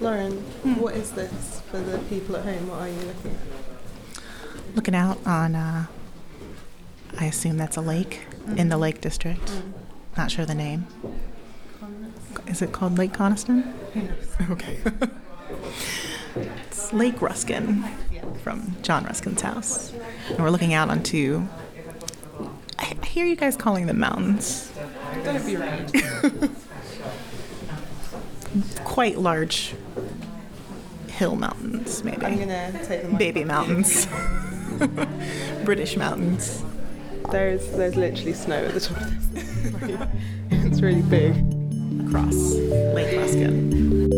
Lauren, 0.00 0.32
what 0.78 0.94
is 0.94 1.10
this 1.12 1.60
for 1.70 1.78
the 1.78 1.98
people 2.10 2.36
at 2.36 2.44
home? 2.44 2.68
What 2.68 2.80
are 2.82 2.88
you 2.88 3.00
looking 3.00 3.30
at? 3.30 4.76
Looking 4.76 4.94
out 4.94 5.18
on, 5.26 5.54
uh, 5.54 5.86
I 7.18 7.24
assume 7.26 7.56
that's 7.56 7.76
a 7.76 7.80
lake 7.80 8.26
in 8.56 8.68
the 8.68 8.76
Lake 8.76 9.00
District. 9.00 9.62
Not 10.16 10.30
sure 10.30 10.44
the 10.44 10.54
name. 10.54 10.86
Is 12.46 12.62
it 12.62 12.72
called 12.72 12.98
Lake 12.98 13.12
Coniston? 13.12 13.74
Okay. 14.50 14.78
it's 16.36 16.92
Lake 16.92 17.20
Ruskin 17.20 17.84
from 18.42 18.76
John 18.82 19.04
Ruskin's 19.04 19.42
house. 19.42 19.92
And 20.30 20.38
we're 20.38 20.50
looking 20.50 20.74
out 20.74 20.90
onto. 20.90 21.46
I 22.78 22.96
I 23.02 23.06
hear 23.06 23.26
you 23.26 23.36
guys 23.36 23.56
calling 23.56 23.86
them 23.86 23.98
mountains. 23.98 24.72
Don't 25.24 25.44
be 25.44 25.56
rude. 25.56 26.50
Quite 28.98 29.16
large 29.16 29.76
hill 31.06 31.36
mountains, 31.36 32.02
maybe. 32.02 32.26
I'm 32.26 32.36
gonna 32.36 32.72
take 32.84 33.02
the 33.02 33.08
mic. 33.10 33.18
Baby 33.18 33.44
mountains. 33.44 34.08
British 35.64 35.96
mountains. 35.96 36.64
There's 37.30 37.64
there's 37.76 37.94
literally 37.94 38.32
snow 38.32 38.56
at 38.56 38.74
the 38.74 38.80
top 38.80 38.96
of 39.00 39.32
this. 39.32 40.08
it's 40.50 40.80
really 40.80 41.02
big. 41.02 41.36
across 42.08 42.34
Lake 42.34 43.16
Ruskin. 43.16 44.10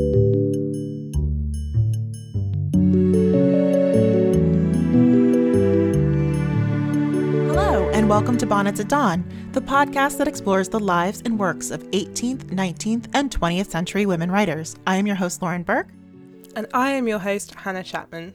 Hello, 7.49 7.91
and 7.91 8.09
welcome 8.09 8.39
to 8.39 8.47
Bonnets 8.47 8.81
at 8.81 8.89
Dawn, 8.89 9.31
the 9.53 9.61
podcast 9.61 10.19
that 10.19 10.29
explores 10.29 10.69
the 10.69 10.79
lives 10.79 11.23
and 11.25 11.39
works 11.39 11.71
of 11.73 11.83
18th, 11.91 12.45
19th, 12.51 13.07
and 13.15 13.31
20th 13.31 13.69
century 13.71 14.07
women 14.07 14.31
writers. 14.31 14.77
I 14.87 14.97
am 14.97 15.07
your 15.09 15.17
host, 15.17 15.43
Lauren 15.43 15.65
Burke, 15.65 15.89
And 16.55 16.67
I 16.73 16.91
am 16.91 17.09
your 17.09 17.19
host, 17.19 17.55
Hannah 17.55 17.83
Chapman. 17.83 18.35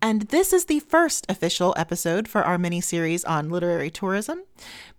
and 0.00 0.22
this 0.22 0.52
is 0.52 0.66
the 0.66 0.78
first 0.80 1.26
official 1.28 1.74
episode 1.76 2.28
for 2.28 2.42
our 2.44 2.56
mini 2.56 2.80
series 2.80 3.24
on 3.24 3.50
literary 3.50 3.90
tourism. 3.90 4.42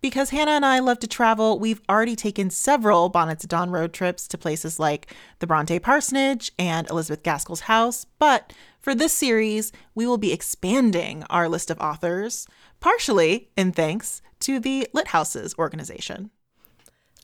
Because 0.01 0.31
Hannah 0.31 0.51
and 0.51 0.65
I 0.65 0.79
love 0.79 0.99
to 0.99 1.07
travel, 1.07 1.57
we've 1.57 1.81
already 1.89 2.15
taken 2.17 2.49
several 2.49 3.07
Bonnets 3.09 3.45
at 3.45 3.49
Dawn 3.49 3.69
road 3.69 3.93
trips 3.93 4.27
to 4.29 4.37
places 4.37 4.77
like 4.79 5.13
the 5.39 5.47
Bronte 5.47 5.79
Parsonage 5.79 6.51
and 6.59 6.89
Elizabeth 6.89 7.23
Gaskell's 7.23 7.61
house. 7.61 8.05
But 8.19 8.51
for 8.79 8.93
this 8.93 9.13
series, 9.13 9.71
we 9.95 10.05
will 10.05 10.17
be 10.17 10.33
expanding 10.33 11.23
our 11.29 11.47
list 11.47 11.71
of 11.71 11.79
authors, 11.79 12.45
partially 12.81 13.49
in 13.55 13.71
thanks 13.71 14.21
to 14.43 14.59
the 14.59 14.87
Lit 14.93 15.07
Houses 15.07 15.55
organization. 15.57 16.29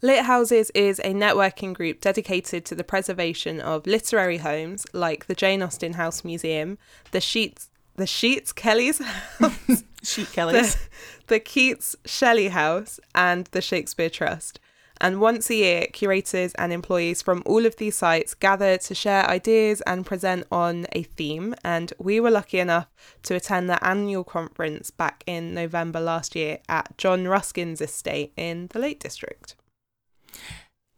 Lit 0.02 0.23
Houses 0.23 0.72
is 0.73 1.00
a 1.00 1.14
networking 1.14 1.73
group 1.73 2.00
dedicated 2.00 2.64
to 2.66 2.75
the 2.75 2.84
preservation 2.86 3.59
of 3.59 3.86
literary 3.86 4.38
homes 4.38 4.86
like 4.94 5.28
the 5.28 5.36
Jane 5.36 5.62
Austen 5.62 5.94
House 5.94 6.23
Museum, 6.23 6.78
the 7.12 7.22
Sheets 7.22 7.70
the 7.97 8.08
Sheets 8.08 8.53
Kelly's 8.53 9.00
house, 9.40 9.84
Sheet 10.03 10.31
Kellys. 10.31 10.75
the, 10.75 10.80
the 11.28 11.40
Keats 11.42 11.97
Shelley 12.06 12.47
House, 12.47 13.00
and 13.14 13.45
the 13.47 13.62
Shakespeare 13.62 14.09
Trust. 14.09 14.62
And 15.02 15.22
once 15.22 15.50
a 15.50 15.55
year, 15.55 15.88
curators 15.94 16.53
and 16.55 16.73
employees 16.73 17.22
from 17.22 17.42
all 17.45 17.66
of 17.66 17.78
these 17.78 17.95
sites 17.97 18.33
gather 18.33 18.78
to 18.78 18.94
share 18.95 19.25
ideas 19.30 19.81
and 19.88 20.06
present 20.06 20.45
on 20.52 20.88
a 20.91 21.03
theme. 21.03 21.56
And 21.64 21.94
we 22.00 22.19
were 22.19 22.31
lucky 22.31 22.59
enough 22.59 22.88
to 23.23 23.36
attend 23.36 23.69
the 23.69 23.83
annual 23.86 24.25
conference 24.25 24.91
back 24.91 25.23
in 25.25 25.53
November 25.53 26.00
last 26.02 26.36
year 26.36 26.59
at 26.67 26.97
John 26.97 27.28
Ruskin's 27.28 27.80
estate 27.80 28.33
in 28.36 28.67
the 28.72 28.80
Lake 28.80 29.00
District. 29.00 29.56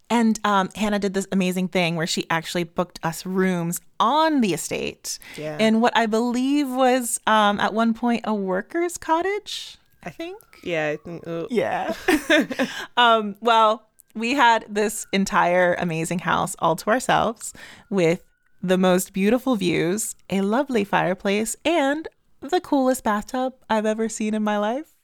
And 0.09 0.39
um, 0.43 0.69
Hannah 0.75 0.99
did 0.99 1.13
this 1.13 1.27
amazing 1.31 1.69
thing 1.69 1.95
where 1.95 2.07
she 2.07 2.25
actually 2.29 2.65
booked 2.65 2.99
us 3.01 3.25
rooms 3.25 3.79
on 3.99 4.41
the 4.41 4.53
estate 4.53 5.19
Yeah. 5.37 5.57
in 5.57 5.79
what 5.79 5.95
I 5.95 6.05
believe 6.05 6.67
was 6.69 7.19
um, 7.27 7.59
at 7.61 7.73
one 7.73 7.93
point 7.93 8.21
a 8.25 8.33
worker's 8.33 8.97
cottage. 8.97 9.77
I 10.03 10.09
think. 10.09 10.41
Yeah, 10.63 10.89
I 10.89 10.97
think. 10.97 11.23
oh. 11.27 11.47
Yeah. 11.49 11.93
um, 12.97 13.35
well, 13.39 13.87
we 14.15 14.33
had 14.33 14.65
this 14.69 15.07
entire 15.11 15.75
amazing 15.75 16.19
house 16.19 16.55
all 16.59 16.75
to 16.77 16.89
ourselves 16.89 17.53
with 17.89 18.23
the 18.61 18.77
most 18.77 19.13
beautiful 19.13 19.55
views, 19.55 20.15
a 20.29 20.41
lovely 20.41 20.83
fireplace, 20.83 21.55
and 21.65 22.07
the 22.41 22.61
coolest 22.61 23.03
bathtub 23.03 23.53
I've 23.69 23.85
ever 23.85 24.09
seen 24.09 24.33
in 24.33 24.43
my 24.43 24.57
life. 24.57 24.95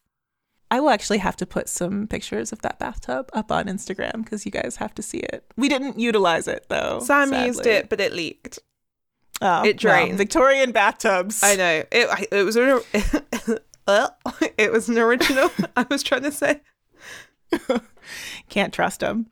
I 0.69 0.79
will 0.79 0.89
actually 0.89 1.19
have 1.19 1.37
to 1.37 1.45
put 1.45 1.69
some 1.69 2.07
pictures 2.07 2.51
of 2.51 2.61
that 2.61 2.77
bathtub 2.77 3.29
up 3.33 3.51
on 3.51 3.65
Instagram 3.65 4.23
because 4.23 4.45
you 4.45 4.51
guys 4.51 4.75
have 4.77 4.93
to 4.95 5.01
see 5.01 5.19
it. 5.19 5.45
We 5.55 5.69
didn't 5.69 5.97
utilize 5.97 6.47
it 6.47 6.65
though. 6.67 6.99
Sam 6.99 7.33
used 7.33 7.65
it, 7.65 7.89
but 7.89 8.01
it 8.01 8.13
leaked. 8.13 8.59
Oh, 9.41 9.63
it 9.63 9.77
drained. 9.77 10.09
well, 10.09 10.17
Victorian 10.17 10.71
bathtubs. 10.71 11.41
I 11.43 11.55
know 11.55 11.83
it. 11.91 12.27
It 12.31 12.43
was 12.43 12.55
an. 12.55 12.81
it 14.57 14.71
was 14.71 14.89
an 14.89 14.97
original. 14.97 15.49
I 15.77 15.85
was 15.89 16.03
trying 16.03 16.23
to 16.23 16.31
say. 16.31 16.61
Can't 18.49 18.73
trust 18.73 19.01
him. 19.01 19.27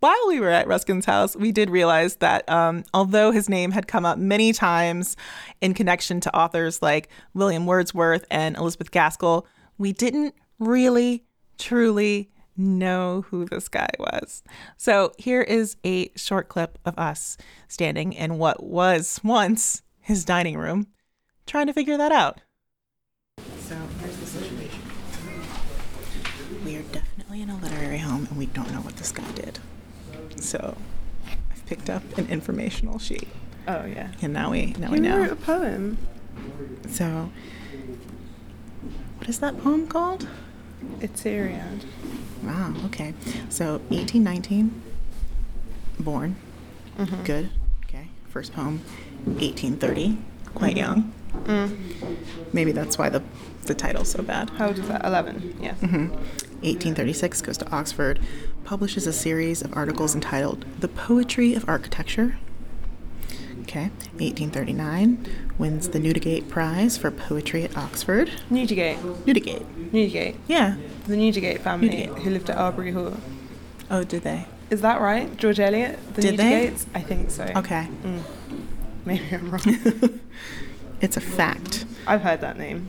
While 0.00 0.28
we 0.28 0.38
were 0.38 0.50
at 0.50 0.68
Ruskin's 0.68 1.06
house, 1.06 1.34
we 1.34 1.50
did 1.50 1.70
realize 1.70 2.16
that 2.16 2.46
um, 2.46 2.84
although 2.92 3.30
his 3.30 3.48
name 3.48 3.70
had 3.70 3.86
come 3.86 4.04
up 4.04 4.18
many 4.18 4.52
times 4.52 5.16
in 5.62 5.72
connection 5.72 6.20
to 6.20 6.36
authors 6.36 6.82
like 6.82 7.08
William 7.32 7.64
Wordsworth 7.64 8.26
and 8.30 8.54
Elizabeth 8.56 8.90
Gaskell, 8.90 9.46
we 9.78 9.92
didn't 9.92 10.34
really, 10.58 11.24
truly 11.56 12.30
know 12.56 13.24
who 13.28 13.46
this 13.46 13.68
guy 13.68 13.88
was. 13.98 14.42
So 14.76 15.12
here 15.18 15.40
is 15.40 15.76
a 15.84 16.10
short 16.16 16.48
clip 16.48 16.78
of 16.84 16.98
us 16.98 17.36
standing 17.68 18.12
in 18.12 18.36
what 18.36 18.62
was 18.62 19.20
once 19.24 19.82
his 20.00 20.24
dining 20.24 20.58
room, 20.58 20.86
trying 21.46 21.66
to 21.66 21.72
figure 21.72 21.96
that 21.96 22.12
out. 22.12 22.42
So 23.60 23.76
here's 24.00 24.16
the 24.18 24.26
situation. 24.26 24.63
We 27.34 27.40
definitely 27.40 27.42
in 27.42 27.50
a 27.50 27.74
literary 27.76 27.98
home 27.98 28.26
and 28.30 28.38
we 28.38 28.46
don't 28.46 28.70
know 28.72 28.80
what 28.80 28.94
this 28.96 29.10
guy 29.10 29.28
did. 29.32 29.58
So 30.40 30.76
I've 31.50 31.66
picked 31.66 31.90
up 31.90 32.02
an 32.16 32.28
informational 32.28 33.00
sheet 33.00 33.26
Oh 33.66 33.84
yeah. 33.86 34.12
and 34.22 34.32
now 34.32 34.52
we 34.52 34.66
now 34.78 34.90
we 34.92 34.98
He 34.98 35.02
know. 35.02 35.18
wrote 35.18 35.32
a 35.32 35.36
poem. 35.36 35.98
So 36.88 37.32
what 39.18 39.28
is 39.28 39.40
that 39.40 39.58
poem 39.60 39.88
called? 39.88 40.28
Itinerant. 41.02 41.84
Wow, 42.44 42.72
okay. 42.86 43.14
So 43.48 43.78
1819 43.88 44.80
born. 45.98 46.36
Mm-hmm. 46.98 47.24
Good. 47.24 47.50
Okay. 47.86 48.08
First 48.28 48.52
poem 48.52 48.78
1830, 49.24 50.18
quite 50.54 50.76
young. 50.76 51.12
Mm. 51.46 51.76
Maybe 52.52 52.70
that's 52.70 52.96
why 52.96 53.08
the 53.08 53.22
the 53.62 53.74
title's 53.74 54.10
so 54.10 54.22
bad. 54.22 54.50
How 54.50 54.68
old 54.68 54.78
is 54.78 54.86
that? 54.86 55.04
Eleven. 55.04 55.56
Yeah. 55.60 55.74
1836 56.64 57.42
goes 57.42 57.58
to 57.58 57.70
Oxford, 57.70 58.18
publishes 58.64 59.06
a 59.06 59.12
series 59.12 59.60
of 59.62 59.76
articles 59.76 60.14
entitled 60.14 60.64
The 60.80 60.88
Poetry 60.88 61.54
of 61.54 61.68
Architecture. 61.68 62.38
Okay, 63.62 63.90
1839 64.18 65.26
wins 65.58 65.88
the 65.90 65.98
Newdigate 65.98 66.48
Prize 66.48 66.96
for 66.96 67.10
Poetry 67.10 67.64
at 67.64 67.76
Oxford. 67.76 68.30
Newdigate. 68.50 68.96
Newdigate. 69.24 69.64
Newdigate. 69.90 70.36
Yeah. 70.48 70.76
The 71.06 71.16
Newdigate 71.16 71.60
family 71.60 71.88
Newdigate. 71.90 72.18
who 72.22 72.30
lived 72.30 72.50
at 72.50 72.56
Arbury 72.56 72.92
Hall. 72.92 73.16
Oh, 73.90 74.04
did 74.04 74.22
they? 74.22 74.46
Is 74.70 74.80
that 74.80 75.00
right? 75.00 75.36
George 75.36 75.60
Eliot. 75.60 75.98
The 76.14 76.22
Did 76.22 76.36
they? 76.38 76.68
I 76.94 77.00
think 77.00 77.30
so. 77.30 77.44
Okay. 77.56 77.88
Mm. 78.02 78.22
Maybe 79.04 79.24
I'm 79.32 79.50
wrong. 79.50 80.20
It's 81.00 81.18
a 81.18 81.20
fact. 81.20 81.84
I've 82.06 82.22
heard 82.22 82.40
that 82.40 82.56
name. 82.56 82.88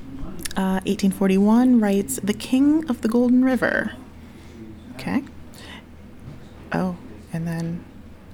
Uh, 0.55 0.79
1841 0.85 1.79
writes 1.81 2.19
The 2.23 2.33
King 2.33 2.89
of 2.89 3.01
the 3.01 3.09
Golden 3.09 3.43
River. 3.43 3.93
Okay. 4.93 5.23
Oh, 6.71 6.95
and 7.33 7.45
then 7.47 7.83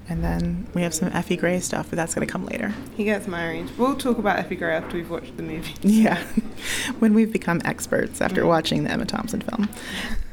and 0.08 0.22
then 0.22 0.66
we 0.74 0.82
have 0.82 0.92
some 0.92 1.08
Effie 1.08 1.36
Gray 1.36 1.58
stuff, 1.60 1.88
but 1.88 1.96
that's 1.96 2.14
going 2.14 2.26
to 2.26 2.30
come 2.30 2.44
later. 2.44 2.74
He 2.96 3.04
gets 3.04 3.26
my 3.26 3.38
married. 3.38 3.70
We'll 3.78 3.96
talk 3.96 4.18
about 4.18 4.38
Effie 4.38 4.56
Gray 4.56 4.74
after 4.74 4.96
we've 4.96 5.08
watched 5.08 5.36
the 5.36 5.42
movie. 5.42 5.74
Yeah, 5.82 6.22
when 6.98 7.14
we've 7.14 7.32
become 7.32 7.62
experts 7.64 8.20
after 8.20 8.44
watching 8.46 8.84
the 8.84 8.90
Emma 8.90 9.06
Thompson 9.06 9.40
film. 9.40 9.68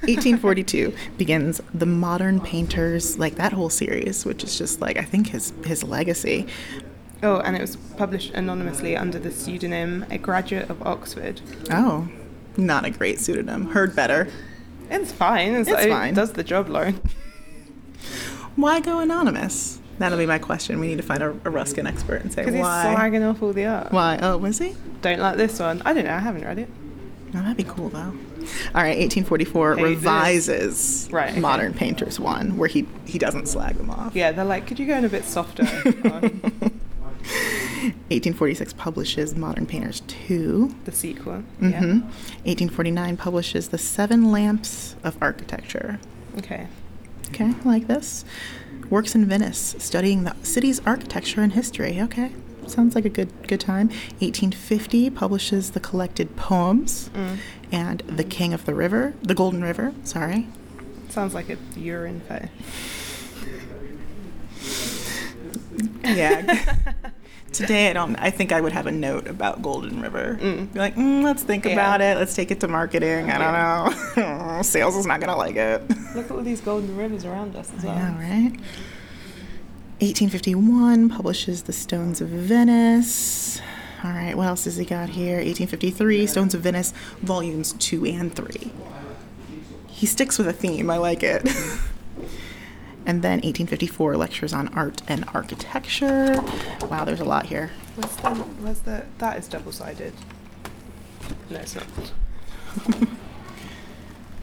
1842 0.01 0.93
begins 1.17 1.61
the 1.73 1.85
modern 1.85 2.39
painters, 2.39 3.17
like 3.19 3.35
that 3.35 3.53
whole 3.53 3.69
series, 3.69 4.25
which 4.25 4.43
is 4.43 4.57
just 4.57 4.81
like 4.81 4.97
I 4.97 5.03
think 5.03 5.29
his 5.29 5.53
his 5.65 5.83
legacy. 5.83 6.47
Oh, 7.21 7.39
and 7.41 7.55
it 7.55 7.61
was 7.61 7.75
published 7.75 8.33
anonymously 8.33 8.95
under 8.95 9.19
the 9.19 9.31
pseudonym 9.31 10.05
A 10.09 10.17
Graduate 10.17 10.69
of 10.69 10.81
Oxford. 10.85 11.41
Oh, 11.71 12.07
not 12.57 12.85
a 12.85 12.89
great 12.89 13.19
pseudonym. 13.19 13.67
Heard 13.71 13.95
better. 13.95 14.29
It's 14.89 15.11
fine. 15.11 15.53
It's, 15.53 15.69
It's 15.69 15.83
it 15.85 15.89
fine. 15.89 16.13
does 16.13 16.31
the 16.33 16.43
job, 16.43 16.69
Lauren. 16.69 16.99
Why 18.55 18.79
go 18.79 18.99
anonymous? 18.99 19.79
That'll 19.99 20.17
be 20.17 20.25
my 20.25 20.39
question. 20.39 20.79
We 20.79 20.87
need 20.87 20.97
to 20.97 21.03
find 21.03 21.21
a, 21.21 21.29
a 21.43 21.49
Ruskin 21.49 21.85
expert 21.85 22.21
and 22.21 22.31
say 22.31 22.45
why. 22.45 22.51
Because 22.51 22.55
he's 22.55 22.65
slagging 22.65 23.29
off 23.29 23.43
all 23.43 23.51
the 23.53 23.65
art. 23.65 23.91
Why? 23.91 24.17
Oh, 24.21 24.37
was 24.37 24.57
he? 24.59 24.75
Don't 25.01 25.19
like 25.19 25.35
this 25.37 25.59
one. 25.59 25.81
I 25.85 25.93
don't 25.93 26.05
know. 26.05 26.13
I 26.13 26.19
haven't 26.19 26.43
read 26.43 26.57
it. 26.59 26.69
No, 27.33 27.41
that'd 27.41 27.57
be 27.57 27.63
cool 27.65 27.89
though. 27.89 27.99
All 28.73 28.81
right, 28.81 28.97
1844 28.97 29.75
Hate 29.75 29.81
this. 29.83 29.89
revises 29.95 31.09
Right, 31.11 31.31
okay. 31.31 31.39
Modern 31.39 31.73
Painters 31.73 32.19
1, 32.19 32.57
where 32.57 32.69
he, 32.69 32.87
he 33.05 33.19
doesn't 33.19 33.47
slag 33.47 33.75
them 33.75 33.89
off. 33.91 34.15
Yeah, 34.15 34.31
they're 34.31 34.45
like, 34.45 34.65
could 34.65 34.79
you 34.79 34.87
go 34.87 34.95
in 34.95 35.05
a 35.05 35.09
bit 35.09 35.25
softer? 35.25 35.65
on 37.19 37.85
1846 38.09 38.73
publishes 38.73 39.35
Modern 39.35 39.65
Painters 39.65 40.01
2. 40.07 40.73
the 40.85 40.91
sequel. 40.91 41.41
hmm 41.59 41.69
Yeah. 41.69 41.79
1849 42.45 43.17
publishes 43.17 43.69
The 43.69 43.77
Seven 43.77 44.31
Lamps 44.31 44.95
of 45.03 45.17
Architecture. 45.21 45.99
Okay. 46.37 46.67
Okay, 47.29 47.45
I 47.63 47.67
like 47.67 47.87
this. 47.87 48.25
Works 48.89 49.13
in 49.15 49.25
Venice, 49.25 49.75
studying 49.77 50.23
the 50.23 50.35
city's 50.41 50.79
architecture 50.85 51.41
and 51.41 51.53
history. 51.53 52.01
Okay, 52.01 52.31
sounds 52.65 52.95
like 52.95 53.05
a 53.05 53.09
good 53.09 53.29
good 53.47 53.59
time. 53.59 53.89
1850 54.19 55.11
publishes 55.11 55.71
the 55.71 55.79
collected 55.79 56.35
poems 56.35 57.09
Mm. 57.13 57.37
and 57.71 57.99
The 58.07 58.23
King 58.23 58.51
of 58.53 58.65
the 58.65 58.73
River, 58.73 59.13
The 59.21 59.35
Golden 59.35 59.61
River. 59.61 59.93
Sorry. 60.03 60.47
Sounds 61.09 61.33
like 61.35 61.49
a 61.49 61.57
urine 61.77 62.21
fetish. 62.21 62.49
Yeah. 66.03 66.73
Today, 67.59 67.89
I 67.89 67.93
don't. 67.93 68.15
I 68.17 68.29
think 68.31 68.51
I 68.51 68.61
would 68.61 68.71
have 68.73 68.87
a 68.87 68.91
note 68.91 69.27
about 69.27 69.61
Golden 69.61 70.01
River. 70.01 70.37
Mm. 70.41 70.73
Be 70.73 70.79
like, 70.79 70.95
mm, 70.95 71.23
let's 71.23 71.43
think 71.43 71.65
Yeah. 71.65 71.73
about 71.73 72.01
it. 72.01 72.17
Let's 72.17 72.33
take 72.35 72.51
it 72.51 72.59
to 72.61 72.67
marketing. 72.67 73.29
I 73.29 73.37
don't 74.15 74.15
know. 74.17 74.61
Sales 74.63 74.95
is 74.95 75.05
not 75.05 75.19
gonna 75.19 75.35
like 75.37 75.55
it. 75.55 75.81
Look 76.15 76.25
at 76.25 76.31
all 76.31 76.41
these 76.41 76.61
golden 76.61 76.95
rivers 76.97 77.25
around 77.25 77.55
us 77.55 77.71
as 77.77 77.83
well. 77.83 77.95
Yeah, 77.95 78.17
right. 78.17 78.53
1851 80.01 81.09
publishes 81.09 81.63
The 81.63 81.73
Stones 81.73 82.21
of 82.21 82.29
Venice. 82.29 83.59
All 84.03 84.11
right, 84.11 84.35
what 84.37 84.47
else 84.47 84.63
has 84.63 84.77
he 84.77 84.85
got 84.85 85.09
here? 85.09 85.35
1853, 85.35 86.25
Stones 86.25 86.53
of 86.55 86.61
Venice, 86.61 86.93
volumes 87.21 87.73
2 87.73 88.05
and 88.05 88.33
3. 88.33 88.71
He 89.87 90.05
sticks 90.05 90.37
with 90.37 90.47
a 90.47 90.53
theme, 90.53 90.89
I 90.89 90.95
like 90.97 91.21
it. 91.21 91.45
and 93.09 93.23
then 93.23 93.37
1854, 93.41 94.15
lectures 94.17 94.53
on 94.53 94.67
art 94.69 95.01
and 95.07 95.25
architecture. 95.33 96.39
Wow, 96.89 97.05
there's 97.05 97.19
a 97.19 97.25
lot 97.25 97.47
here. 97.47 97.71
Where's 97.95 98.15
the, 98.17 98.29
where's 98.61 98.79
the, 98.81 99.03
that 99.17 99.37
is 99.39 99.47
double 99.47 99.71
sided. 99.71 100.13
No, 101.49 101.57
it's 101.57 101.73
not. 101.75 101.87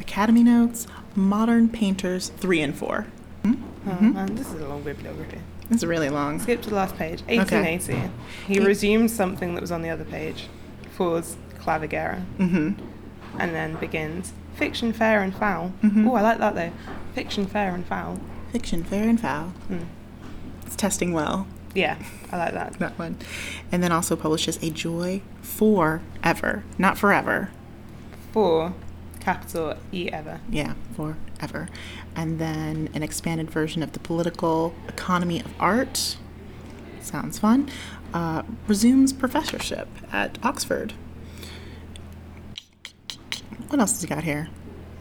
Academy 0.01 0.43
Notes, 0.43 0.89
Modern 1.15 1.69
Painters 1.69 2.29
3 2.39 2.61
and 2.63 2.75
4. 2.77 3.07
Oh, 3.45 3.49
Mhm. 3.87 4.15
man, 4.15 4.35
this 4.35 4.53
is 4.53 4.61
a 4.61 4.67
long 4.69 4.83
bibliography. 4.83 5.39
It's 5.71 5.85
really 5.85 6.09
long. 6.09 6.41
Skip 6.41 6.61
to 6.63 6.71
the 6.71 6.75
last 6.77 6.97
page. 6.97 7.23
1880. 7.29 8.11
He 8.49 8.55
Eight- 8.59 8.67
resumes 8.67 9.13
something 9.15 9.55
that 9.55 9.61
was 9.61 9.71
on 9.71 9.83
the 9.83 9.91
other 9.91 10.05
page. 10.05 10.49
Fors 10.97 11.37
Clavigera. 11.61 12.25
mm-hmm. 12.39 12.73
And 13.39 13.55
then 13.55 13.77
begins 13.77 14.33
fiction 14.57 14.93
fair 14.93 15.23
and 15.23 15.33
foul. 15.35 15.73
Mm-hmm. 15.85 16.09
Oh, 16.09 16.15
I 16.15 16.23
like 16.23 16.39
that 16.39 16.55
though. 16.57 16.73
Fiction 17.15 17.47
fair 17.47 17.75
and 17.75 17.85
foul. 17.87 18.19
Fiction, 18.53 18.85
fair 18.85 19.09
and 19.09 19.21
foul. 19.21 19.49
Hmm. 19.69 19.85
It's 20.67 20.77
testing 20.77 21.13
well. 21.13 21.47
Yeah, 21.75 21.99
I 22.33 22.39
like 22.39 22.55
that. 22.55 22.73
that 22.79 22.99
one. 22.99 23.19
And 23.71 23.83
then 23.83 23.93
also 23.93 24.17
publishes 24.17 24.59
A 24.63 24.71
Joy 24.71 25.21
for 25.43 26.01
Ever. 26.23 26.65
Not 26.79 26.97
forever. 26.97 27.51
For 28.33 28.73
capital 29.21 29.77
E 29.93 30.09
ever. 30.11 30.41
Yeah, 30.49 30.75
forever. 30.95 31.69
And 32.15 32.39
then 32.39 32.89
an 32.95 33.03
expanded 33.03 33.51
version 33.51 33.83
of 33.83 33.93
the 33.93 33.99
political 33.99 34.75
economy 34.89 35.41
of 35.41 35.53
art. 35.61 36.17
Sounds 37.01 37.39
fun. 37.39 37.69
Uh, 38.15 38.43
resumes 38.67 39.13
professorship 39.13 39.89
at 40.13 40.39
Oxford. 40.43 40.95
What 43.69 43.81
else 43.81 43.93
has 43.93 44.03
he 44.03 44.07
got 44.07 44.25
here? 44.25 44.49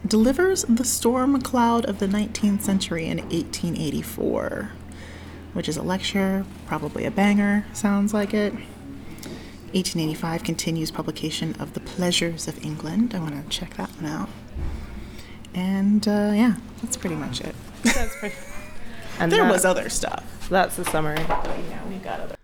Delivers 0.06 0.62
the 0.68 0.84
storm 0.84 1.40
cloud 1.40 1.84
of 1.86 1.98
the 1.98 2.06
19th 2.06 2.60
century 2.60 3.06
in 3.06 3.16
1884, 3.18 4.70
which 5.52 5.68
is 5.68 5.76
a 5.76 5.82
lecture, 5.82 6.44
probably 6.66 7.06
a 7.06 7.10
banger, 7.10 7.64
sounds 7.72 8.14
like 8.14 8.32
it. 8.32 8.52
1885 9.72 10.44
continues 10.44 10.90
publication 10.90 11.56
of 11.58 11.72
The 11.72 11.80
Pleasures 11.80 12.46
of 12.46 12.62
England. 12.62 13.14
I 13.14 13.18
want 13.18 13.42
to 13.42 13.48
check 13.48 13.76
that 13.78 13.88
one 13.96 14.06
out. 14.06 14.28
And 15.54 16.06
uh, 16.06 16.32
yeah, 16.34 16.56
that's 16.82 16.96
pretty 16.96 17.16
much 17.16 17.40
it. 17.40 17.54
That's 17.82 18.14
pretty. 18.16 18.36
And 19.18 19.32
There 19.32 19.46
was 19.46 19.64
other 19.64 19.88
stuff. 19.88 20.46
That's 20.50 20.76
the 20.76 20.84
summary. 20.84 21.16
Yeah, 21.16 21.88
we 21.88 21.96
got 21.96 22.20
other. 22.20 22.36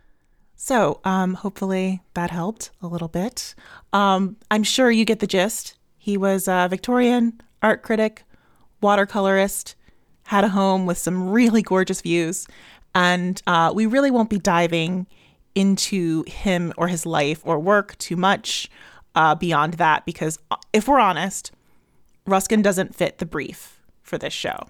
So, 0.57 1.01
um, 1.05 1.35
hopefully 1.35 2.01
that 2.15 2.31
helped 2.31 2.71
a 2.81 2.87
little 2.87 3.09
bit. 3.09 3.55
Um, 3.93 4.37
I'm 4.51 4.63
sure 4.63 4.91
you 4.91 5.05
get 5.05 5.19
the 5.19 5.27
gist. 5.27 5.77
He 5.99 6.17
was 6.17 6.49
a 6.49 6.69
Victorian 6.71 7.43
art 7.63 7.83
critic, 7.83 8.25
watercolorist, 8.83 9.75
had 10.25 10.45
a 10.45 10.49
home 10.49 10.87
with 10.87 10.99
some 10.99 11.31
really 11.31 11.63
gorgeous 11.63 12.01
views, 12.01 12.47
and 12.95 13.43
uh, 13.47 13.73
we 13.75 13.87
really 13.87 14.11
won't 14.11 14.31
be 14.31 14.39
diving 14.39 15.07
into 15.55 16.25
him 16.27 16.73
or 16.77 16.89
his 16.89 17.05
life 17.05 17.41
or 17.45 17.59
work 17.59 17.97
too 17.99 18.17
much 18.17 18.71
uh, 19.15 19.35
beyond 19.35 19.75
that 19.75 20.05
because, 20.07 20.39
uh, 20.51 20.57
if 20.73 20.89
we're 20.89 21.01
honest, 21.01 21.53
Ruskin 22.27 22.63
doesn't 22.63 22.95
fit 22.95 23.19
the 23.19 23.27
brief 23.27 23.81
for 24.03 24.17
this 24.19 24.33
show. 24.33 24.69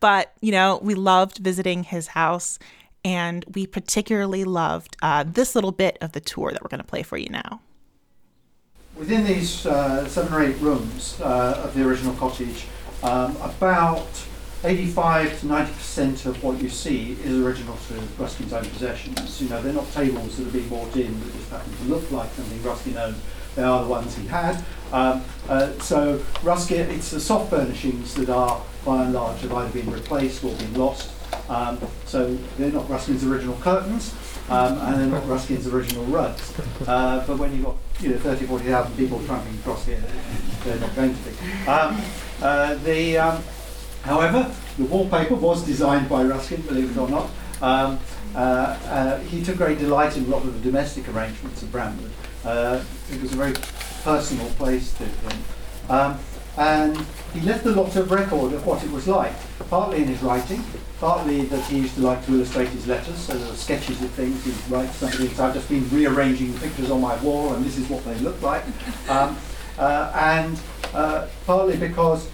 But, 0.00 0.32
you 0.40 0.52
know, 0.52 0.80
we 0.82 0.94
loved 0.94 1.38
visiting 1.38 1.84
his 1.84 2.08
house 2.08 2.58
and 3.04 3.44
we 3.54 3.66
particularly 3.66 4.44
loved 4.44 4.96
uh, 5.02 5.24
this 5.26 5.54
little 5.54 5.72
bit 5.72 5.96
of 6.00 6.12
the 6.12 6.20
tour 6.20 6.52
that 6.52 6.62
we're 6.62 6.68
going 6.68 6.82
to 6.82 6.86
play 6.86 7.02
for 7.02 7.16
you 7.16 7.28
now. 7.28 7.60
Within 9.00 9.24
these 9.24 9.64
uh, 9.64 10.06
seven 10.08 10.30
or 10.34 10.42
eight 10.42 10.58
rooms 10.60 11.18
uh, 11.22 11.62
of 11.64 11.72
the 11.72 11.82
original 11.88 12.12
cottage, 12.16 12.66
um, 13.02 13.34
about 13.38 14.06
85 14.62 15.40
to 15.40 15.46
90 15.46 15.72
percent 15.72 16.26
of 16.26 16.44
what 16.44 16.60
you 16.60 16.68
see 16.68 17.12
is 17.24 17.38
original 17.38 17.78
to 17.88 17.94
Ruskin's 18.18 18.52
own 18.52 18.66
possessions. 18.66 19.40
You 19.40 19.48
know, 19.48 19.62
they're 19.62 19.72
not 19.72 19.90
tables 19.92 20.36
that 20.36 20.44
have 20.44 20.52
been 20.52 20.68
bought 20.68 20.94
in 20.96 21.18
that 21.18 21.32
just 21.32 21.48
happen 21.48 21.72
to 21.78 21.84
look 21.84 22.10
like 22.10 22.30
something 22.32 22.62
Ruskin 22.62 22.98
owned. 22.98 23.16
They 23.56 23.62
are 23.62 23.82
the 23.82 23.88
ones 23.88 24.14
he 24.18 24.26
had. 24.26 24.62
Um, 24.92 25.24
uh, 25.48 25.72
so 25.78 26.22
Ruskin, 26.42 26.90
it's 26.90 27.10
the 27.10 27.20
soft 27.20 27.48
furnishings 27.48 28.12
that 28.16 28.28
are, 28.28 28.62
by 28.84 29.04
and 29.04 29.14
large, 29.14 29.40
have 29.40 29.52
either 29.54 29.72
been 29.80 29.90
replaced 29.90 30.44
or 30.44 30.54
been 30.56 30.74
lost. 30.74 31.10
Um, 31.48 31.78
so 32.06 32.36
they're 32.58 32.72
not 32.72 32.88
Ruskin's 32.88 33.24
original 33.24 33.56
curtains, 33.56 34.14
um, 34.48 34.78
and 34.78 35.00
they're 35.00 35.20
not 35.20 35.28
Ruskin's 35.28 35.66
original 35.66 36.04
rugs. 36.06 36.54
Uh, 36.86 37.24
but 37.26 37.38
when 37.38 37.52
you've 37.52 37.64
got 37.64 37.76
you 38.00 38.10
know 38.10 38.18
30, 38.18 38.46
40,000 38.46 38.96
people 38.96 39.24
tramping 39.26 39.54
across 39.58 39.84
here, 39.86 40.02
they're 40.64 40.78
not 40.78 40.94
going 40.94 41.14
to 41.14 41.20
be. 41.22 41.68
Um, 41.68 42.00
uh, 42.42 42.74
the, 42.76 43.18
um, 43.18 43.42
however, 44.02 44.54
the 44.78 44.84
wallpaper 44.84 45.34
was 45.34 45.64
designed 45.64 46.08
by 46.08 46.24
Ruskin, 46.24 46.62
believe 46.62 46.96
it 46.96 46.98
or 46.98 47.08
not. 47.08 47.30
Um, 47.60 47.98
uh, 48.34 48.38
uh, 48.38 49.18
he 49.20 49.42
took 49.42 49.56
great 49.56 49.78
delight 49.78 50.16
in 50.16 50.24
a 50.24 50.28
lot 50.28 50.44
of 50.44 50.54
the 50.54 50.60
domestic 50.60 51.08
arrangements 51.08 51.62
of 51.62 51.68
Brantwood. 51.70 52.10
Uh, 52.44 52.82
it 53.12 53.20
was 53.20 53.32
a 53.32 53.36
very 53.36 53.54
personal 54.02 54.48
place 54.50 54.92
to 54.94 55.04
him. 55.04 55.44
Um, 55.88 56.18
and 56.56 56.96
he 57.32 57.40
left 57.40 57.66
a 57.66 57.70
lot 57.70 57.94
of 57.96 58.10
record 58.10 58.52
of 58.52 58.66
what 58.66 58.82
it 58.82 58.90
was 58.90 59.08
like, 59.08 59.32
partly 59.68 60.02
in 60.02 60.08
his 60.08 60.22
writing, 60.22 60.62
partly 61.00 61.46
that 61.46 61.64
he 61.64 61.78
used 61.78 61.94
to 61.94 62.02
like 62.02 62.24
to 62.26 62.34
illustrate 62.34 62.68
his 62.68 62.86
letters, 62.86 63.16
so 63.16 63.32
there 63.32 63.50
are 63.50 63.56
sketches 63.56 64.00
of 64.02 64.10
things 64.10 64.44
he'd 64.44 64.54
write 64.70 64.90
something, 64.90 65.28
so 65.30 65.46
I've 65.46 65.54
just 65.54 65.68
been 65.68 65.88
rearranging 65.88 66.52
pictures 66.58 66.90
on 66.90 67.00
my 67.00 67.16
wall 67.22 67.54
and 67.54 67.64
this 67.64 67.78
is 67.78 67.88
what 67.88 68.04
they 68.04 68.14
look 68.18 68.40
like. 68.42 68.62
Um, 69.08 69.36
uh, 69.78 70.12
and 70.14 70.60
uh, 70.92 71.26
partly 71.46 71.78
because 71.78 72.28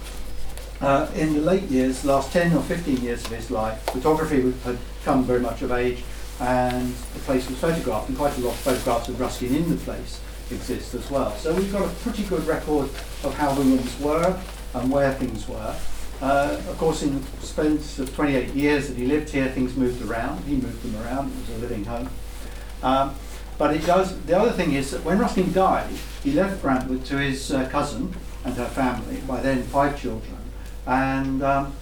uh, 0.81 1.09
in 1.15 1.33
the 1.33 1.39
late 1.39 1.63
years, 1.63 2.03
last 2.03 2.33
10 2.33 2.53
or 2.53 2.61
15 2.61 2.97
years 2.97 3.23
of 3.25 3.31
his 3.31 3.49
life, 3.49 3.79
photography 3.85 4.51
had 4.65 4.77
come 5.05 5.23
very 5.23 5.39
much 5.39 5.61
of 5.61 5.71
age 5.71 6.03
and 6.41 6.93
the 6.93 7.19
place 7.21 7.47
was 7.49 7.57
photographed 7.57 8.09
and 8.09 8.17
quite 8.17 8.37
a 8.37 8.41
lot 8.41 8.51
of 8.51 8.59
photographs 8.59 9.07
of 9.07 9.19
Ruskin 9.19 9.55
in 9.55 9.69
the 9.69 9.77
place 9.77 10.19
exist 10.51 10.93
as 10.93 11.09
well. 11.09 11.33
So 11.37 11.53
we've 11.53 11.71
got 11.71 11.85
a 11.85 11.93
pretty 11.95 12.23
good 12.23 12.45
record 12.45 12.89
of 13.23 13.33
how 13.33 13.53
the 13.53 13.61
rooms 13.61 13.99
were 14.01 14.37
and 14.73 14.91
where 14.91 15.13
things 15.13 15.47
were. 15.47 15.75
Uh, 16.21 16.59
of 16.69 16.77
course, 16.77 17.03
in 17.03 17.21
the 17.21 17.45
space 17.45 17.99
of 17.99 18.13
28 18.15 18.53
years 18.53 18.87
that 18.87 18.97
he 18.97 19.05
lived 19.05 19.29
here, 19.29 19.49
things 19.49 19.75
moved 19.75 20.03
around. 20.09 20.43
He 20.45 20.55
moved 20.55 20.81
them 20.81 21.01
around. 21.03 21.31
It 21.31 21.39
was 21.39 21.49
a 21.57 21.61
living 21.61 21.85
home. 21.85 22.09
Um, 22.81 23.15
but 23.57 23.75
it 23.75 23.85
does. 23.85 24.19
The 24.21 24.37
other 24.37 24.51
thing 24.51 24.73
is 24.73 24.91
that 24.91 25.03
when 25.03 25.19
Ruskin 25.19 25.51
died, 25.51 25.89
he 26.23 26.31
left 26.31 26.61
Brantwood 26.63 27.05
to 27.07 27.17
his 27.17 27.51
uh, 27.51 27.67
cousin 27.69 28.15
and 28.43 28.53
her 28.55 28.67
family. 28.67 29.17
By 29.27 29.41
then, 29.41 29.63
five 29.63 29.99
children, 29.99 30.37
and 30.85 31.43
um, 31.43 31.73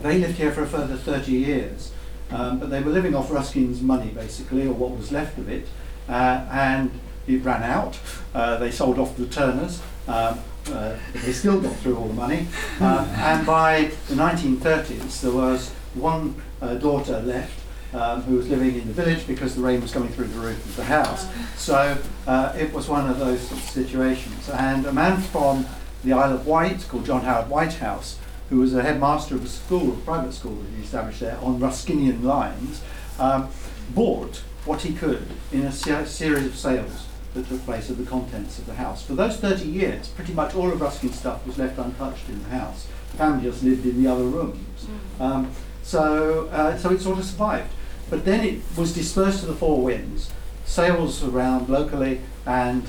they 0.00 0.18
lived 0.18 0.38
here 0.38 0.52
for 0.52 0.62
a 0.62 0.66
further 0.66 0.96
30 0.96 1.32
years. 1.32 1.92
Um, 2.30 2.58
but 2.58 2.70
they 2.70 2.80
were 2.80 2.90
living 2.90 3.14
off 3.14 3.30
Ruskin's 3.30 3.82
money, 3.82 4.10
basically, 4.10 4.66
or 4.66 4.72
what 4.72 4.92
was 4.92 5.12
left 5.12 5.36
of 5.38 5.48
it, 5.48 5.68
uh, 6.08 6.46
and 6.50 6.90
it 7.26 7.44
ran 7.44 7.62
out. 7.62 7.98
Uh, 8.34 8.56
they 8.56 8.70
sold 8.70 8.98
off 8.98 9.16
the 9.16 9.26
Turners. 9.26 9.82
Um, 10.08 10.40
uh, 10.70 10.96
they 11.14 11.32
still 11.32 11.60
got 11.60 11.74
through 11.76 11.96
all 11.96 12.08
the 12.08 12.14
money. 12.14 12.46
Um, 12.80 13.06
and 13.16 13.46
by 13.46 13.90
the 14.08 14.14
1930s, 14.14 15.20
there 15.20 15.32
was 15.32 15.70
one 15.94 16.40
uh, 16.60 16.74
daughter 16.74 17.20
left 17.20 17.58
um, 17.94 18.22
who 18.22 18.36
was 18.36 18.48
living 18.48 18.74
in 18.74 18.86
the 18.86 18.92
village 18.92 19.26
because 19.26 19.54
the 19.54 19.62
rain 19.62 19.80
was 19.80 19.92
coming 19.92 20.08
through 20.08 20.28
the 20.28 20.38
roof 20.38 20.64
of 20.64 20.76
the 20.76 20.84
house. 20.84 21.26
So 21.56 21.98
uh, 22.26 22.54
it 22.58 22.72
was 22.72 22.88
one 22.88 23.08
of 23.08 23.18
those 23.18 23.40
situations. 23.40 24.48
And 24.48 24.86
a 24.86 24.92
man 24.92 25.20
from 25.20 25.66
the 26.04 26.12
Isle 26.12 26.34
of 26.34 26.46
Wight 26.46 26.86
called 26.88 27.06
John 27.06 27.22
Howard 27.22 27.48
Whitehouse, 27.48 28.18
who 28.50 28.58
was 28.58 28.74
a 28.74 28.82
headmaster 28.82 29.34
of 29.34 29.44
a 29.44 29.48
school, 29.48 29.92
a 29.92 29.96
private 29.96 30.32
school 30.32 30.54
that 30.54 30.70
he 30.76 30.82
established 30.82 31.20
there 31.20 31.38
on 31.38 31.58
Ruskinian 31.58 32.22
lines, 32.22 32.82
um, 33.18 33.48
bought 33.90 34.42
what 34.64 34.82
he 34.82 34.94
could 34.94 35.26
in 35.50 35.62
a 35.62 35.72
ser- 35.72 36.06
series 36.06 36.46
of 36.46 36.56
sales 36.56 37.06
that 37.34 37.48
took 37.48 37.64
place 37.64 37.88
of 37.88 37.98
the 37.98 38.04
contents 38.04 38.58
of 38.58 38.66
the 38.66 38.74
house. 38.74 39.02
For 39.02 39.14
those 39.14 39.36
30 39.38 39.64
years, 39.64 40.08
pretty 40.08 40.34
much 40.34 40.54
all 40.54 40.70
of 40.70 40.80
Ruskin's 40.80 41.18
stuff 41.18 41.46
was 41.46 41.58
left 41.58 41.78
untouched 41.78 42.28
in 42.28 42.42
the 42.42 42.48
house. 42.50 42.86
The 43.12 43.16
family 43.18 43.44
just 43.44 43.62
lived 43.62 43.86
in 43.86 44.02
the 44.02 44.10
other 44.10 44.24
rooms. 44.24 44.86
Um, 45.20 45.50
so, 45.82 46.48
uh, 46.48 46.76
so 46.76 46.90
it 46.90 47.00
sort 47.00 47.18
of 47.18 47.24
survived. 47.24 47.70
But 48.10 48.24
then 48.24 48.44
it 48.44 48.60
was 48.76 48.92
dispersed 48.92 49.40
to 49.40 49.46
the 49.46 49.54
four 49.54 49.82
winds, 49.82 50.30
sales 50.64 51.24
around 51.24 51.68
locally, 51.68 52.20
and 52.46 52.84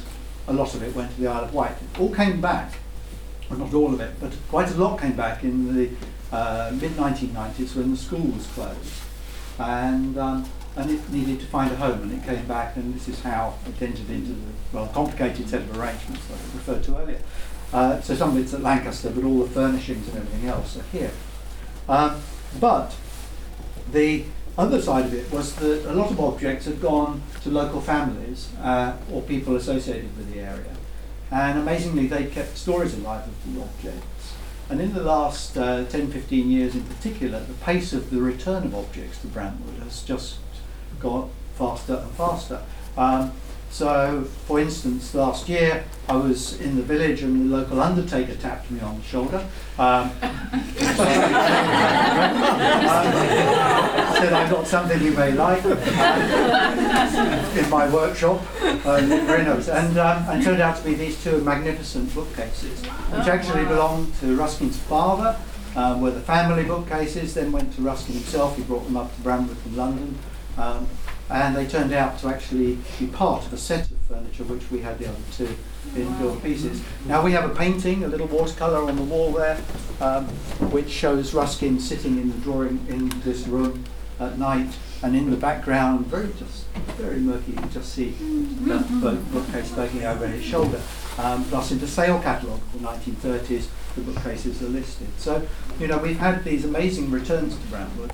a 0.47 0.53
lot 0.53 0.73
of 0.73 0.83
it 0.83 0.93
went 0.93 1.15
to 1.15 1.21
the 1.21 1.27
Isle 1.27 1.45
of 1.45 1.53
Wight. 1.53 1.71
It 1.71 1.99
all 1.99 2.13
came 2.13 2.41
back, 2.41 2.73
well, 3.49 3.59
not 3.59 3.73
all 3.73 3.93
of 3.93 4.01
it, 4.01 4.11
but 4.19 4.33
quite 4.49 4.69
a 4.71 4.75
lot 4.75 4.99
came 4.99 5.15
back 5.15 5.43
in 5.43 5.73
the 5.73 5.89
uh, 6.31 6.71
mid 6.73 6.91
1990s 6.91 7.75
when 7.75 7.91
the 7.91 7.97
school 7.97 8.19
was 8.19 8.45
closed. 8.47 8.93
And, 9.59 10.17
um, 10.17 10.45
and 10.75 10.89
it 10.89 11.09
needed 11.11 11.39
to 11.39 11.45
find 11.45 11.71
a 11.71 11.75
home, 11.75 12.01
and 12.03 12.13
it 12.13 12.25
came 12.25 12.45
back, 12.45 12.75
and 12.75 12.93
this 12.93 13.07
is 13.07 13.21
how 13.21 13.55
it 13.67 13.81
entered 13.81 14.09
into 14.09 14.31
the 14.31 14.51
well, 14.71 14.87
complicated 14.87 15.47
set 15.47 15.61
of 15.61 15.77
arrangements 15.77 16.25
that 16.27 16.33
I 16.33 16.57
referred 16.57 16.83
to 16.85 16.97
earlier. 16.97 17.19
Uh, 17.71 18.01
so 18.01 18.15
some 18.15 18.35
of 18.35 18.37
it's 18.37 18.53
at 18.53 18.61
Lancaster, 18.61 19.09
but 19.09 19.23
all 19.23 19.39
the 19.39 19.49
furnishings 19.49 20.07
and 20.09 20.17
everything 20.17 20.47
else 20.47 20.77
are 20.77 20.83
here. 20.91 21.11
Um, 21.89 22.21
but 22.59 22.95
the 23.91 24.25
other 24.57 24.81
side 24.81 25.05
of 25.05 25.13
it 25.13 25.31
was 25.31 25.55
that 25.55 25.89
a 25.89 25.93
lot 25.93 26.11
of 26.11 26.19
objects 26.19 26.65
had 26.65 26.79
gone 26.79 27.21
to 27.41 27.49
local 27.49 27.81
families 27.81 28.49
uh, 28.61 28.95
or 29.11 29.21
people 29.23 29.55
associated 29.55 30.15
with 30.17 30.31
the 30.31 30.39
area. 30.39 30.75
And 31.31 31.57
amazingly, 31.57 32.05
they 32.05 32.25
kept 32.25 32.57
stories 32.57 32.93
alive 32.93 33.27
of 33.27 33.53
the 33.53 33.61
objects. 33.61 34.33
And 34.69 34.79
in 34.79 34.93
the 34.93 35.03
last 35.03 35.57
uh, 35.57 35.85
10, 35.85 36.11
15 36.11 36.49
years 36.49 36.75
in 36.75 36.83
particular, 36.83 37.39
the 37.39 37.53
pace 37.55 37.91
of 37.91 38.11
the 38.11 38.21
return 38.21 38.63
of 38.63 38.75
objects 38.75 39.19
to 39.21 39.27
Brantwood 39.27 39.81
has 39.81 40.03
just 40.03 40.37
got 41.03 41.29
faster 41.55 41.95
and 41.95 42.11
faster. 42.11 42.61
Um, 42.97 43.31
so, 43.69 44.23
for 44.45 44.59
instance, 44.59 45.15
last 45.15 45.49
year 45.49 45.83
I 46.07 46.15
was 46.15 46.59
in 46.61 46.75
the 46.75 46.83
village 46.83 47.23
and 47.23 47.49
the 47.51 47.57
local 47.57 47.81
undertaker 47.81 48.35
tapped 48.35 48.69
me 48.69 48.79
on 48.81 48.97
the 48.97 49.03
shoulder. 49.03 49.47
Um, 49.79 50.11
um, 50.11 50.11
said, 54.23 54.33
I've 54.33 54.51
got 54.51 54.67
something 54.67 55.01
you 55.01 55.11
may 55.13 55.31
like 55.31 55.65
uh, 55.65 55.69
in 57.57 57.69
my 57.69 57.89
workshop, 57.91 58.41
uh, 58.61 58.97
And, 58.99 59.97
um, 59.97 60.29
and 60.29 60.43
turned 60.43 60.61
out 60.61 60.77
to 60.77 60.83
be 60.83 60.93
these 60.93 61.21
two 61.23 61.41
magnificent 61.41 62.13
bookcases, 62.13 62.79
which 62.85 63.27
actually 63.27 63.65
belonged 63.65 64.13
to 64.19 64.35
Ruskin's 64.35 64.77
father, 64.77 65.35
um, 65.75 66.01
were 66.01 66.11
the 66.11 66.21
family 66.21 66.63
bookcases, 66.63 67.33
then 67.33 67.51
went 67.51 67.73
to 67.75 67.81
Ruskin 67.81 68.13
himself. 68.13 68.55
He 68.55 68.61
brought 68.61 68.83
them 68.85 68.97
up 68.97 69.15
to 69.15 69.21
Brantwood 69.21 69.57
from 69.57 69.75
London. 69.75 70.19
Um, 70.57 70.87
and 71.29 71.55
they 71.55 71.65
turned 71.65 71.93
out 71.93 72.19
to 72.19 72.27
actually 72.27 72.77
be 72.99 73.07
part 73.07 73.45
of 73.45 73.53
a 73.53 73.57
set 73.57 73.89
of 73.89 73.97
furniture 74.07 74.43
which 74.43 74.69
we 74.69 74.79
had 74.79 74.99
the 74.99 75.07
other 75.07 75.17
two 75.31 75.55
in 75.95 76.07
inbuilt 76.07 76.43
pieces. 76.43 76.83
Now 77.05 77.23
we 77.23 77.31
have 77.31 77.49
a 77.49 77.55
painting, 77.55 78.03
a 78.03 78.07
little 78.07 78.27
watercolour 78.27 78.87
on 78.87 78.95
the 78.95 79.03
wall 79.03 79.31
there, 79.31 79.59
um, 79.99 80.25
which 80.71 80.89
shows 80.89 81.33
Ruskin 81.33 81.79
sitting 81.79 82.17
in 82.17 82.29
the 82.29 82.37
drawing 82.37 82.85
in 82.87 83.09
this 83.21 83.47
room 83.47 83.83
at 84.19 84.37
night, 84.37 84.69
and 85.01 85.15
in 85.15 85.31
the 85.31 85.37
background, 85.37 86.05
very 86.07 86.29
just 86.37 86.65
very 86.97 87.19
murky, 87.19 87.51
you 87.51 87.57
can 87.57 87.71
just 87.71 87.93
see 87.93 88.11
the 88.11 89.17
bookcase 89.31 89.71
poking 89.71 90.03
over 90.05 90.27
his 90.27 90.43
shoulder. 90.43 90.81
Um, 91.17 91.43
plus, 91.45 91.71
in 91.71 91.79
the 91.79 91.87
sale 91.87 92.19
catalogue 92.19 92.61
of 92.61 92.81
the 92.81 92.87
1930s, 92.87 93.67
the 93.95 94.01
bookcases 94.01 94.61
are 94.61 94.67
listed. 94.67 95.07
So, 95.17 95.45
you 95.79 95.87
know, 95.87 95.97
we've 95.97 96.17
had 96.17 96.43
these 96.43 96.65
amazing 96.65 97.11
returns 97.11 97.55
to 97.55 97.61
Brantwood. 97.67 98.11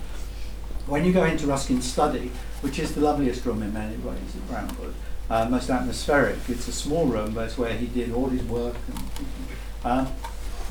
When 0.90 1.06
you 1.06 1.14
go 1.14 1.24
into 1.24 1.46
Ruskin's 1.46 1.86
study, 1.86 2.32
which 2.62 2.80
is 2.80 2.96
the 2.96 3.02
loveliest 3.02 3.46
room 3.46 3.62
in 3.62 3.72
many 3.72 3.96
ways 3.98 4.36
at 4.36 4.48
Brantwood, 4.50 4.94
uh, 5.30 5.48
most 5.48 5.70
atmospheric. 5.70 6.38
It's 6.48 6.68
a 6.68 6.72
small 6.72 7.06
room, 7.06 7.36
but 7.36 7.46
it's 7.46 7.60
where 7.60 7.78
he 7.78 7.86
did 7.86 8.12
all 8.12 8.28
his 8.30 8.42
work. 8.46 8.76
And, 8.88 9.00
uh, 9.86 10.08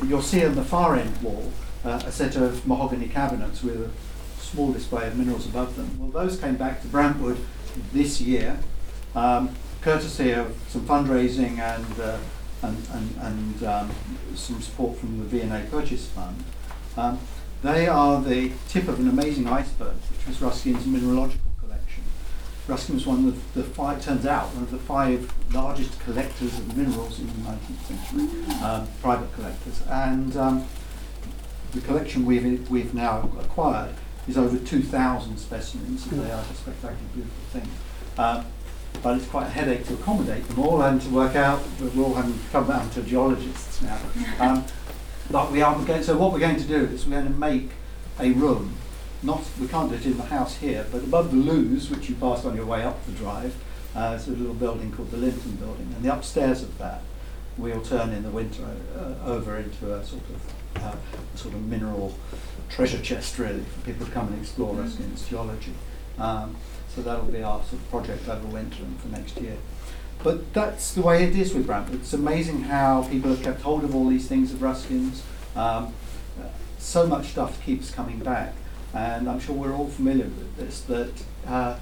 you'll 0.05 0.21
see 0.21 0.45
on 0.45 0.57
the 0.57 0.65
far 0.65 0.97
end 0.97 1.23
wall 1.23 1.53
uh, 1.85 2.03
a 2.05 2.11
set 2.11 2.35
of 2.35 2.67
mahogany 2.67 3.07
cabinets 3.07 3.63
with 3.63 3.81
a 3.81 4.43
small 4.43 4.73
display 4.73 5.07
of 5.07 5.17
minerals 5.17 5.47
above 5.47 5.77
them. 5.77 5.97
Well, 6.01 6.11
those 6.11 6.37
came 6.37 6.57
back 6.57 6.83
to 6.83 6.89
Brantwood 6.89 7.39
this 7.93 8.21
year, 8.21 8.59
um, 9.15 9.55
courtesy 9.83 10.33
of 10.33 10.53
some 10.69 10.85
fundraising 10.85 11.61
and, 11.61 12.01
uh, 12.01 12.19
and, 12.63 12.77
and, 12.93 13.17
and 13.21 13.63
um, 13.63 13.91
some 14.35 14.61
support 14.61 14.99
from 14.99 15.21
the 15.21 15.25
V&A 15.27 15.65
Purchase 15.71 16.09
Fund. 16.09 16.43
Um, 16.97 17.21
they 17.63 17.89
are 17.89 18.21
the 18.23 18.53
tip 18.69 18.89
of 18.89 19.01
an 19.01 19.09
amazing 19.09 19.49
iceberg, 19.49 19.95
which 19.95 20.27
was 20.27 20.41
Ruskin's 20.41 20.87
mineralogical 20.87 21.51
collection. 21.61 22.05
Ruskin 22.67 22.95
was 22.95 23.07
one 23.07 23.29
of 23.29 23.55
the 23.55 23.65
five, 23.65 24.03
turns 24.05 24.27
out, 24.27 24.55
one 24.55 24.63
of 24.65 24.71
the 24.71 24.79
five 24.79 25.33
largest 25.53 25.99
collectors 26.01 26.59
of 26.59 26.77
minerals 26.77 27.19
in 27.19 27.27
the 27.27 27.33
19th 27.33 27.81
century, 27.87 28.63
um, 28.63 28.87
private 29.03 29.33
collectors. 29.33 29.83
And 29.89 30.37
um, 30.37 30.67
the 31.73 31.81
collection 31.81 32.25
we've, 32.25 32.69
we've 32.71 32.95
now 32.95 33.31
acquired 33.41 33.95
is 34.29 34.39
over 34.39 34.59
2,000 34.59 35.37
specimens, 35.39 36.07
and 36.07 36.21
they 36.21 36.31
are 36.31 36.45
just 36.45 36.61
spectacularly 36.61 37.09
beautiful 37.15 37.61
things. 37.61 37.69
Um, 38.19 38.45
but 39.03 39.17
it's 39.17 39.27
quite 39.27 39.47
a 39.47 39.51
headache 39.51 39.87
to 39.87 39.95
accommodate 39.95 40.47
them 40.49 40.59
all 40.59 40.83
and 40.83 41.01
to 41.01 41.09
work 41.11 41.37
out, 41.37 41.63
we're 41.81 42.05
all 42.05 42.15
having 42.15 42.35
to 42.35 42.49
come 42.51 42.67
down 42.67 42.91
to 42.91 43.03
geologists 43.03 43.83
now. 43.83 43.99
Um, 44.41 44.65
but 45.31 45.53
we 45.53 45.63
are 45.63 45.75
going, 45.85 46.03
so 46.03 46.17
what 46.17 46.33
we're 46.33 46.39
going 46.39 46.57
to 46.57 46.67
do 46.67 46.85
is 46.87 47.07
we're 47.07 47.21
going 47.21 47.33
to 47.33 47.39
make 47.39 47.71
a 48.21 48.33
room 48.33 48.75
not 49.23 49.43
we 49.61 49.67
can't 49.67 49.91
do 49.91 49.97
it 49.97 50.07
in 50.07 50.17
the 50.17 50.25
house 50.25 50.57
here, 50.59 50.87
but 50.93 51.03
above 51.03 51.31
the 51.31 51.37
loos, 51.37 51.91
which 51.91 52.09
you 52.09 52.15
passed 52.15 52.45
on 52.45 52.55
your 52.55 52.67
way 52.67 52.83
up 52.83 53.05
the 53.05 53.13
drive, 53.13 53.55
uh, 53.95 54.11
there's 54.11 54.29
a 54.29 54.33
little 54.33 54.55
building 54.55 54.93
called 54.93 55.11
the 55.11 55.17
Linton 55.17 55.57
Building, 55.57 55.93
and 55.95 56.05
the 56.05 56.13
upstairs 56.13 56.63
of 56.63 56.77
that 56.79 57.03
we'll 57.57 57.83
turn 57.83 58.11
in 58.11 58.23
the 58.23 58.31
winter 58.31 58.65
uh, 58.97 59.29
over 59.29 59.57
into 59.57 59.93
a 59.93 60.05
sort 60.05 60.23
of 60.23 60.83
uh, 60.85 60.95
a 61.35 61.37
sort 61.37 61.55
of 61.55 61.67
mineral 61.67 62.15
treasure 62.69 63.01
chest, 63.01 63.39
really, 63.39 63.61
for 63.61 63.81
people 63.81 64.07
to 64.07 64.13
come 64.13 64.29
and 64.29 64.41
explore 64.41 64.75
mm-hmm. 64.75 64.83
Ruskin's 64.83 65.29
geology. 65.29 65.73
Um, 66.19 66.57
so 66.95 67.03
that'll 67.03 67.25
be 67.25 67.43
our 67.43 67.61
sort 67.65 67.75
of 67.75 67.91
project 67.91 68.29
over 68.29 68.47
winter 68.47 68.83
and 68.83 69.01
for 69.01 69.09
next 69.09 69.41
year. 69.41 69.57
But 70.23 70.53
that's 70.53 70.95
the 70.95 71.03
way 71.03 71.25
it 71.25 71.37
is 71.37 71.55
with 71.55 71.67
Brantwood. 71.67 71.95
It's 71.95 72.13
amazing 72.13 72.63
how 72.63 73.05
people 73.05 73.31
have 73.31 73.43
kept 73.43 73.63
hold 73.63 73.85
of 73.85 73.95
all 73.95 74.09
these 74.09 74.27
things 74.27 74.53
of 74.53 74.61
Ruskin's. 74.63 75.23
Um, 75.55 75.95
so 76.79 77.07
much 77.07 77.29
stuff 77.29 77.63
keeps 77.65 77.91
coming 77.91 78.19
back 78.19 78.55
and 78.95 79.29
I'm 79.29 79.41
sure 79.41 79.55
we're 79.55 79.75
all 79.75 79.89
familiar 79.89 80.25
with 80.25 80.57
this, 80.57 80.81
that 80.83 81.13
uh, 81.47 81.77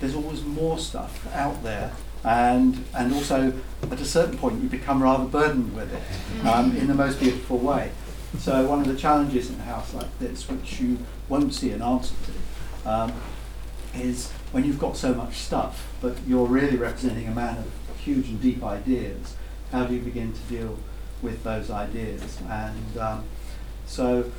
there's 0.00 0.14
always 0.14 0.44
more 0.44 0.78
stuff 0.78 1.26
out 1.34 1.62
there, 1.62 1.92
and 2.24 2.84
and 2.94 3.12
also 3.14 3.52
at 3.82 4.00
a 4.00 4.04
certain 4.04 4.36
point 4.36 4.62
you 4.62 4.68
become 4.68 5.02
rather 5.02 5.24
burdened 5.24 5.74
with 5.74 5.92
it 5.92 6.46
um, 6.46 6.76
in 6.76 6.88
the 6.88 6.94
most 6.94 7.20
beautiful 7.20 7.58
way. 7.58 7.92
So 8.38 8.68
one 8.68 8.80
of 8.80 8.86
the 8.86 8.96
challenges 8.96 9.50
in 9.50 9.56
a 9.60 9.64
house 9.64 9.94
like 9.94 10.18
this, 10.18 10.48
which 10.48 10.80
you 10.80 10.98
won't 11.28 11.54
see 11.54 11.70
an 11.70 11.80
answer 11.80 12.14
to, 12.26 12.90
um, 12.90 13.12
is 13.94 14.32
when 14.52 14.64
you've 14.64 14.78
got 14.78 14.96
so 14.96 15.14
much 15.14 15.34
stuff, 15.34 15.92
but 16.00 16.16
you're 16.26 16.46
really 16.46 16.76
representing 16.76 17.26
a 17.26 17.34
man 17.34 17.58
of 17.58 17.98
huge 17.98 18.28
and 18.28 18.40
deep 18.40 18.62
ideas. 18.62 19.36
How 19.72 19.84
do 19.84 19.94
you 19.94 20.00
begin 20.00 20.32
to 20.32 20.40
deal 20.42 20.78
with 21.22 21.42
those 21.44 21.70
ideas? 21.70 22.38
And 22.48 22.98
um, 22.98 23.24
so 23.86 24.30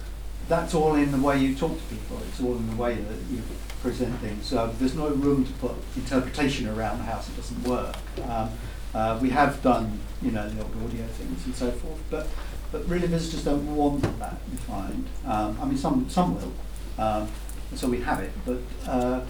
that's 0.48 0.74
all 0.74 0.96
in 0.96 1.12
the 1.12 1.20
way 1.20 1.40
you 1.40 1.56
talk 1.56 1.78
to 1.78 1.84
people. 1.96 2.20
It's 2.28 2.42
all 2.42 2.56
in 2.56 2.70
the 2.70 2.76
way 2.76 2.96
that 2.96 3.18
you 3.32 3.42
present 3.82 4.18
things. 4.20 4.46
So 4.46 4.74
there's 4.80 4.96
no 4.96 5.10
room 5.10 5.46
to 5.46 5.52
put 5.54 5.72
interpretation 5.96 6.68
around 6.68 7.00
the 7.00 7.06
house. 7.06 7.30
It 7.30 7.36
doesn't 7.36 7.64
work. 7.64 7.96
Um, 8.28 8.50
uh, 8.94 9.20
we 9.22 9.30
have 9.30 9.62
done, 9.62 10.00
you 10.22 10.32
know, 10.32 10.50
the 10.50 10.62
old 10.64 10.72
audio 10.84 11.06
things 11.06 11.46
and 11.46 11.56
so 11.56 11.72
forth, 11.72 12.02
but 12.10 12.28
but 12.72 12.88
really 12.88 13.08
visitors 13.08 13.44
don't 13.44 13.76
want 13.76 14.02
that. 14.20 14.38
We 14.50 14.58
find. 14.58 15.06
Um, 15.26 15.58
I 15.62 15.66
mean, 15.66 15.78
some 15.78 16.10
some 16.10 16.36
will, 16.36 16.54
um, 16.98 17.28
so 17.76 17.88
we 17.88 18.00
have 18.02 18.20
it, 18.20 18.32
but 18.46 18.60
uh, 18.88 19.22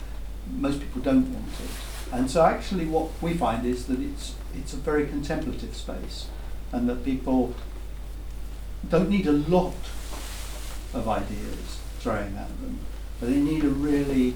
most 0.52 0.80
people 0.80 1.02
don't 1.02 1.34
want 1.34 1.48
it. 1.48 1.70
And 2.12 2.30
so 2.30 2.44
actually, 2.44 2.86
what 2.86 3.10
we 3.22 3.34
find 3.36 3.66
is 3.66 3.86
that 3.86 4.00
it's 4.00 4.36
it's 4.56 4.74
a 4.74 4.78
very 4.78 5.06
contemplative 5.08 5.76
space, 5.76 6.28
and 6.72 6.90
that 6.90 7.06
people 7.06 7.54
don't 8.90 9.10
need 9.10 9.28
a 9.28 9.32
lot 9.32 9.76
of 10.94 11.08
ideas 11.08 11.80
thrown 12.00 12.36
at 12.36 12.48
them, 12.62 12.80
but 13.20 13.30
they 13.30 13.40
need 13.40 13.64
a 13.64 13.70
really 13.70 14.36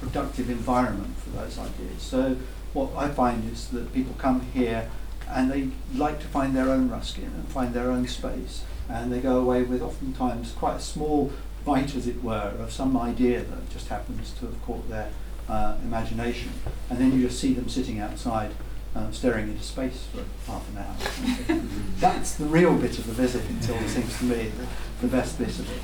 productive 0.00 0.48
environment 0.50 1.16
for 1.18 1.30
those 1.30 1.58
ideas. 1.58 2.02
So 2.02 2.36
what 2.72 2.90
I 2.96 3.08
find 3.08 3.50
is 3.52 3.68
that 3.68 3.92
people 3.92 4.14
come 4.18 4.40
here 4.52 4.90
and 5.28 5.50
they 5.50 5.68
like 5.94 6.20
to 6.20 6.26
find 6.26 6.56
their 6.56 6.70
own 6.70 6.88
Ruskin 6.88 7.24
and 7.24 7.46
find 7.48 7.74
their 7.74 7.90
own 7.90 8.06
space, 8.08 8.64
and 8.88 9.12
they 9.12 9.20
go 9.20 9.38
away 9.38 9.62
with 9.62 9.82
oftentimes 9.82 10.52
quite 10.52 10.76
a 10.76 10.80
small 10.80 11.30
bite, 11.64 11.94
as 11.94 12.06
it 12.06 12.22
were, 12.24 12.54
of 12.58 12.72
some 12.72 12.96
idea 12.96 13.42
that 13.42 13.70
just 13.70 13.88
happens 13.88 14.32
to 14.32 14.46
have 14.46 14.62
caught 14.64 14.88
their 14.88 15.10
uh, 15.48 15.76
imagination, 15.82 16.52
and 16.90 16.98
then 16.98 17.12
you 17.12 17.26
just 17.26 17.40
see 17.40 17.54
them 17.54 17.68
sitting 17.68 17.98
outside 17.98 18.52
um, 18.94 19.12
staring 19.12 19.48
into 19.48 19.62
space 19.62 20.06
for 20.12 20.24
half 20.50 20.68
an 20.70 20.78
hour. 20.78 21.60
That's 21.98 22.34
the 22.34 22.46
real 22.46 22.74
bit 22.76 22.98
of 22.98 23.06
the 23.06 23.12
visit, 23.12 23.44
until 23.48 23.76
it 23.76 23.88
seems 23.88 24.18
to 24.18 24.24
me 24.24 24.50
the, 24.50 25.06
the 25.06 25.08
best 25.08 25.38
bit 25.38 25.48
of 25.48 25.70
it. 25.70 25.80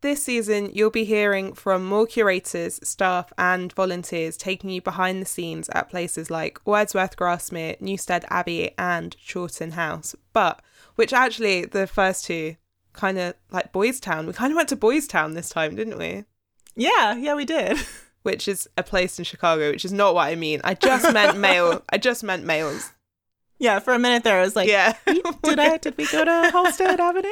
This 0.00 0.22
season, 0.22 0.70
you'll 0.72 0.90
be 0.90 1.04
hearing 1.04 1.54
from 1.54 1.84
more 1.84 2.06
curators, 2.06 2.78
staff, 2.88 3.32
and 3.36 3.72
volunteers 3.72 4.36
taking 4.36 4.70
you 4.70 4.80
behind 4.80 5.20
the 5.20 5.26
scenes 5.26 5.68
at 5.70 5.90
places 5.90 6.30
like 6.30 6.64
Wordsworth 6.64 7.16
Grasmere, 7.16 7.80
Newstead 7.80 8.24
Abbey, 8.30 8.74
and 8.78 9.16
Chawton 9.18 9.72
House. 9.72 10.14
But, 10.32 10.62
which 10.94 11.12
actually, 11.12 11.64
the 11.64 11.88
first 11.88 12.24
two, 12.24 12.54
kind 12.92 13.18
of 13.18 13.34
like 13.50 13.72
Boys 13.72 13.98
Town. 13.98 14.26
We 14.26 14.32
kind 14.32 14.52
of 14.52 14.56
went 14.56 14.68
to 14.68 14.76
Boys 14.76 15.08
Town 15.08 15.34
this 15.34 15.48
time, 15.48 15.74
didn't 15.74 15.98
we? 15.98 16.24
Yeah, 16.76 17.16
yeah, 17.16 17.34
we 17.34 17.44
did. 17.44 17.78
Which 18.22 18.48
is 18.48 18.68
a 18.76 18.82
place 18.82 19.18
in 19.18 19.24
Chicago, 19.24 19.70
which 19.70 19.84
is 19.84 19.92
not 19.92 20.14
what 20.14 20.26
I 20.26 20.34
mean. 20.34 20.60
I 20.64 20.74
just 20.74 21.12
meant 21.12 21.38
male. 21.48 21.82
I 21.90 21.98
just 21.98 22.22
meant 22.24 22.44
males. 22.44 22.92
Yeah, 23.60 23.78
for 23.80 23.92
a 23.92 23.98
minute 23.98 24.22
there, 24.24 24.38
I 24.38 24.42
was 24.42 24.54
like, 24.54 24.68
Yeah. 24.68 24.94
did 25.42 25.58
I? 25.58 25.76
Did 25.78 25.96
we 25.96 26.06
go 26.06 26.24
to 26.24 26.50
Halsted 26.52 26.98
Avenue? 26.98 27.28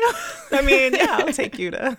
I 0.53 0.63
mean, 0.63 0.95
yeah, 0.97 1.19
I'll 1.21 1.33
take 1.33 1.59
you 1.59 1.71
to 1.71 1.99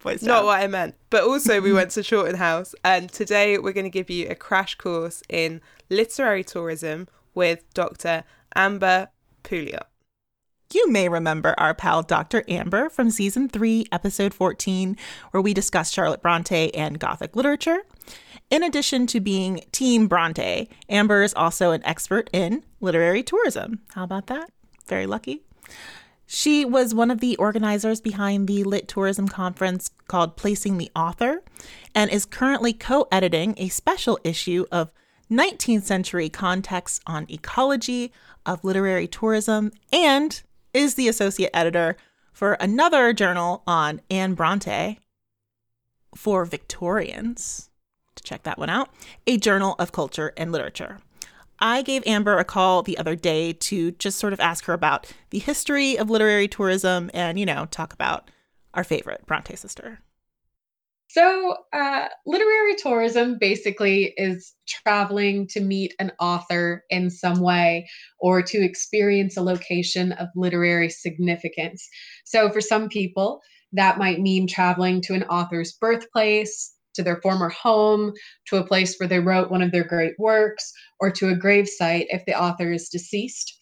Boys 0.00 0.22
Not 0.22 0.44
what 0.44 0.60
I 0.60 0.66
meant. 0.66 0.94
But 1.10 1.22
also, 1.24 1.60
we 1.60 1.72
went 1.72 1.90
to 1.92 2.02
Chawton 2.02 2.34
House, 2.36 2.74
and 2.84 3.10
today 3.10 3.56
we're 3.58 3.72
going 3.72 3.84
to 3.84 3.90
give 3.90 4.10
you 4.10 4.28
a 4.28 4.34
crash 4.34 4.74
course 4.74 5.22
in 5.28 5.60
literary 5.88 6.44
tourism 6.44 7.08
with 7.34 7.64
Dr. 7.72 8.24
Amber 8.54 9.08
Pouliot. 9.44 9.84
You 10.74 10.90
may 10.90 11.10
remember 11.10 11.54
our 11.58 11.74
pal 11.74 12.02
Dr. 12.02 12.44
Amber 12.48 12.88
from 12.88 13.10
season 13.10 13.48
3, 13.48 13.86
episode 13.92 14.32
14, 14.32 14.96
where 15.30 15.42
we 15.42 15.52
discussed 15.52 15.92
Charlotte 15.92 16.22
Bronte 16.22 16.74
and 16.74 16.98
Gothic 16.98 17.36
literature. 17.36 17.80
In 18.48 18.62
addition 18.62 19.06
to 19.08 19.20
being 19.20 19.64
Team 19.72 20.08
Bronte, 20.08 20.70
Amber 20.88 21.22
is 21.22 21.34
also 21.34 21.72
an 21.72 21.84
expert 21.84 22.30
in 22.32 22.64
literary 22.80 23.22
tourism. 23.22 23.80
How 23.94 24.04
about 24.04 24.28
that? 24.28 24.50
Very 24.86 25.06
lucky. 25.06 25.42
She 26.26 26.64
was 26.64 26.94
one 26.94 27.10
of 27.10 27.20
the 27.20 27.36
organizers 27.36 28.00
behind 28.00 28.48
the 28.48 28.64
Lit 28.64 28.88
Tourism 28.88 29.28
Conference 29.28 29.90
called 30.08 30.38
Placing 30.38 30.78
the 30.78 30.90
Author 30.96 31.42
and 31.94 32.10
is 32.10 32.24
currently 32.24 32.72
co 32.72 33.06
editing 33.12 33.54
a 33.58 33.68
special 33.68 34.18
issue 34.24 34.64
of 34.72 34.90
19th 35.30 35.82
century 35.82 36.30
contexts 36.30 37.00
on 37.06 37.26
ecology 37.28 38.10
of 38.46 38.64
literary 38.64 39.06
tourism 39.06 39.70
and 39.92 40.42
is 40.74 40.94
the 40.94 41.08
associate 41.08 41.50
editor 41.54 41.96
for 42.32 42.54
another 42.54 43.12
journal 43.12 43.62
on 43.66 44.00
Anne 44.10 44.34
Bronte 44.34 44.98
for 46.14 46.44
Victorians. 46.44 47.70
To 48.16 48.22
check 48.22 48.42
that 48.42 48.58
one 48.58 48.68
out, 48.68 48.90
a 49.26 49.38
journal 49.38 49.74
of 49.78 49.92
culture 49.92 50.32
and 50.36 50.52
literature. 50.52 50.98
I 51.58 51.82
gave 51.82 52.02
Amber 52.06 52.38
a 52.38 52.44
call 52.44 52.82
the 52.82 52.98
other 52.98 53.14
day 53.14 53.52
to 53.52 53.92
just 53.92 54.18
sort 54.18 54.32
of 54.32 54.40
ask 54.40 54.64
her 54.64 54.72
about 54.72 55.10
the 55.30 55.38
history 55.38 55.96
of 55.96 56.10
literary 56.10 56.48
tourism 56.48 57.10
and, 57.14 57.38
you 57.38 57.46
know, 57.46 57.66
talk 57.70 57.92
about 57.92 58.30
our 58.74 58.84
favorite 58.84 59.24
Bronte 59.26 59.56
sister. 59.56 60.00
So, 61.12 61.56
uh, 61.74 62.08
literary 62.24 62.74
tourism 62.76 63.36
basically 63.38 64.14
is 64.16 64.54
traveling 64.66 65.46
to 65.48 65.60
meet 65.60 65.94
an 65.98 66.12
author 66.18 66.84
in 66.88 67.10
some 67.10 67.40
way 67.40 67.86
or 68.18 68.40
to 68.42 68.64
experience 68.64 69.36
a 69.36 69.42
location 69.42 70.12
of 70.12 70.28
literary 70.34 70.88
significance. 70.88 71.86
So, 72.24 72.48
for 72.50 72.62
some 72.62 72.88
people, 72.88 73.42
that 73.72 73.98
might 73.98 74.20
mean 74.20 74.46
traveling 74.46 75.02
to 75.02 75.14
an 75.14 75.24
author's 75.24 75.72
birthplace, 75.74 76.74
to 76.94 77.02
their 77.02 77.20
former 77.20 77.50
home, 77.50 78.12
to 78.46 78.56
a 78.56 78.66
place 78.66 78.96
where 78.98 79.08
they 79.08 79.18
wrote 79.20 79.50
one 79.50 79.62
of 79.62 79.70
their 79.70 79.84
great 79.84 80.14
works, 80.18 80.72
or 80.98 81.10
to 81.10 81.28
a 81.28 81.36
gravesite 81.36 82.06
if 82.08 82.24
the 82.26 82.40
author 82.40 82.72
is 82.72 82.88
deceased. 82.88 83.54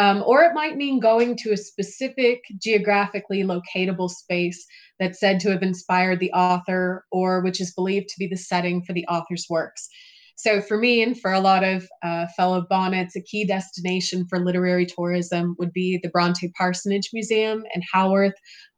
Um, 0.00 0.24
or 0.26 0.44
it 0.44 0.54
might 0.54 0.78
mean 0.78 0.98
going 0.98 1.36
to 1.36 1.52
a 1.52 1.58
specific 1.58 2.42
geographically 2.58 3.42
locatable 3.42 4.08
space 4.08 4.66
that's 4.98 5.20
said 5.20 5.38
to 5.40 5.50
have 5.50 5.62
inspired 5.62 6.20
the 6.20 6.32
author 6.32 7.04
or 7.12 7.42
which 7.42 7.60
is 7.60 7.74
believed 7.74 8.08
to 8.08 8.18
be 8.18 8.26
the 8.26 8.36
setting 8.36 8.82
for 8.82 8.94
the 8.94 9.04
author's 9.08 9.44
works. 9.50 9.90
So, 10.36 10.62
for 10.62 10.78
me 10.78 11.02
and 11.02 11.20
for 11.20 11.34
a 11.34 11.40
lot 11.40 11.64
of 11.64 11.86
uh, 12.02 12.28
fellow 12.34 12.64
bonnets, 12.70 13.14
a 13.14 13.20
key 13.20 13.44
destination 13.44 14.26
for 14.26 14.42
literary 14.42 14.86
tourism 14.86 15.54
would 15.58 15.74
be 15.74 16.00
the 16.02 16.08
Bronte 16.08 16.50
Parsonage 16.56 17.10
Museum 17.12 17.62
in 17.74 17.82
Haworth 17.92 18.32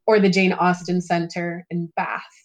or 0.09 0.19
the 0.19 0.29
Jane 0.29 0.55
Austen 0.55 1.01
Center 1.01 1.65
in 1.71 1.89
Bath. 1.95 2.42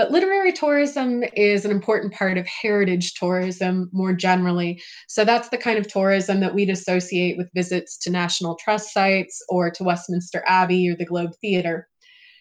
But 0.00 0.12
literary 0.12 0.50
tourism 0.50 1.24
is 1.34 1.66
an 1.66 1.70
important 1.70 2.14
part 2.14 2.38
of 2.38 2.46
heritage 2.46 3.12
tourism 3.12 3.90
more 3.92 4.14
generally. 4.14 4.80
So 5.08 5.26
that's 5.26 5.50
the 5.50 5.58
kind 5.58 5.78
of 5.78 5.88
tourism 5.88 6.40
that 6.40 6.54
we'd 6.54 6.70
associate 6.70 7.36
with 7.36 7.52
visits 7.54 7.98
to 7.98 8.10
National 8.10 8.56
Trust 8.56 8.94
sites 8.94 9.44
or 9.50 9.70
to 9.72 9.84
Westminster 9.84 10.42
Abbey 10.46 10.88
or 10.88 10.96
the 10.96 11.04
Globe 11.04 11.32
Theatre. 11.42 11.86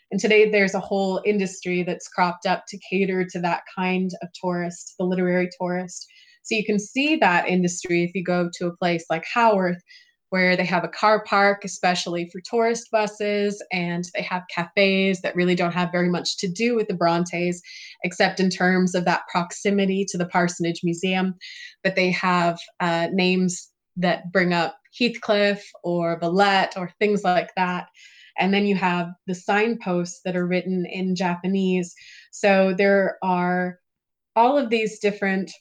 And 0.09 0.21
today 0.21 0.49
there's 0.49 0.73
a 0.73 0.79
whole 0.79 1.21
industry 1.25 1.83
that's 1.83 2.07
cropped 2.07 2.45
up 2.45 2.63
to 2.69 2.79
cater 2.89 3.25
to 3.25 3.41
that 3.41 3.63
kind 3.77 4.09
of 4.21 4.29
tourist, 4.41 4.95
the 4.97 5.03
literary 5.03 5.49
tourist. 5.59 6.07
So 6.43 6.55
you 6.55 6.63
can 6.65 6.79
see 6.79 7.17
that 7.17 7.49
industry 7.49 8.05
if 8.05 8.11
you 8.15 8.23
go 8.23 8.49
to 8.53 8.67
a 8.67 8.77
place 8.77 9.03
like 9.09 9.25
Haworth, 9.35 9.81
where 10.29 10.55
they 10.55 10.65
have 10.65 10.83
a 10.83 10.89
car 10.89 11.23
park, 11.23 11.63
especially 11.63 12.29
for 12.29 12.39
tourist 12.41 12.89
buses, 12.91 13.63
and 13.71 14.05
they 14.13 14.21
have 14.21 14.43
cafes 14.53 15.21
that 15.21 15.35
really 15.35 15.55
don't 15.55 15.73
have 15.73 15.91
very 15.91 16.09
much 16.09 16.37
to 16.37 16.47
do 16.47 16.75
with 16.75 16.87
the 16.87 16.93
Brontes, 16.93 17.61
except 18.03 18.39
in 18.39 18.49
terms 18.49 18.95
of 18.95 19.05
that 19.05 19.23
proximity 19.31 20.05
to 20.09 20.17
the 20.17 20.27
Parsonage 20.27 20.81
Museum. 20.83 21.35
But 21.83 21.95
they 21.95 22.11
have 22.11 22.59
uh, 22.79 23.07
names 23.11 23.69
that 23.97 24.31
bring 24.31 24.53
up 24.53 24.77
Heathcliff 24.97 25.63
or 25.83 26.19
Villette 26.19 26.77
or 26.77 26.91
things 26.99 27.23
like 27.23 27.49
that. 27.55 27.87
And 28.37 28.53
then 28.53 28.65
you 28.65 28.75
have 28.75 29.09
the 29.27 29.35
signposts 29.35 30.21
that 30.23 30.35
are 30.35 30.47
written 30.47 30.85
in 30.85 31.15
Japanese. 31.15 31.93
So 32.31 32.73
there 32.77 33.17
are 33.21 33.79
all 34.35 34.57
of 34.57 34.69
these 34.69 34.99
different 34.99 35.51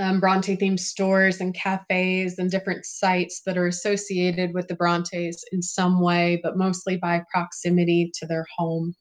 um, 0.00 0.20
Bronte 0.20 0.56
themed 0.56 0.80
stores 0.80 1.40
and 1.40 1.54
cafes 1.54 2.38
and 2.38 2.50
different 2.50 2.86
sites 2.86 3.42
that 3.46 3.58
are 3.58 3.66
associated 3.66 4.54
with 4.54 4.66
the 4.68 4.74
Brontes 4.74 5.44
in 5.52 5.62
some 5.62 6.00
way, 6.00 6.40
but 6.42 6.56
mostly 6.56 6.96
by 6.96 7.22
proximity 7.32 8.10
to 8.14 8.26
their 8.26 8.46
home. 8.56 8.94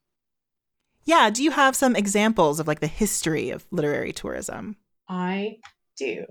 Yeah, 1.05 1.29
do 1.29 1.43
you 1.43 1.51
have 1.51 1.75
some 1.75 1.95
examples 1.95 2.59
of 2.59 2.67
like 2.67 2.81
the 2.81 2.87
history 2.87 3.49
of 3.49 3.65
literary 3.71 4.11
tourism? 4.11 4.75
I 5.07 5.57
do. 5.97 6.25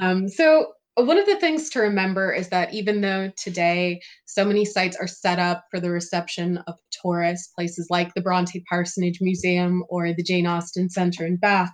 Um, 0.00 0.28
so, 0.28 0.72
one 0.94 1.18
of 1.18 1.26
the 1.26 1.36
things 1.36 1.68
to 1.70 1.80
remember 1.80 2.32
is 2.32 2.48
that 2.48 2.72
even 2.72 3.02
though 3.02 3.30
today 3.36 4.00
so 4.24 4.46
many 4.46 4.64
sites 4.64 4.96
are 4.96 5.06
set 5.06 5.38
up 5.38 5.64
for 5.70 5.78
the 5.78 5.90
reception 5.90 6.56
of 6.66 6.76
tourists, 6.90 7.48
places 7.48 7.88
like 7.90 8.14
the 8.14 8.22
Bronte 8.22 8.64
Parsonage 8.66 9.18
Museum 9.20 9.84
or 9.90 10.14
the 10.14 10.22
Jane 10.22 10.46
Austen 10.46 10.88
Center 10.88 11.26
in 11.26 11.36
Bath, 11.36 11.70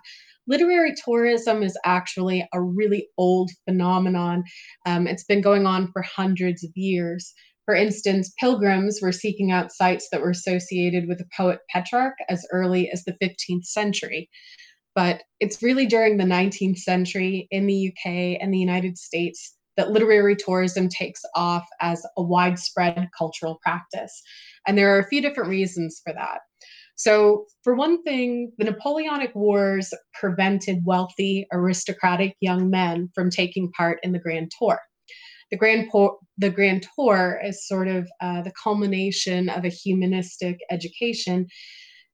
literary 0.47 0.93
tourism 1.03 1.63
is 1.63 1.77
actually 1.85 2.47
a 2.53 2.61
really 2.61 3.07
old 3.17 3.51
phenomenon. 3.65 4.43
Um, 4.85 5.07
it's 5.07 5.23
been 5.23 5.41
going 5.41 5.65
on 5.65 5.91
for 5.91 6.01
hundreds 6.01 6.63
of 6.63 6.71
years. 6.75 7.33
For 7.65 7.75
instance, 7.75 8.33
pilgrims 8.39 8.99
were 9.01 9.13
seeking 9.13 9.51
out 9.51 9.71
sites 9.71 10.09
that 10.11 10.21
were 10.21 10.31
associated 10.31 11.07
with 11.07 11.19
the 11.19 11.27
poet 11.35 11.59
Petrarch 11.69 12.17
as 12.29 12.45
early 12.51 12.89
as 12.91 13.03
the 13.03 13.15
15th 13.23 13.65
century. 13.65 14.29
But 14.95 15.23
it's 15.39 15.63
really 15.63 15.85
during 15.85 16.17
the 16.17 16.25
19th 16.25 16.77
century 16.77 17.47
in 17.51 17.65
the 17.65 17.87
UK 17.87 18.37
and 18.41 18.53
the 18.53 18.59
United 18.59 18.97
States 18.97 19.55
that 19.77 19.89
literary 19.89 20.35
tourism 20.35 20.87
takes 20.87 21.21
off 21.35 21.65
as 21.81 22.05
a 22.17 22.21
widespread 22.21 23.07
cultural 23.17 23.59
practice. 23.63 24.21
And 24.67 24.77
there 24.77 24.95
are 24.95 24.99
a 24.99 25.07
few 25.07 25.21
different 25.21 25.49
reasons 25.49 25.99
for 26.03 26.13
that. 26.13 26.41
So, 26.95 27.45
for 27.63 27.75
one 27.75 28.03
thing, 28.03 28.51
the 28.57 28.65
Napoleonic 28.65 29.33
Wars 29.33 29.93
prevented 30.13 30.83
wealthy, 30.85 31.47
aristocratic 31.51 32.35
young 32.39 32.69
men 32.69 33.09
from 33.15 33.29
taking 33.29 33.71
part 33.71 33.99
in 34.03 34.11
the 34.11 34.19
Grand 34.19 34.51
Tour. 34.57 34.79
The 35.49 35.57
Grand, 35.57 35.89
po- 35.91 36.19
the 36.37 36.49
Grand 36.49 36.87
Tour 36.95 37.39
is 37.43 37.67
sort 37.67 37.87
of 37.87 38.07
uh, 38.21 38.41
the 38.41 38.53
culmination 38.63 39.49
of 39.49 39.65
a 39.65 39.69
humanistic 39.69 40.59
education 40.71 41.47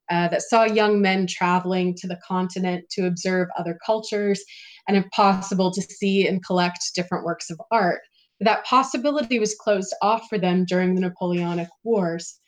uh, 0.09 0.27
that 0.29 0.41
saw 0.41 0.63
young 0.63 1.01
men 1.01 1.27
traveling 1.27 1.95
to 1.95 2.07
the 2.07 2.19
continent 2.27 2.85
to 2.91 3.05
observe 3.05 3.47
other 3.57 3.77
cultures 3.85 4.43
and, 4.87 4.97
if 4.97 5.09
possible, 5.11 5.71
to 5.71 5.81
see 5.81 6.27
and 6.27 6.43
collect 6.43 6.79
different 6.95 7.25
works 7.25 7.49
of 7.49 7.61
art. 7.71 8.01
That 8.39 8.65
possibility 8.65 9.39
was 9.39 9.55
closed 9.55 9.93
off 10.01 10.27
for 10.29 10.37
them 10.37 10.65
during 10.65 10.95
the 10.95 11.01
Napoleonic 11.01 11.67
Wars. 11.83 12.39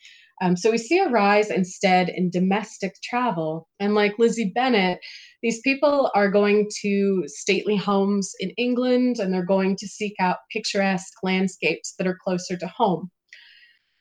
Um, 0.42 0.56
so 0.56 0.72
we 0.72 0.78
see 0.78 0.98
a 0.98 1.08
rise 1.08 1.50
instead 1.50 2.08
in 2.08 2.28
domestic 2.28 2.94
travel. 3.04 3.68
And 3.78 3.94
like 3.94 4.18
Lizzie 4.18 4.50
Bennet, 4.52 4.98
these 5.40 5.60
people 5.60 6.10
are 6.16 6.30
going 6.30 6.68
to 6.82 7.22
stately 7.26 7.76
homes 7.76 8.32
in 8.40 8.50
England 8.58 9.20
and 9.20 9.32
they're 9.32 9.46
going 9.46 9.76
to 9.76 9.86
seek 9.86 10.14
out 10.20 10.38
picturesque 10.50 11.12
landscapes 11.22 11.94
that 11.96 12.08
are 12.08 12.18
closer 12.24 12.56
to 12.56 12.66
home. 12.66 13.08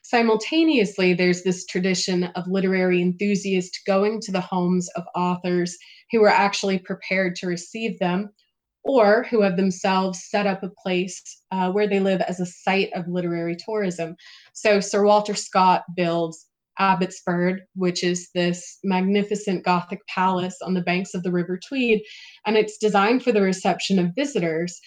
Simultaneously, 0.02 1.14
there's 1.14 1.44
this 1.44 1.64
tradition 1.68 2.24
of 2.36 2.48
literary 2.48 3.02
enthusiasts 3.02 3.80
going 3.86 4.20
to 4.22 4.32
the 4.32 4.42
homes 4.42 4.90
of 4.96 5.04
authors 5.16 5.78
who 6.12 6.24
are 6.24 6.28
actually 6.28 6.80
prepared 6.80 7.36
to 7.36 7.48
receive 7.48 8.00
them, 8.00 8.30
or 8.84 9.24
who 9.30 9.42
have 9.42 9.58
themselves 9.58 10.28
set 10.30 10.48
up 10.48 10.64
a 10.64 10.70
place 10.82 11.22
uh, 11.52 11.72
where 11.72 11.88
they 11.88 12.00
live 12.00 12.22
as 12.22 12.40
a 12.40 12.46
site 12.46 12.92
of 12.94 13.08
literary 13.08 13.56
tourism. 13.56 14.16
So 14.54 14.80
Sir 14.80 15.04
Walter 15.04 15.36
Scott 15.36 15.84
builds 15.96 16.48
Abbotsford, 16.80 17.62
which 17.76 18.04
is 18.04 18.30
this 18.34 18.80
magnificent 18.84 19.64
Gothic 19.64 20.00
palace 20.08 20.58
on 20.64 20.74
the 20.74 20.82
banks 20.82 21.14
of 21.14 21.22
the 21.24 21.32
River 21.32 21.60
Tweed, 21.68 22.02
and 22.46 22.58
it's 22.58 22.78
designed 22.78 23.24
for 23.24 23.32
the 23.32 23.42
reception 23.42 24.00
of 24.00 24.16
visitors. 24.16 24.80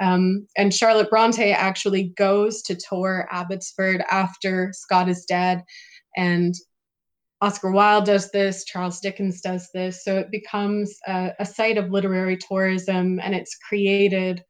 Um, 0.00 0.46
and 0.56 0.74
Charlotte 0.74 1.10
Bronte 1.10 1.52
actually 1.52 2.14
goes 2.16 2.62
to 2.62 2.74
tour 2.76 3.28
Abbotsford 3.30 4.02
after 4.10 4.72
Scott 4.72 5.08
is 5.08 5.24
dead. 5.24 5.62
And 6.16 6.54
Oscar 7.44 7.70
Wilde 7.72 8.06
does 8.06 8.30
this, 8.30 8.64
Charles 8.64 9.00
Dickens 9.00 9.42
does 9.42 9.68
this. 9.74 10.02
So 10.02 10.16
it 10.16 10.30
becomes 10.30 10.98
a, 11.06 11.32
a 11.38 11.44
site 11.44 11.76
of 11.76 11.90
literary 11.90 12.38
tourism 12.38 13.20
and 13.22 13.34
it's 13.34 13.58
created 13.68 14.42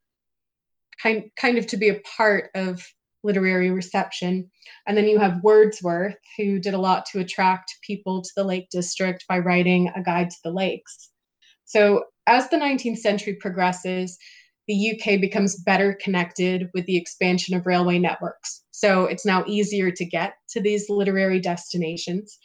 kind, 1.03 1.25
kind 1.37 1.59
of 1.59 1.67
to 1.67 1.77
be 1.77 1.89
a 1.89 2.01
part 2.17 2.51
of 2.55 2.81
literary 3.25 3.73
reception. 3.73 4.49
And 4.87 4.97
then 4.97 5.09
you 5.09 5.19
have 5.19 5.43
Wordsworth, 5.43 6.15
who 6.37 6.61
did 6.61 6.75
a 6.75 6.79
lot 6.79 7.05
to 7.07 7.19
attract 7.19 7.75
people 7.83 8.23
to 8.23 8.31
the 8.37 8.45
Lake 8.45 8.69
District 8.71 9.25
by 9.29 9.41
writing 9.41 9.91
A 9.97 10.01
Guide 10.01 10.31
to 10.31 10.39
the 10.45 10.53
Lakes. 10.53 11.11
So 11.65 12.05
as 12.29 12.49
the 12.49 12.59
19th 12.59 12.99
century 12.99 13.35
progresses, 13.35 14.17
the 14.69 14.93
UK 14.93 15.21
becomes 15.21 15.57
better 15.57 15.99
connected 16.01 16.71
with 16.75 16.87
the 16.87 16.97
expansion 16.97 17.57
of 17.57 17.67
railway 17.67 17.99
networks. 17.99 18.63
So 18.71 19.07
it's 19.07 19.27
now 19.27 19.43
easier 19.49 19.91
to 19.91 20.05
get 20.05 20.35
to 20.51 20.61
these 20.61 20.89
literary 20.89 21.41
destinations. 21.41 22.39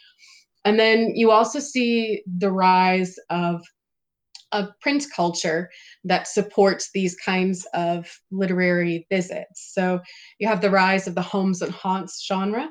And 0.65 0.79
then 0.79 1.13
you 1.15 1.31
also 1.31 1.59
see 1.59 2.23
the 2.37 2.51
rise 2.51 3.15
of 3.29 3.61
of 4.51 4.67
print 4.81 5.05
culture 5.15 5.69
that 6.03 6.27
supports 6.27 6.89
these 6.91 7.15
kinds 7.17 7.67
of 7.73 8.09
literary 8.31 9.05
visits. 9.09 9.71
So 9.73 9.99
you 10.39 10.47
have 10.47 10.61
the 10.61 10.71
rise 10.71 11.07
of 11.07 11.15
the 11.15 11.21
homes 11.21 11.61
and 11.61 11.71
haunts 11.71 12.25
genre. 12.25 12.67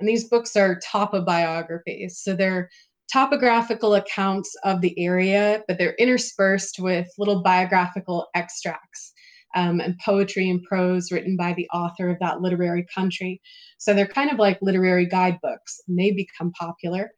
And 0.00 0.08
these 0.08 0.28
books 0.28 0.56
are 0.56 0.80
topobiographies. 0.80 2.12
So 2.12 2.34
they're 2.34 2.68
topographical 3.12 3.94
accounts 3.94 4.54
of 4.64 4.80
the 4.80 4.98
area, 4.98 5.62
but 5.68 5.78
they're 5.78 5.94
interspersed 6.00 6.80
with 6.80 7.06
little 7.16 7.42
biographical 7.42 8.26
extracts 8.34 9.12
um, 9.54 9.80
and 9.80 9.98
poetry 10.04 10.48
and 10.48 10.62
prose 10.62 11.10
written 11.12 11.36
by 11.36 11.54
the 11.54 11.68
author 11.72 12.10
of 12.10 12.18
that 12.20 12.40
literary 12.40 12.86
country. 12.94 13.40
So 13.78 13.94
they're 13.94 14.06
kind 14.06 14.30
of 14.30 14.38
like 14.38 14.58
literary 14.62 15.06
guidebooks, 15.06 15.80
and 15.88 15.98
they 15.98 16.12
become 16.12 16.52
popular. 16.52 17.10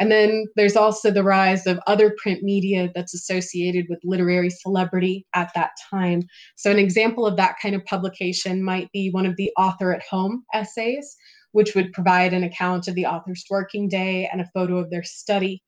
And 0.00 0.12
then 0.12 0.46
there's 0.54 0.76
also 0.76 1.10
the 1.10 1.24
rise 1.24 1.66
of 1.66 1.80
other 1.86 2.14
print 2.22 2.42
media 2.42 2.90
that's 2.94 3.14
associated 3.14 3.86
with 3.88 3.98
literary 4.04 4.50
celebrity 4.50 5.26
at 5.34 5.50
that 5.54 5.72
time. 5.90 6.22
So, 6.56 6.70
an 6.70 6.78
example 6.78 7.26
of 7.26 7.36
that 7.36 7.56
kind 7.60 7.74
of 7.74 7.84
publication 7.84 8.62
might 8.62 8.90
be 8.92 9.10
one 9.10 9.26
of 9.26 9.36
the 9.36 9.50
author 9.58 9.92
at 9.92 10.02
home 10.08 10.44
essays, 10.54 11.16
which 11.52 11.74
would 11.74 11.92
provide 11.92 12.32
an 12.32 12.44
account 12.44 12.86
of 12.86 12.94
the 12.94 13.06
author's 13.06 13.44
working 13.50 13.88
day 13.88 14.28
and 14.30 14.40
a 14.40 14.50
photo 14.54 14.78
of 14.78 14.90
their 14.90 15.02
study. 15.02 15.62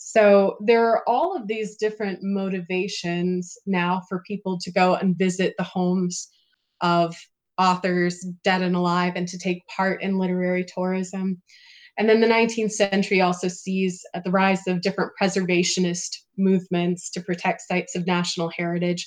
So, 0.00 0.56
there 0.64 0.88
are 0.88 1.02
all 1.08 1.36
of 1.36 1.48
these 1.48 1.76
different 1.76 2.20
motivations 2.22 3.58
now 3.66 4.02
for 4.08 4.22
people 4.26 4.58
to 4.60 4.72
go 4.72 4.94
and 4.94 5.18
visit 5.18 5.54
the 5.58 5.64
homes 5.64 6.28
of 6.80 7.16
authors, 7.58 8.24
dead 8.44 8.62
and 8.62 8.76
alive, 8.76 9.14
and 9.16 9.26
to 9.28 9.38
take 9.38 9.66
part 9.66 10.00
in 10.02 10.18
literary 10.18 10.64
tourism. 10.64 11.42
And 11.98 12.08
then 12.08 12.20
the 12.20 12.28
19th 12.28 12.70
century 12.70 13.20
also 13.20 13.48
sees 13.48 14.00
the 14.24 14.30
rise 14.30 14.66
of 14.68 14.82
different 14.82 15.12
preservationist 15.20 16.16
movements 16.36 17.10
to 17.10 17.20
protect 17.20 17.62
sites 17.62 17.96
of 17.96 18.06
national 18.06 18.50
heritage. 18.56 19.04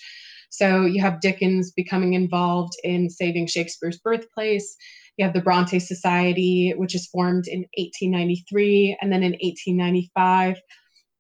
So 0.50 0.84
you 0.84 1.02
have 1.02 1.22
Dickens 1.22 1.72
becoming 1.72 2.14
involved 2.14 2.74
in 2.84 3.10
saving 3.10 3.48
Shakespeare's 3.48 4.00
birthplace. 4.00 4.76
You 5.16 5.24
have 5.24 5.34
the 5.34 5.42
Bronte 5.42 5.80
Society, 5.80 6.74
which 6.76 6.94
is 6.94 7.08
formed 7.08 7.48
in 7.48 7.60
1893. 7.78 8.98
And 9.02 9.10
then 9.10 9.24
in 9.24 9.32
1895, 9.42 10.58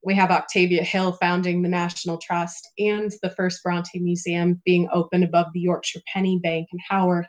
we 0.04 0.16
have 0.16 0.32
Octavia 0.32 0.84
Hill 0.84 1.14
founding 1.14 1.62
the 1.62 1.70
National 1.70 2.18
Trust 2.18 2.68
and 2.80 3.12
the 3.22 3.30
first 3.30 3.62
Bronte 3.64 4.00
Museum 4.00 4.62
being 4.66 4.90
opened 4.92 5.24
above 5.24 5.48
the 5.54 5.60
Yorkshire 5.60 6.02
Penny 6.12 6.40
Bank 6.42 6.68
in 6.72 6.80
Haworth. 6.90 7.28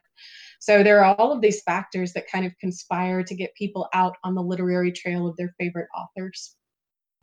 So 0.58 0.82
there 0.82 1.04
are 1.04 1.16
all 1.16 1.32
of 1.32 1.40
these 1.40 1.62
factors 1.62 2.12
that 2.12 2.30
kind 2.30 2.46
of 2.46 2.56
conspire 2.60 3.24
to 3.24 3.34
get 3.34 3.54
people 3.56 3.88
out 3.92 4.16
on 4.24 4.34
the 4.34 4.42
literary 4.42 4.92
trail 4.92 5.26
of 5.26 5.36
their 5.36 5.54
favorite 5.58 5.88
authors. 5.94 6.56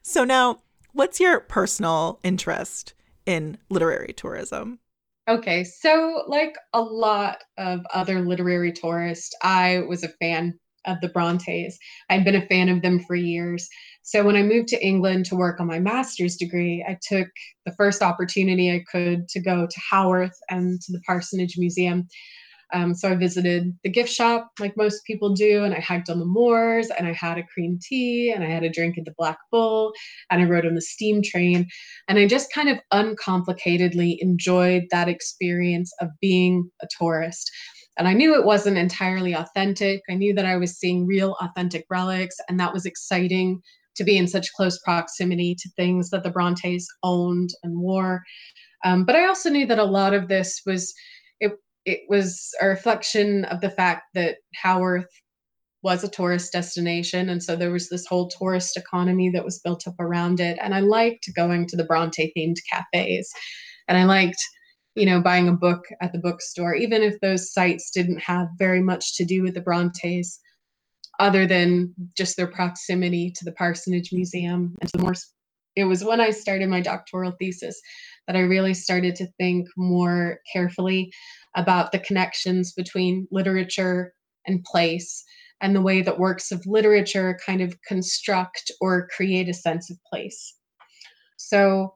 So 0.04 0.24
now, 0.24 0.60
what's 0.92 1.20
your 1.20 1.40
personal 1.40 2.20
interest 2.24 2.94
in 3.26 3.58
literary 3.70 4.14
tourism? 4.14 4.80
Okay, 5.30 5.64
so 5.64 6.24
like 6.28 6.56
a 6.74 6.82
lot 6.82 7.44
of 7.58 7.86
other 7.94 8.20
literary 8.22 8.72
tourists, 8.72 9.34
I 9.44 9.84
was 9.88 10.04
a 10.04 10.10
fan 10.20 10.60
of 10.86 11.00
the 11.02 11.10
Brontes. 11.10 11.78
I'd 12.10 12.24
been 12.24 12.36
a 12.36 12.48
fan 12.48 12.70
of 12.70 12.82
them 12.82 13.00
for 13.00 13.16
years. 13.16 13.68
So 14.04 14.24
when 14.24 14.36
I 14.36 14.44
moved 14.44 14.70
to 14.70 14.86
England 14.86 15.26
to 15.26 15.36
work 15.36 15.60
on 15.60 15.68
my 15.68 15.80
master's 15.80 16.36
degree, 16.36 16.86
I 16.88 16.98
took 17.02 17.28
the 17.66 17.74
first 17.74 18.02
opportunity 18.02 18.72
I 18.72 18.84
could 18.92 19.28
to 19.30 19.40
go 19.40 19.68
to 19.68 19.82
Haworth 19.92 20.38
and 20.50 20.82
to 20.82 20.92
the 20.92 21.02
Parsonage 21.06 21.56
Museum. 21.58 22.08
Um, 22.72 22.94
so 22.94 23.10
I 23.10 23.16
visited 23.16 23.78
the 23.84 23.90
gift 23.90 24.10
shop 24.10 24.52
like 24.60 24.78
most 24.78 25.04
people 25.06 25.34
do, 25.34 25.64
and 25.64 25.74
I 25.74 25.80
hiked 25.80 26.10
on 26.10 26.20
the 26.20 26.26
moors, 26.26 26.90
and 26.90 27.08
I 27.08 27.14
had 27.14 27.38
a 27.38 27.44
cream 27.44 27.80
tea, 27.82 28.32
and 28.32 28.44
I 28.44 28.48
had 28.48 28.64
a 28.64 28.70
drink 28.70 28.98
at 28.98 29.06
the 29.06 29.14
Black 29.18 29.38
Bull, 29.52 29.92
and 30.30 30.42
I 30.42 30.46
rode 30.46 30.66
on 30.66 30.76
the 30.76 30.82
steam 30.82 31.22
train. 31.24 31.68
And 32.08 32.20
I 32.20 32.28
just 32.28 32.54
kind 32.54 32.70
of 32.70 32.78
uncomplicatedly 32.94 34.18
enjoyed 34.20 34.84
that 34.92 35.10
experience 35.10 35.92
of 36.00 36.10
being 36.22 36.70
a 36.82 36.88
tourist. 37.00 37.52
And 38.00 38.08
I 38.08 38.14
knew 38.14 38.34
it 38.34 38.46
wasn't 38.46 38.78
entirely 38.78 39.34
authentic. 39.34 40.02
I 40.10 40.16
knew 40.16 40.34
that 40.34 40.46
I 40.46 40.58
was 40.58 40.80
seeing 40.80 41.06
real 41.06 41.36
authentic 41.42 41.86
relics, 41.90 42.38
and 42.48 42.60
that 42.60 42.74
was 42.74 42.86
exciting 42.86 43.62
to 43.96 44.04
be 44.04 44.18
in 44.18 44.28
such 44.28 44.54
close 44.54 44.80
proximity 44.80 45.56
to 45.60 45.70
things 45.76 46.10
that 46.10 46.24
the 46.24 46.32
Brontes 46.32 46.88
owned 47.04 47.50
and 47.62 47.80
wore. 47.80 48.24
Um, 48.84 49.06
but 49.06 49.16
I 49.16 49.28
also 49.28 49.50
knew 49.50 49.68
that 49.68 49.78
a 49.78 49.84
lot 49.84 50.16
of 50.16 50.30
this 50.30 50.62
was 50.66 50.94
it 51.86 52.02
was 52.08 52.50
a 52.62 52.68
reflection 52.68 53.46
of 53.46 53.62
the 53.62 53.70
fact 53.70 54.04
that 54.14 54.38
Haworth 54.54 55.10
was 55.82 56.04
a 56.04 56.10
tourist 56.10 56.52
destination. 56.52 57.30
And 57.30 57.42
so 57.42 57.56
there 57.56 57.72
was 57.72 57.90
this 57.90 58.06
whole 58.06 58.28
tourist 58.28 58.76
economy 58.76 59.30
that 59.32 59.46
was 59.46 59.60
built 59.60 59.88
up 59.88 59.96
around 60.00 60.40
it. 60.40 60.60
And 60.62 60.76
I 60.76 60.82
liked 60.82 61.30
going 61.36 61.68
to 61.68 61.78
the 61.78 61.86
Bronte 61.86 62.34
themed 62.36 62.58
cafes. 62.72 63.32
And 63.88 63.98
I 63.98 64.04
liked, 64.04 64.38
you 65.00 65.06
know, 65.06 65.22
buying 65.22 65.48
a 65.48 65.54
book 65.54 65.86
at 66.02 66.12
the 66.12 66.20
bookstore, 66.20 66.76
even 66.76 67.02
if 67.02 67.20
those 67.22 67.54
sites 67.54 67.90
didn't 67.90 68.20
have 68.20 68.50
very 68.58 68.82
much 68.82 69.16
to 69.16 69.24
do 69.24 69.42
with 69.42 69.54
the 69.54 69.62
Brontes, 69.62 70.40
other 71.20 71.48
than 71.48 71.94
just 72.18 72.36
their 72.36 72.48
proximity 72.48 73.32
to 73.38 73.46
the 73.46 73.54
Parsonage 73.54 74.12
Museum 74.12 74.76
and 74.82 74.90
the 74.92 75.00
more. 75.00 75.14
It 75.76 75.86
was 75.86 76.04
when 76.04 76.20
I 76.20 76.32
started 76.32 76.68
my 76.68 76.82
doctoral 76.82 77.34
thesis 77.40 77.80
that 78.28 78.36
I 78.36 78.42
really 78.42 78.74
started 78.74 79.16
to 79.16 79.28
think 79.38 79.68
more 79.78 80.40
carefully 80.52 81.12
about 81.56 81.92
the 81.92 82.00
connections 82.00 82.74
between 82.74 83.28
literature 83.32 84.14
and 84.48 84.64
place 84.64 85.24
and 85.62 85.76
the 85.76 85.82
way 85.82 86.02
that 86.02 86.20
works 86.20 86.52
of 86.52 86.66
literature 86.66 87.40
kind 87.46 87.62
of 87.62 87.76
construct 87.88 88.72
or 88.82 89.08
create 89.16 89.48
a 89.48 89.54
sense 89.54 89.90
of 89.90 89.98
place. 90.10 90.56
So 91.38 91.96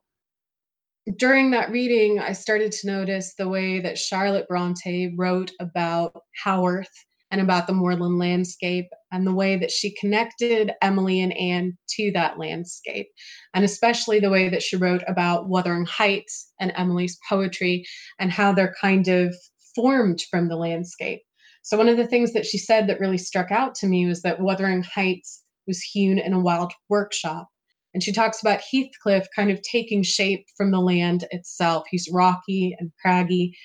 during 1.17 1.51
that 1.51 1.69
reading, 1.69 2.19
I 2.19 2.31
started 2.31 2.71
to 2.71 2.87
notice 2.87 3.33
the 3.35 3.49
way 3.49 3.79
that 3.81 3.97
Charlotte 3.97 4.47
Bronte 4.47 5.13
wrote 5.17 5.51
about 5.59 6.21
Haworth 6.43 6.87
and 7.29 7.41
about 7.41 7.67
the 7.67 7.73
moorland 7.73 8.19
landscape 8.19 8.87
and 9.11 9.25
the 9.25 9.33
way 9.33 9.57
that 9.57 9.71
she 9.71 9.95
connected 9.95 10.71
Emily 10.81 11.19
and 11.19 11.35
Anne 11.35 11.77
to 11.89 12.11
that 12.11 12.37
landscape, 12.37 13.07
and 13.53 13.65
especially 13.65 14.19
the 14.19 14.29
way 14.29 14.49
that 14.49 14.61
she 14.61 14.77
wrote 14.77 15.03
about 15.07 15.49
Wuthering 15.49 15.85
Heights 15.85 16.53
and 16.59 16.71
Emily's 16.75 17.17
poetry 17.27 17.83
and 18.19 18.31
how 18.31 18.53
they're 18.53 18.75
kind 18.79 19.07
of 19.07 19.35
formed 19.75 20.21
from 20.29 20.47
the 20.47 20.55
landscape. 20.55 21.21
So, 21.63 21.77
one 21.77 21.89
of 21.89 21.97
the 21.97 22.07
things 22.07 22.33
that 22.33 22.45
she 22.45 22.57
said 22.57 22.87
that 22.87 22.99
really 22.99 23.17
struck 23.17 23.51
out 23.51 23.73
to 23.75 23.87
me 23.87 24.05
was 24.05 24.21
that 24.21 24.39
Wuthering 24.39 24.83
Heights 24.83 25.43
was 25.65 25.81
hewn 25.81 26.19
in 26.19 26.33
a 26.33 26.39
wild 26.39 26.71
workshop. 26.87 27.47
And 27.93 28.01
she 28.01 28.11
talks 28.11 28.41
about 28.41 28.61
Heathcliff 28.61 29.27
kind 29.35 29.51
of 29.51 29.61
taking 29.61 30.03
shape 30.03 30.45
from 30.57 30.71
the 30.71 30.79
land 30.79 31.25
itself. 31.31 31.83
He's 31.89 32.09
rocky 32.11 32.75
and 32.79 32.91
craggy. 33.01 33.55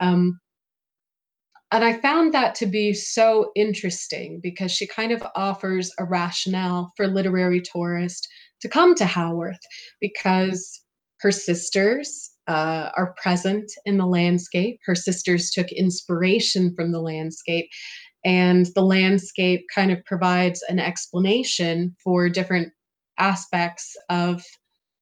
Um, 0.00 0.38
and 1.72 1.84
I 1.84 1.94
found 1.94 2.32
that 2.34 2.54
to 2.56 2.66
be 2.66 2.92
so 2.92 3.50
interesting 3.56 4.38
because 4.40 4.70
she 4.70 4.86
kind 4.86 5.10
of 5.10 5.26
offers 5.34 5.90
a 5.98 6.04
rationale 6.04 6.92
for 6.96 7.08
literary 7.08 7.60
tourists 7.60 8.28
to 8.60 8.68
come 8.68 8.94
to 8.94 9.04
Haworth 9.04 9.58
because 10.00 10.82
her 11.20 11.32
sisters 11.32 12.30
uh, 12.46 12.90
are 12.96 13.14
present 13.20 13.72
in 13.86 13.98
the 13.98 14.06
landscape. 14.06 14.78
Her 14.86 14.94
sisters 14.94 15.50
took 15.50 15.72
inspiration 15.72 16.74
from 16.76 16.92
the 16.92 17.00
landscape, 17.00 17.66
and 18.24 18.66
the 18.74 18.82
landscape 18.82 19.64
kind 19.74 19.90
of 19.90 20.04
provides 20.04 20.62
an 20.68 20.78
explanation 20.78 21.96
for 22.04 22.28
different 22.28 22.72
aspects 23.18 23.96
of 24.10 24.42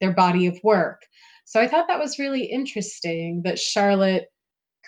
their 0.00 0.12
body 0.12 0.46
of 0.46 0.58
work. 0.64 1.00
so 1.44 1.60
I 1.60 1.68
thought 1.68 1.88
that 1.88 2.00
was 2.00 2.18
really 2.18 2.44
interesting 2.44 3.42
that 3.44 3.58
Charlotte 3.58 4.26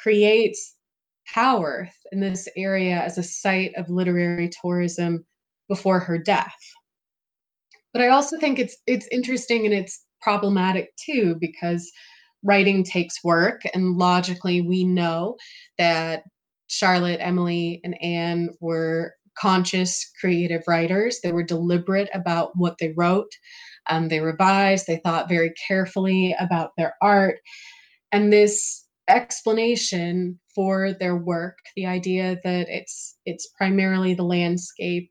creates 0.00 0.74
Haworth 1.24 1.94
in 2.12 2.20
this 2.20 2.48
area 2.56 2.96
as 3.00 3.16
a 3.16 3.22
site 3.22 3.74
of 3.76 3.88
literary 3.88 4.50
tourism 4.60 5.24
before 5.68 5.98
her 6.00 6.18
death. 6.18 6.56
But 7.92 8.02
I 8.02 8.08
also 8.08 8.38
think 8.38 8.58
it's 8.58 8.76
it's 8.86 9.08
interesting 9.10 9.64
and 9.64 9.74
it's 9.74 10.04
problematic 10.20 10.90
too 10.96 11.36
because 11.40 11.90
writing 12.42 12.84
takes 12.84 13.24
work 13.24 13.62
and 13.72 13.96
logically 13.96 14.60
we 14.60 14.84
know 14.84 15.36
that 15.78 16.24
Charlotte, 16.66 17.18
Emily, 17.20 17.80
and 17.84 18.00
Anne 18.02 18.50
were 18.60 19.14
conscious 19.38 20.10
creative 20.20 20.62
writers. 20.66 21.20
They 21.22 21.32
were 21.32 21.42
deliberate 21.42 22.08
about 22.14 22.52
what 22.56 22.76
they 22.78 22.92
wrote. 22.96 23.30
Um, 23.88 24.08
they 24.08 24.20
revised, 24.20 24.86
they 24.86 25.00
thought 25.04 25.28
very 25.28 25.52
carefully 25.68 26.34
about 26.38 26.70
their 26.76 26.94
art. 27.02 27.38
And 28.12 28.32
this 28.32 28.86
explanation 29.08 30.38
for 30.54 30.92
their 30.92 31.16
work, 31.16 31.58
the 31.76 31.86
idea 31.86 32.38
that 32.44 32.68
it's 32.68 33.16
it's 33.26 33.48
primarily 33.58 34.14
the 34.14 34.22
landscape 34.22 35.10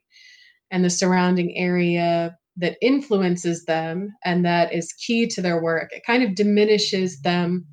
and 0.72 0.84
the 0.84 0.90
surrounding 0.90 1.56
area 1.56 2.36
that 2.58 2.78
influences 2.82 3.66
them 3.66 4.10
and 4.24 4.46
that 4.46 4.74
is 4.74 4.94
key 4.94 5.28
to 5.28 5.42
their 5.42 5.62
work, 5.62 5.92
it 5.92 6.04
kind 6.06 6.24
of 6.24 6.36
diminishes 6.36 7.22
them 7.22 7.66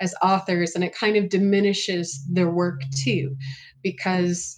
as 0.00 0.14
authors 0.22 0.74
and 0.74 0.82
it 0.82 0.94
kind 0.94 1.16
of 1.16 1.28
diminishes 1.28 2.24
their 2.30 2.50
work 2.50 2.80
too 3.04 3.36
because 3.82 4.56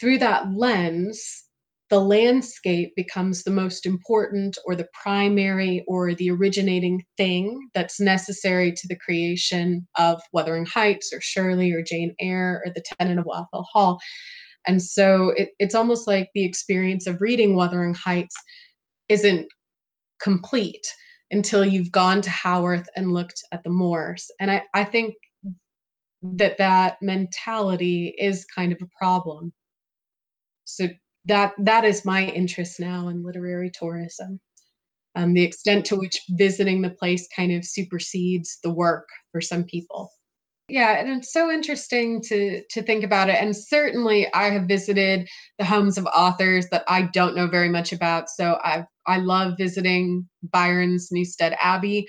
through 0.00 0.18
that 0.18 0.52
lens 0.54 1.44
the 1.90 1.98
landscape 1.98 2.94
becomes 2.96 3.42
the 3.42 3.50
most 3.50 3.86
important 3.86 4.58
or 4.66 4.74
the 4.74 4.88
primary 4.92 5.84
or 5.88 6.14
the 6.14 6.30
originating 6.30 7.02
thing 7.16 7.68
that's 7.74 7.98
necessary 7.98 8.72
to 8.72 8.86
the 8.88 8.96
creation 8.96 9.86
of 9.96 10.20
Wuthering 10.32 10.66
Heights 10.66 11.12
or 11.14 11.20
Shirley 11.20 11.72
or 11.72 11.82
Jane 11.82 12.14
Eyre 12.20 12.62
or 12.64 12.72
The 12.74 12.84
Tenant 12.98 13.18
of 13.18 13.24
Wildfell 13.24 13.64
Hall. 13.72 13.98
And 14.66 14.82
so 14.82 15.30
it, 15.30 15.50
it's 15.58 15.74
almost 15.74 16.06
like 16.06 16.28
the 16.34 16.44
experience 16.44 17.06
of 17.06 17.22
reading 17.22 17.56
Wuthering 17.56 17.94
Heights 17.94 18.36
isn't 19.08 19.46
complete 20.20 20.86
until 21.30 21.64
you've 21.64 21.92
gone 21.92 22.20
to 22.20 22.30
Haworth 22.30 22.88
and 22.96 23.12
looked 23.12 23.42
at 23.52 23.62
the 23.64 23.70
moors. 23.70 24.30
And 24.40 24.50
I, 24.50 24.62
I 24.74 24.84
think 24.84 25.14
that 26.22 26.58
that 26.58 26.98
mentality 27.00 28.14
is 28.18 28.44
kind 28.44 28.72
of 28.72 28.78
a 28.82 28.88
problem. 28.98 29.52
So 30.68 30.88
that 31.24 31.52
that 31.58 31.84
is 31.84 32.04
my 32.04 32.26
interest 32.26 32.78
now 32.78 33.08
in 33.08 33.24
literary 33.24 33.70
tourism. 33.70 34.40
Um, 35.16 35.34
the 35.34 35.42
extent 35.42 35.84
to 35.86 35.96
which 35.96 36.20
visiting 36.30 36.82
the 36.82 36.90
place 36.90 37.26
kind 37.34 37.52
of 37.52 37.64
supersedes 37.64 38.58
the 38.62 38.70
work 38.70 39.08
for 39.32 39.40
some 39.40 39.64
people. 39.64 40.12
Yeah, 40.68 40.98
and 40.98 41.08
it's 41.08 41.32
so 41.32 41.50
interesting 41.50 42.20
to 42.24 42.62
to 42.70 42.82
think 42.82 43.02
about 43.02 43.30
it. 43.30 43.36
And 43.36 43.56
certainly, 43.56 44.32
I 44.34 44.50
have 44.50 44.68
visited 44.68 45.26
the 45.58 45.64
homes 45.64 45.96
of 45.96 46.06
authors 46.06 46.68
that 46.70 46.84
I 46.86 47.02
don't 47.02 47.34
know 47.34 47.46
very 47.48 47.70
much 47.70 47.92
about. 47.92 48.28
So 48.28 48.58
I 48.62 48.84
I 49.06 49.18
love 49.18 49.54
visiting 49.58 50.28
Byron's 50.42 51.08
Newstead 51.10 51.56
Abbey, 51.60 52.06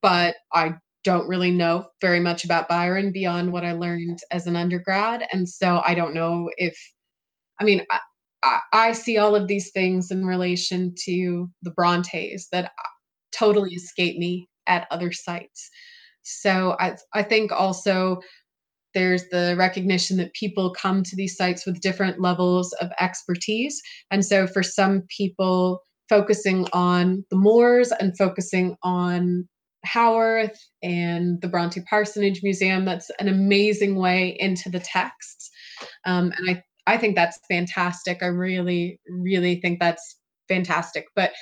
but 0.00 0.36
I 0.54 0.74
don't 1.02 1.28
really 1.28 1.50
know 1.50 1.88
very 2.00 2.20
much 2.20 2.44
about 2.44 2.68
Byron 2.68 3.12
beyond 3.12 3.52
what 3.52 3.64
I 3.64 3.72
learned 3.72 4.20
as 4.30 4.46
an 4.46 4.56
undergrad, 4.56 5.26
and 5.32 5.48
so 5.48 5.82
I 5.84 5.94
don't 5.94 6.14
know 6.14 6.50
if. 6.56 6.76
I 7.60 7.64
mean, 7.64 7.82
I, 8.42 8.60
I, 8.72 8.92
see 8.92 9.18
all 9.18 9.34
of 9.34 9.48
these 9.48 9.70
things 9.72 10.10
in 10.10 10.26
relation 10.26 10.94
to 11.04 11.50
the 11.62 11.70
Brontes 11.70 12.48
that 12.52 12.72
totally 13.32 13.70
escape 13.70 14.18
me 14.18 14.48
at 14.66 14.86
other 14.90 15.10
sites. 15.12 15.70
So 16.22 16.76
I, 16.78 16.96
I 17.14 17.22
think 17.22 17.52
also 17.52 18.20
there's 18.94 19.28
the 19.28 19.54
recognition 19.58 20.16
that 20.16 20.32
people 20.32 20.74
come 20.74 21.02
to 21.02 21.16
these 21.16 21.36
sites 21.36 21.66
with 21.66 21.80
different 21.80 22.20
levels 22.20 22.72
of 22.74 22.90
expertise. 22.98 23.80
And 24.10 24.24
so 24.24 24.46
for 24.46 24.62
some 24.62 25.02
people, 25.14 25.82
focusing 26.08 26.66
on 26.72 27.24
the 27.30 27.36
moors 27.36 27.92
and 27.92 28.16
focusing 28.16 28.76
on 28.82 29.48
Haworth 29.84 30.58
and 30.82 31.40
the 31.40 31.48
Bronte 31.48 31.82
Parsonage 31.88 32.40
Museum, 32.42 32.84
that's 32.84 33.10
an 33.20 33.28
amazing 33.28 33.96
way 33.96 34.36
into 34.40 34.70
the 34.70 34.80
texts. 34.80 35.50
Um, 36.04 36.32
and 36.36 36.50
I, 36.50 36.62
I 36.86 36.96
think 36.96 37.16
that's 37.16 37.38
fantastic. 37.48 38.22
I 38.22 38.26
really, 38.26 39.00
really 39.08 39.60
think 39.60 39.80
that's 39.80 40.16
fantastic. 40.48 41.06
But 41.14 41.32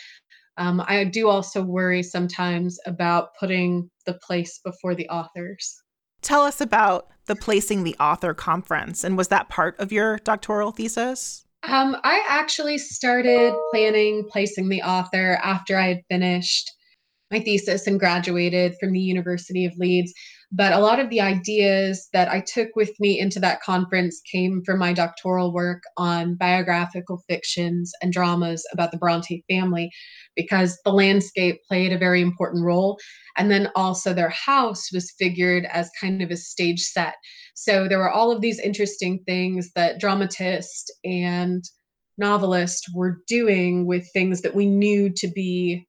um, 0.56 0.82
I 0.86 1.04
do 1.04 1.28
also 1.28 1.62
worry 1.62 2.02
sometimes 2.02 2.78
about 2.86 3.30
putting 3.38 3.90
the 4.06 4.14
place 4.26 4.60
before 4.64 4.94
the 4.94 5.08
authors. 5.08 5.76
Tell 6.22 6.42
us 6.42 6.60
about 6.60 7.08
the 7.26 7.36
Placing 7.36 7.84
the 7.84 7.96
Author 8.00 8.34
conference, 8.34 9.04
and 9.04 9.16
was 9.16 9.28
that 9.28 9.48
part 9.48 9.78
of 9.78 9.92
your 9.92 10.18
doctoral 10.18 10.72
thesis? 10.72 11.44
Um, 11.64 11.96
I 12.04 12.22
actually 12.28 12.78
started 12.78 13.54
planning 13.70 14.26
Placing 14.30 14.68
the 14.68 14.82
Author 14.82 15.38
after 15.42 15.76
I 15.76 15.88
had 15.88 16.02
finished 16.10 16.70
my 17.30 17.40
thesis 17.40 17.86
and 17.86 17.98
graduated 17.98 18.74
from 18.78 18.92
the 18.92 19.00
University 19.00 19.64
of 19.64 19.72
Leeds. 19.76 20.12
But 20.52 20.72
a 20.72 20.78
lot 20.78 21.00
of 21.00 21.10
the 21.10 21.20
ideas 21.20 22.08
that 22.12 22.28
I 22.28 22.40
took 22.40 22.76
with 22.76 22.92
me 23.00 23.18
into 23.18 23.40
that 23.40 23.62
conference 23.62 24.20
came 24.30 24.62
from 24.64 24.78
my 24.78 24.92
doctoral 24.92 25.52
work 25.52 25.82
on 25.96 26.36
biographical 26.36 27.22
fictions 27.28 27.92
and 28.00 28.12
dramas 28.12 28.64
about 28.72 28.92
the 28.92 28.98
Bronte 28.98 29.44
family, 29.48 29.90
because 30.36 30.78
the 30.84 30.92
landscape 30.92 31.60
played 31.68 31.92
a 31.92 31.98
very 31.98 32.20
important 32.20 32.64
role. 32.64 32.98
And 33.36 33.50
then 33.50 33.68
also 33.74 34.14
their 34.14 34.30
house 34.30 34.92
was 34.92 35.14
figured 35.18 35.66
as 35.72 35.90
kind 36.00 36.22
of 36.22 36.30
a 36.30 36.36
stage 36.36 36.80
set. 36.80 37.14
So 37.54 37.88
there 37.88 37.98
were 37.98 38.10
all 38.10 38.30
of 38.30 38.40
these 38.40 38.60
interesting 38.60 39.20
things 39.26 39.70
that 39.74 39.98
dramatists 39.98 40.90
and 41.04 41.64
novelists 42.16 42.86
were 42.94 43.18
doing 43.26 43.86
with 43.86 44.08
things 44.12 44.42
that 44.42 44.54
we 44.54 44.66
knew 44.66 45.10
to 45.10 45.26
be 45.28 45.86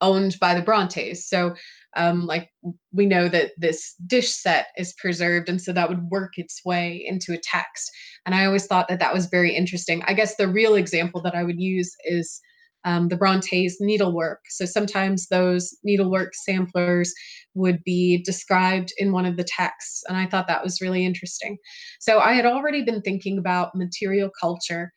owned 0.00 0.36
by 0.40 0.54
the 0.54 0.62
Brontes. 0.62 1.28
So, 1.28 1.54
um, 1.96 2.26
like 2.26 2.50
we 2.92 3.06
know 3.06 3.28
that 3.28 3.52
this 3.58 3.94
dish 4.06 4.34
set 4.34 4.68
is 4.76 4.94
preserved, 4.98 5.48
and 5.48 5.60
so 5.60 5.72
that 5.72 5.88
would 5.88 6.10
work 6.10 6.32
its 6.36 6.60
way 6.64 7.04
into 7.06 7.32
a 7.32 7.40
text. 7.42 7.90
And 8.24 8.34
I 8.34 8.44
always 8.44 8.66
thought 8.66 8.88
that 8.88 9.00
that 9.00 9.14
was 9.14 9.26
very 9.26 9.54
interesting. 9.54 10.02
I 10.06 10.14
guess 10.14 10.36
the 10.36 10.48
real 10.48 10.74
example 10.74 11.22
that 11.22 11.34
I 11.34 11.42
would 11.42 11.60
use 11.60 11.94
is 12.04 12.40
um, 12.84 13.08
the 13.08 13.16
Brontes 13.16 13.78
needlework. 13.80 14.40
So 14.48 14.64
sometimes 14.64 15.26
those 15.26 15.76
needlework 15.82 16.34
samplers 16.34 17.12
would 17.54 17.82
be 17.84 18.22
described 18.22 18.92
in 18.98 19.12
one 19.12 19.26
of 19.26 19.36
the 19.36 19.44
texts, 19.44 20.02
and 20.08 20.16
I 20.16 20.26
thought 20.26 20.46
that 20.48 20.62
was 20.62 20.80
really 20.80 21.04
interesting. 21.04 21.58
So 22.00 22.20
I 22.20 22.34
had 22.34 22.46
already 22.46 22.82
been 22.82 23.02
thinking 23.02 23.38
about 23.38 23.74
material 23.74 24.30
culture 24.40 24.92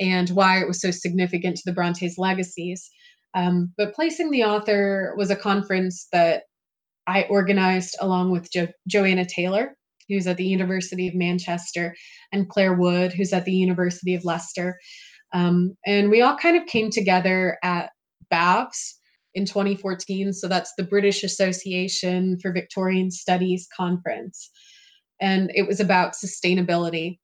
and 0.00 0.30
why 0.30 0.60
it 0.60 0.66
was 0.66 0.80
so 0.80 0.90
significant 0.90 1.56
to 1.56 1.62
the 1.66 1.72
Brontes' 1.72 2.18
legacies. 2.18 2.90
Um, 3.34 3.72
but 3.76 3.94
Placing 3.94 4.30
the 4.30 4.44
Author 4.44 5.14
was 5.16 5.30
a 5.30 5.36
conference 5.36 6.06
that 6.12 6.44
I 7.06 7.24
organized 7.24 7.96
along 8.00 8.30
with 8.30 8.50
jo- 8.50 8.68
Joanna 8.88 9.26
Taylor, 9.26 9.76
who's 10.08 10.26
at 10.26 10.36
the 10.36 10.46
University 10.46 11.08
of 11.08 11.14
Manchester, 11.14 11.94
and 12.32 12.48
Claire 12.48 12.74
Wood, 12.74 13.12
who's 13.12 13.32
at 13.32 13.44
the 13.44 13.52
University 13.52 14.14
of 14.14 14.24
Leicester. 14.24 14.78
Um, 15.32 15.76
and 15.84 16.10
we 16.10 16.22
all 16.22 16.36
kind 16.36 16.56
of 16.56 16.66
came 16.66 16.90
together 16.90 17.58
at 17.62 17.90
BAVS 18.32 18.94
in 19.34 19.44
2014. 19.44 20.32
So 20.32 20.46
that's 20.46 20.72
the 20.76 20.84
British 20.84 21.24
Association 21.24 22.38
for 22.40 22.52
Victorian 22.52 23.10
Studies 23.10 23.66
conference. 23.76 24.50
And 25.20 25.50
it 25.54 25.66
was 25.66 25.80
about 25.80 26.14
sustainability. 26.14 27.18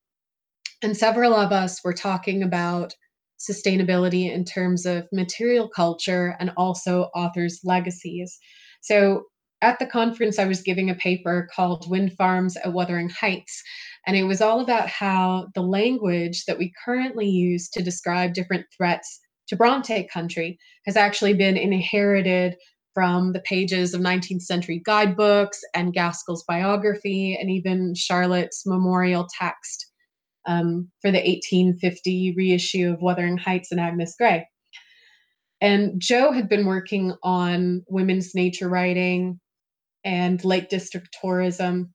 And 0.82 0.96
several 0.96 1.34
of 1.34 1.52
us 1.52 1.84
were 1.84 1.92
talking 1.92 2.42
about 2.42 2.94
sustainability 3.40 4.30
in 4.32 4.44
terms 4.44 4.86
of 4.86 5.06
material 5.12 5.68
culture 5.68 6.36
and 6.38 6.52
also 6.56 7.04
authors' 7.14 7.60
legacies. 7.64 8.38
So 8.82 9.24
at 9.62 9.78
the 9.78 9.86
conference, 9.86 10.38
I 10.38 10.46
was 10.46 10.62
giving 10.62 10.90
a 10.90 10.94
paper 10.94 11.48
called 11.54 11.90
Wind 11.90 12.14
Farms 12.16 12.56
at 12.56 12.72
Wuthering 12.72 13.10
Heights. 13.10 13.62
And 14.06 14.16
it 14.16 14.24
was 14.24 14.40
all 14.40 14.60
about 14.60 14.88
how 14.88 15.48
the 15.54 15.62
language 15.62 16.44
that 16.46 16.58
we 16.58 16.72
currently 16.84 17.28
use 17.28 17.68
to 17.70 17.82
describe 17.82 18.32
different 18.32 18.66
threats 18.74 19.20
to 19.48 19.56
Bronte 19.56 20.08
country 20.12 20.58
has 20.86 20.96
actually 20.96 21.34
been 21.34 21.56
inherited 21.56 22.56
from 22.94 23.32
the 23.32 23.40
pages 23.40 23.94
of 23.94 24.00
19th 24.00 24.42
century 24.42 24.80
guidebooks 24.84 25.60
and 25.74 25.92
Gaskell's 25.92 26.44
biography 26.48 27.36
and 27.40 27.50
even 27.50 27.94
Charlotte's 27.94 28.64
memorial 28.66 29.28
text 29.38 29.89
um, 30.46 30.90
for 31.00 31.10
the 31.10 31.18
1850 31.18 32.34
reissue 32.36 32.92
of 32.92 33.02
Wuthering 33.02 33.38
Heights 33.38 33.70
and 33.70 33.80
Agnes 33.80 34.14
Grey. 34.18 34.46
And 35.60 36.00
Joe 36.00 36.32
had 36.32 36.48
been 36.48 36.66
working 36.66 37.14
on 37.22 37.84
women's 37.88 38.34
nature 38.34 38.68
writing 38.68 39.38
and 40.04 40.42
Lake 40.44 40.70
District 40.70 41.06
tourism. 41.20 41.92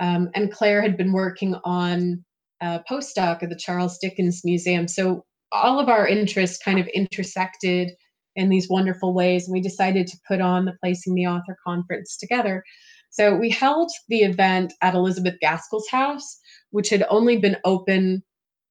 Um, 0.00 0.30
and 0.34 0.52
Claire 0.52 0.82
had 0.82 0.96
been 0.96 1.12
working 1.12 1.54
on 1.64 2.24
a 2.60 2.82
postdoc 2.90 3.42
at 3.42 3.48
the 3.48 3.56
Charles 3.56 3.98
Dickens 3.98 4.42
Museum. 4.44 4.88
So 4.88 5.24
all 5.52 5.78
of 5.78 5.88
our 5.88 6.06
interests 6.06 6.62
kind 6.62 6.78
of 6.80 6.86
intersected 6.88 7.92
in 8.34 8.48
these 8.48 8.68
wonderful 8.68 9.14
ways. 9.14 9.46
And 9.46 9.52
we 9.52 9.60
decided 9.60 10.06
to 10.08 10.18
put 10.28 10.40
on 10.40 10.64
the 10.64 10.76
Placing 10.82 11.14
the 11.14 11.26
Author 11.26 11.56
conference 11.64 12.16
together. 12.16 12.62
So 13.10 13.34
we 13.34 13.48
held 13.48 13.90
the 14.08 14.20
event 14.20 14.74
at 14.82 14.94
Elizabeth 14.94 15.36
Gaskell's 15.40 15.88
house, 15.90 16.38
which 16.70 16.88
had 16.90 17.04
only 17.08 17.36
been 17.36 17.56
open 17.64 18.22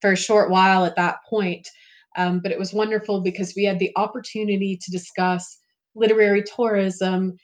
for 0.02 0.12
a 0.12 0.18
short 0.18 0.50
while 0.50 0.86
at 0.86 0.96
that 0.96 1.18
point. 1.30 1.68
Um, 2.18 2.40
but 2.40 2.52
it 2.52 2.60
was 2.60 2.74
wonderful 2.74 3.22
because 3.22 3.54
we 3.56 3.64
had 3.66 3.80
the 3.80 3.92
opportunity 3.96 4.78
to 4.82 4.92
discuss 4.92 5.58
literary 5.96 6.44
tourism 6.44 7.36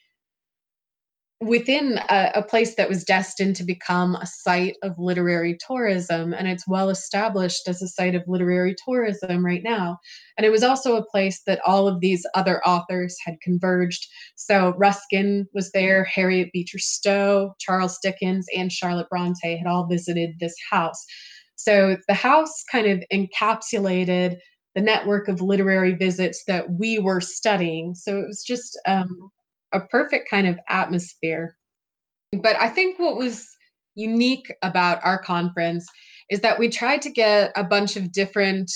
within 1.42 2.00
a, 2.10 2.32
a, 2.36 2.44
place 2.44 2.76
that 2.76 2.88
was 2.88 3.04
destined 3.04 3.56
to 3.56 3.64
become 3.64 4.16
a 4.16 4.28
site 4.28 4.76
of 4.84 4.94
literary 5.00 5.58
tourism 5.66 6.34
and 6.34 6.48
it's 6.48 6.68
well 6.68 6.90
established 6.90 7.68
as 7.68 7.82
a 7.82 7.88
site 7.88 8.14
of 8.14 8.24
literary 8.28 8.76
tourism 8.86 9.44
right 9.44 9.64
now. 9.64 9.98
And 10.38 10.46
it 10.46 10.52
was 10.52 10.62
also 10.62 10.96
a 10.96 11.06
place 11.06 11.42
that 11.48 11.60
all 11.66 11.88
of 11.88 12.00
these 12.00 12.24
other 12.36 12.64
authors 12.64 13.18
had 13.26 13.42
converged. 13.42 14.06
So 14.36 14.76
ruskin 14.78 15.48
was 15.54 15.72
there 15.72 16.04
harriet 16.04 16.52
beecher 16.54 16.80
stowe 16.80 17.56
charles 17.60 17.98
dickens 18.04 18.46
and 18.56 18.72
charlotte 18.72 19.10
bronte 19.10 19.58
had 19.58 19.68
all 19.68 19.88
visited 19.88 20.40
this 20.40 20.56
house. 20.70 21.04
So 21.56 21.98
the 22.08 22.14
house 22.14 22.64
kind 22.72 22.86
of 22.86 23.04
encapsulated 23.12 24.38
the 24.76 24.82
network 24.82 25.28
of 25.28 25.42
literary 25.42 25.94
visits 25.96 26.44
that 26.48 26.72
we 26.72 27.00
were 27.00 27.20
studying. 27.20 27.96
So 27.96 28.20
it 28.20 28.28
was 28.28 28.44
just 28.44 28.80
um, 28.86 29.32
a 29.74 29.80
perfect 29.80 30.30
kind 30.30 30.48
of 30.48 30.60
atmosphere. 30.70 31.56
But 32.32 32.56
I 32.60 32.70
think 32.70 33.00
what 33.00 33.18
was 33.18 33.48
unique 33.96 34.54
about 34.62 35.04
our 35.04 35.22
conference 35.22 35.86
is 36.30 36.40
that 36.42 36.60
we 36.60 36.70
tried 36.70 37.02
to 37.02 37.10
get 37.10 37.52
a 37.56 37.64
bunch 37.64 37.98
of 37.98 38.12
different 38.12 38.72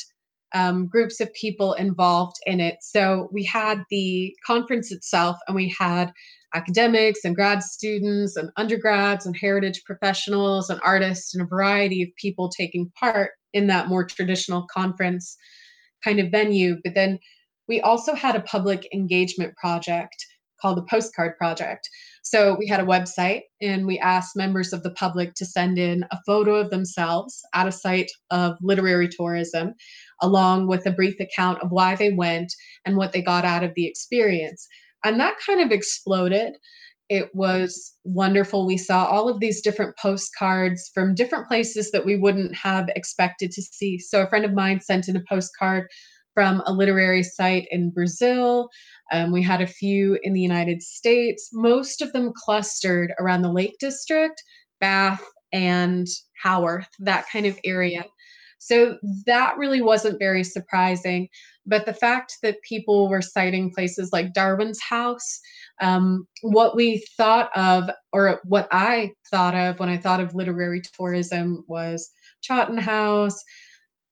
um, 0.53 0.87
groups 0.87 1.19
of 1.19 1.33
people 1.33 1.73
involved 1.73 2.37
in 2.45 2.59
it. 2.59 2.77
So 2.81 3.29
we 3.31 3.43
had 3.43 3.83
the 3.89 4.33
conference 4.45 4.91
itself, 4.91 5.37
and 5.47 5.55
we 5.55 5.73
had 5.77 6.11
academics 6.53 7.19
and 7.25 7.35
grad 7.35 7.61
students 7.61 8.37
and 8.37 8.49
undergrads 8.55 9.25
and 9.25 9.35
heritage 9.35 9.83
professionals 9.85 10.69
and 10.69 10.79
artists 10.83 11.33
and 11.33 11.43
a 11.43 11.47
variety 11.47 12.03
of 12.03 12.09
people 12.15 12.49
taking 12.49 12.89
part 12.97 13.31
in 13.53 13.67
that 13.67 13.89
more 13.89 14.05
traditional 14.05 14.65
conference 14.73 15.35
kind 16.03 16.19
of 16.19 16.31
venue. 16.31 16.77
But 16.83 16.93
then 16.93 17.19
we 17.67 17.81
also 17.81 18.15
had 18.15 18.35
a 18.35 18.41
public 18.41 18.87
engagement 18.93 19.55
project 19.57 20.25
called 20.61 20.77
the 20.77 20.85
Postcard 20.89 21.37
Project. 21.37 21.89
So 22.23 22.55
we 22.57 22.67
had 22.67 22.79
a 22.79 22.85
website 22.85 23.41
and 23.61 23.85
we 23.85 23.99
asked 23.99 24.35
members 24.35 24.73
of 24.73 24.83
the 24.83 24.91
public 24.91 25.33
to 25.35 25.45
send 25.45 25.77
in 25.77 26.03
a 26.11 26.17
photo 26.25 26.55
of 26.55 26.69
themselves 26.69 27.41
at 27.53 27.67
a 27.67 27.71
site 27.71 28.11
of 28.31 28.57
literary 28.61 29.07
tourism, 29.07 29.73
along 30.21 30.67
with 30.67 30.85
a 30.85 30.91
brief 30.91 31.19
account 31.19 31.61
of 31.61 31.71
why 31.71 31.95
they 31.95 32.11
went 32.11 32.51
and 32.85 32.97
what 32.97 33.13
they 33.13 33.21
got 33.21 33.45
out 33.45 33.63
of 33.63 33.73
the 33.75 33.85
experience. 33.85 34.67
And 35.03 35.19
that 35.19 35.35
kind 35.45 35.61
of 35.61 35.71
exploded. 35.71 36.53
It 37.07 37.29
was 37.35 37.93
wonderful. 38.03 38.65
We 38.65 38.77
saw 38.77 39.05
all 39.05 39.29
of 39.29 39.39
these 39.39 39.61
different 39.61 39.95
postcards 39.97 40.89
from 40.91 41.13
different 41.13 41.47
places 41.47 41.91
that 41.91 42.03
we 42.03 42.17
wouldn't 42.17 42.55
have 42.55 42.89
expected 42.95 43.51
to 43.51 43.61
see. 43.61 43.99
So, 43.99 44.23
a 44.23 44.27
friend 44.27 44.43
of 44.43 44.53
mine 44.53 44.81
sent 44.81 45.07
in 45.07 45.15
a 45.15 45.23
postcard 45.29 45.87
from 46.35 46.61
a 46.67 46.73
literary 46.73 47.23
site 47.23 47.67
in 47.71 47.89
Brazil. 47.89 48.69
Um, 49.11 49.31
we 49.31 49.41
had 49.41 49.61
a 49.61 49.67
few 49.67 50.19
in 50.21 50.33
the 50.33 50.41
United 50.41 50.83
States, 50.83 51.49
most 51.53 52.03
of 52.03 52.13
them 52.13 52.31
clustered 52.35 53.13
around 53.19 53.41
the 53.41 53.51
Lake 53.51 53.77
District, 53.79 54.43
Bath, 54.79 55.23
and 55.51 56.05
Haworth, 56.43 56.89
that 56.99 57.25
kind 57.31 57.47
of 57.47 57.57
area. 57.63 58.05
So 58.59 58.97
that 59.25 59.57
really 59.57 59.81
wasn't 59.81 60.19
very 60.19 60.43
surprising. 60.43 61.27
But 61.67 61.85
the 61.85 61.93
fact 61.93 62.37
that 62.41 62.61
people 62.67 63.09
were 63.09 63.21
citing 63.21 63.71
places 63.71 64.11
like 64.11 64.33
Darwin's 64.33 64.79
house, 64.81 65.39
um, 65.81 66.27
what 66.41 66.75
we 66.75 67.05
thought 67.17 67.49
of, 67.55 67.89
or 68.11 68.41
what 68.43 68.67
I 68.71 69.11
thought 69.29 69.55
of 69.55 69.79
when 69.79 69.89
I 69.89 69.97
thought 69.97 70.19
of 70.19 70.35
literary 70.35 70.81
tourism, 70.97 71.63
was 71.67 72.09
Chawton 72.41 72.77
House, 72.77 73.43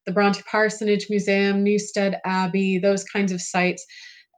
the 0.06 0.12
Bronte 0.12 0.42
Parsonage 0.50 1.08
Museum, 1.10 1.64
Newstead 1.64 2.20
Abbey, 2.26 2.78
those 2.78 3.04
kinds 3.04 3.32
of 3.32 3.42
sites. 3.42 3.86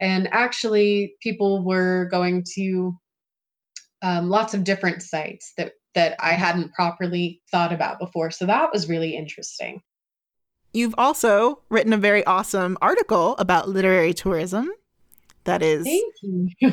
And 0.01 0.27
actually, 0.31 1.15
people 1.21 1.63
were 1.63 2.07
going 2.11 2.43
to 2.55 2.97
um, 4.01 4.29
lots 4.29 4.53
of 4.53 4.63
different 4.63 5.01
sites 5.01 5.53
that 5.57 5.73
that 5.95 6.15
I 6.19 6.33
hadn't 6.33 6.73
properly 6.73 7.41
thought 7.49 7.71
about 7.71 7.99
before. 7.99 8.29
So 8.29 8.45
that 8.45 8.71
was 8.73 8.89
really 8.89 9.15
interesting. 9.15 9.81
You've 10.73 10.95
also 10.97 11.61
written 11.69 11.93
a 11.93 11.97
very 11.97 12.25
awesome 12.25 12.77
article 12.81 13.37
about 13.37 13.69
literary 13.69 14.13
tourism 14.13 14.69
that 15.45 15.63
is 15.63 15.87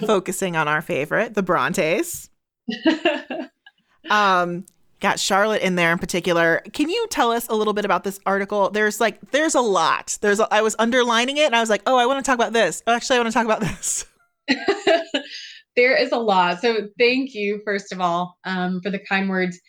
focusing 0.00 0.56
on 0.56 0.66
our 0.66 0.82
favorite, 0.82 1.34
the 1.34 1.42
Brontes. 1.42 2.28
um, 4.10 4.66
got 5.02 5.20
Charlotte 5.20 5.60
in 5.60 5.74
there 5.74 5.92
in 5.92 5.98
particular. 5.98 6.62
Can 6.72 6.88
you 6.88 7.06
tell 7.10 7.32
us 7.32 7.46
a 7.48 7.54
little 7.54 7.74
bit 7.74 7.84
about 7.84 8.04
this 8.04 8.18
article? 8.24 8.70
There's 8.70 9.00
like 9.00 9.32
there's 9.32 9.54
a 9.54 9.60
lot. 9.60 10.16
There's 10.22 10.40
a, 10.40 10.48
I 10.54 10.62
was 10.62 10.74
underlining 10.78 11.36
it 11.36 11.46
and 11.46 11.56
I 11.56 11.60
was 11.60 11.68
like, 11.68 11.82
"Oh, 11.84 11.98
I 11.98 12.06
want 12.06 12.24
to 12.24 12.28
talk 12.28 12.36
about 12.36 12.54
this." 12.54 12.82
Oh, 12.86 12.94
actually, 12.94 13.16
I 13.16 13.20
want 13.20 13.32
to 13.32 13.34
talk 13.34 13.44
about 13.44 13.60
this. 13.60 14.06
there 15.76 15.96
is 15.96 16.12
a 16.12 16.18
lot. 16.18 16.60
So, 16.60 16.88
thank 16.98 17.34
you 17.34 17.60
first 17.64 17.92
of 17.92 18.00
all 18.00 18.38
um, 18.44 18.80
for 18.80 18.90
the 18.90 19.00
kind 19.00 19.28
words. 19.28 19.60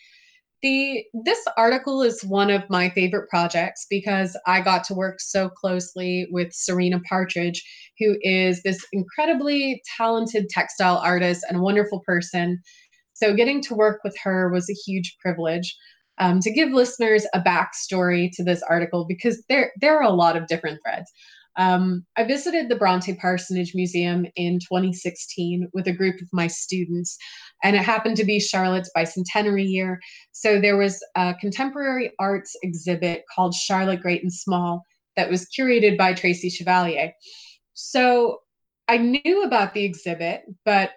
The 0.62 1.04
this 1.24 1.44
article 1.58 2.00
is 2.02 2.24
one 2.24 2.50
of 2.50 2.62
my 2.70 2.88
favorite 2.90 3.28
projects 3.28 3.86
because 3.90 4.38
I 4.46 4.62
got 4.62 4.84
to 4.84 4.94
work 4.94 5.20
so 5.20 5.50
closely 5.50 6.26
with 6.30 6.54
Serena 6.54 7.00
Partridge, 7.06 7.62
who 7.98 8.16
is 8.22 8.62
this 8.62 8.78
incredibly 8.92 9.82
talented 9.98 10.48
textile 10.48 10.96
artist 10.96 11.44
and 11.50 11.60
wonderful 11.60 12.00
person 12.06 12.62
so 13.14 13.34
getting 13.34 13.62
to 13.62 13.74
work 13.74 14.00
with 14.04 14.16
her 14.22 14.50
was 14.50 14.68
a 14.68 14.74
huge 14.74 15.16
privilege. 15.20 15.76
Um, 16.18 16.38
to 16.40 16.52
give 16.52 16.70
listeners 16.70 17.26
a 17.34 17.40
backstory 17.40 18.30
to 18.34 18.44
this 18.44 18.62
article, 18.68 19.04
because 19.04 19.42
there 19.48 19.72
there 19.80 19.96
are 19.98 20.04
a 20.04 20.10
lot 20.10 20.36
of 20.36 20.46
different 20.46 20.78
threads. 20.84 21.10
Um, 21.56 22.04
I 22.16 22.24
visited 22.24 22.68
the 22.68 22.76
Bronte 22.76 23.14
Parsonage 23.14 23.74
Museum 23.74 24.26
in 24.36 24.58
2016 24.58 25.68
with 25.72 25.86
a 25.86 25.92
group 25.92 26.20
of 26.20 26.28
my 26.32 26.46
students, 26.46 27.16
and 27.62 27.76
it 27.76 27.82
happened 27.82 28.16
to 28.18 28.24
be 28.24 28.40
Charlotte's 28.40 28.90
bicentenary 28.96 29.68
year. 29.68 30.00
So 30.32 30.60
there 30.60 30.76
was 30.76 31.04
a 31.14 31.34
contemporary 31.40 32.12
arts 32.18 32.56
exhibit 32.62 33.24
called 33.34 33.54
Charlotte 33.54 34.02
Great 34.02 34.22
and 34.22 34.32
Small 34.32 34.82
that 35.16 35.30
was 35.30 35.46
curated 35.56 35.96
by 35.96 36.12
Tracy 36.12 36.50
Chevalier. 36.50 37.12
So 37.74 38.40
I 38.88 38.98
knew 38.98 39.44
about 39.44 39.74
the 39.74 39.84
exhibit, 39.84 40.42
but 40.64 40.90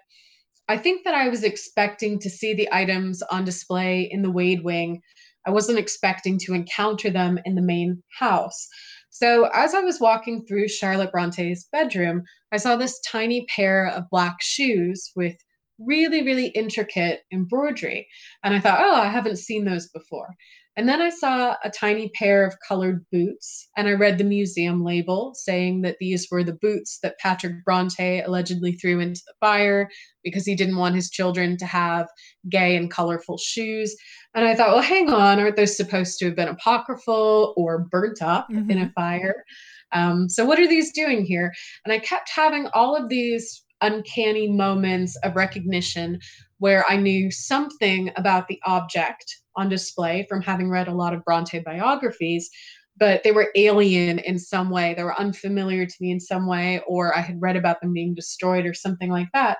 I 0.68 0.76
think 0.76 1.04
that 1.04 1.14
I 1.14 1.28
was 1.28 1.44
expecting 1.44 2.18
to 2.20 2.28
see 2.28 2.52
the 2.52 2.68
items 2.70 3.22
on 3.22 3.44
display 3.44 4.02
in 4.02 4.22
the 4.22 4.30
Wade 4.30 4.62
Wing. 4.64 5.00
I 5.46 5.50
wasn't 5.50 5.78
expecting 5.78 6.38
to 6.40 6.52
encounter 6.52 7.10
them 7.10 7.38
in 7.46 7.54
the 7.54 7.62
main 7.62 8.02
house. 8.18 8.68
So, 9.08 9.48
as 9.54 9.74
I 9.74 9.80
was 9.80 9.98
walking 9.98 10.44
through 10.44 10.68
Charlotte 10.68 11.10
Bronte's 11.10 11.66
bedroom, 11.72 12.22
I 12.52 12.58
saw 12.58 12.76
this 12.76 13.00
tiny 13.00 13.46
pair 13.46 13.88
of 13.88 14.10
black 14.10 14.36
shoes 14.42 15.10
with 15.16 15.36
really, 15.78 16.22
really 16.22 16.48
intricate 16.48 17.22
embroidery. 17.32 18.06
And 18.44 18.54
I 18.54 18.60
thought, 18.60 18.80
oh, 18.80 18.94
I 18.94 19.08
haven't 19.08 19.38
seen 19.38 19.64
those 19.64 19.88
before. 19.88 20.34
And 20.78 20.88
then 20.88 21.02
I 21.02 21.10
saw 21.10 21.56
a 21.64 21.70
tiny 21.70 22.08
pair 22.10 22.46
of 22.46 22.54
colored 22.66 23.04
boots, 23.10 23.68
and 23.76 23.88
I 23.88 23.94
read 23.94 24.16
the 24.16 24.22
museum 24.22 24.84
label 24.84 25.32
saying 25.34 25.82
that 25.82 25.96
these 25.98 26.28
were 26.30 26.44
the 26.44 26.52
boots 26.62 27.00
that 27.02 27.18
Patrick 27.18 27.64
Bronte 27.64 28.20
allegedly 28.20 28.74
threw 28.74 29.00
into 29.00 29.20
the 29.26 29.34
fire 29.40 29.88
because 30.22 30.46
he 30.46 30.54
didn't 30.54 30.76
want 30.76 30.94
his 30.94 31.10
children 31.10 31.56
to 31.56 31.66
have 31.66 32.06
gay 32.48 32.76
and 32.76 32.92
colorful 32.92 33.38
shoes. 33.38 33.92
And 34.36 34.44
I 34.44 34.54
thought, 34.54 34.68
well, 34.68 34.80
hang 34.80 35.10
on, 35.10 35.40
aren't 35.40 35.56
those 35.56 35.76
supposed 35.76 36.16
to 36.20 36.26
have 36.26 36.36
been 36.36 36.46
apocryphal 36.46 37.54
or 37.56 37.88
burnt 37.90 38.22
up 38.22 38.46
mm-hmm. 38.48 38.70
in 38.70 38.78
a 38.78 38.92
fire? 38.92 39.42
Um, 39.90 40.28
so, 40.28 40.44
what 40.44 40.60
are 40.60 40.68
these 40.68 40.92
doing 40.92 41.24
here? 41.24 41.52
And 41.84 41.92
I 41.92 41.98
kept 41.98 42.30
having 42.32 42.68
all 42.72 42.94
of 42.94 43.08
these 43.08 43.64
uncanny 43.80 44.48
moments 44.48 45.16
of 45.24 45.34
recognition 45.34 46.20
where 46.58 46.84
I 46.88 46.96
knew 46.96 47.32
something 47.32 48.10
about 48.16 48.46
the 48.46 48.60
object 48.64 49.24
on 49.58 49.68
display 49.68 50.24
from 50.28 50.40
having 50.40 50.70
read 50.70 50.88
a 50.88 50.94
lot 50.94 51.12
of 51.12 51.24
Bronte 51.24 51.58
biographies, 51.58 52.48
but 52.96 53.22
they 53.22 53.32
were 53.32 53.52
alien 53.54 54.18
in 54.20 54.38
some 54.38 54.70
way. 54.70 54.94
They 54.94 55.04
were 55.04 55.18
unfamiliar 55.18 55.84
to 55.84 55.94
me 56.00 56.10
in 56.10 56.20
some 56.20 56.46
way, 56.46 56.80
or 56.86 57.16
I 57.16 57.20
had 57.20 57.42
read 57.42 57.56
about 57.56 57.80
them 57.80 57.92
being 57.92 58.14
destroyed 58.14 58.66
or 58.66 58.74
something 58.74 59.10
like 59.10 59.28
that. 59.34 59.58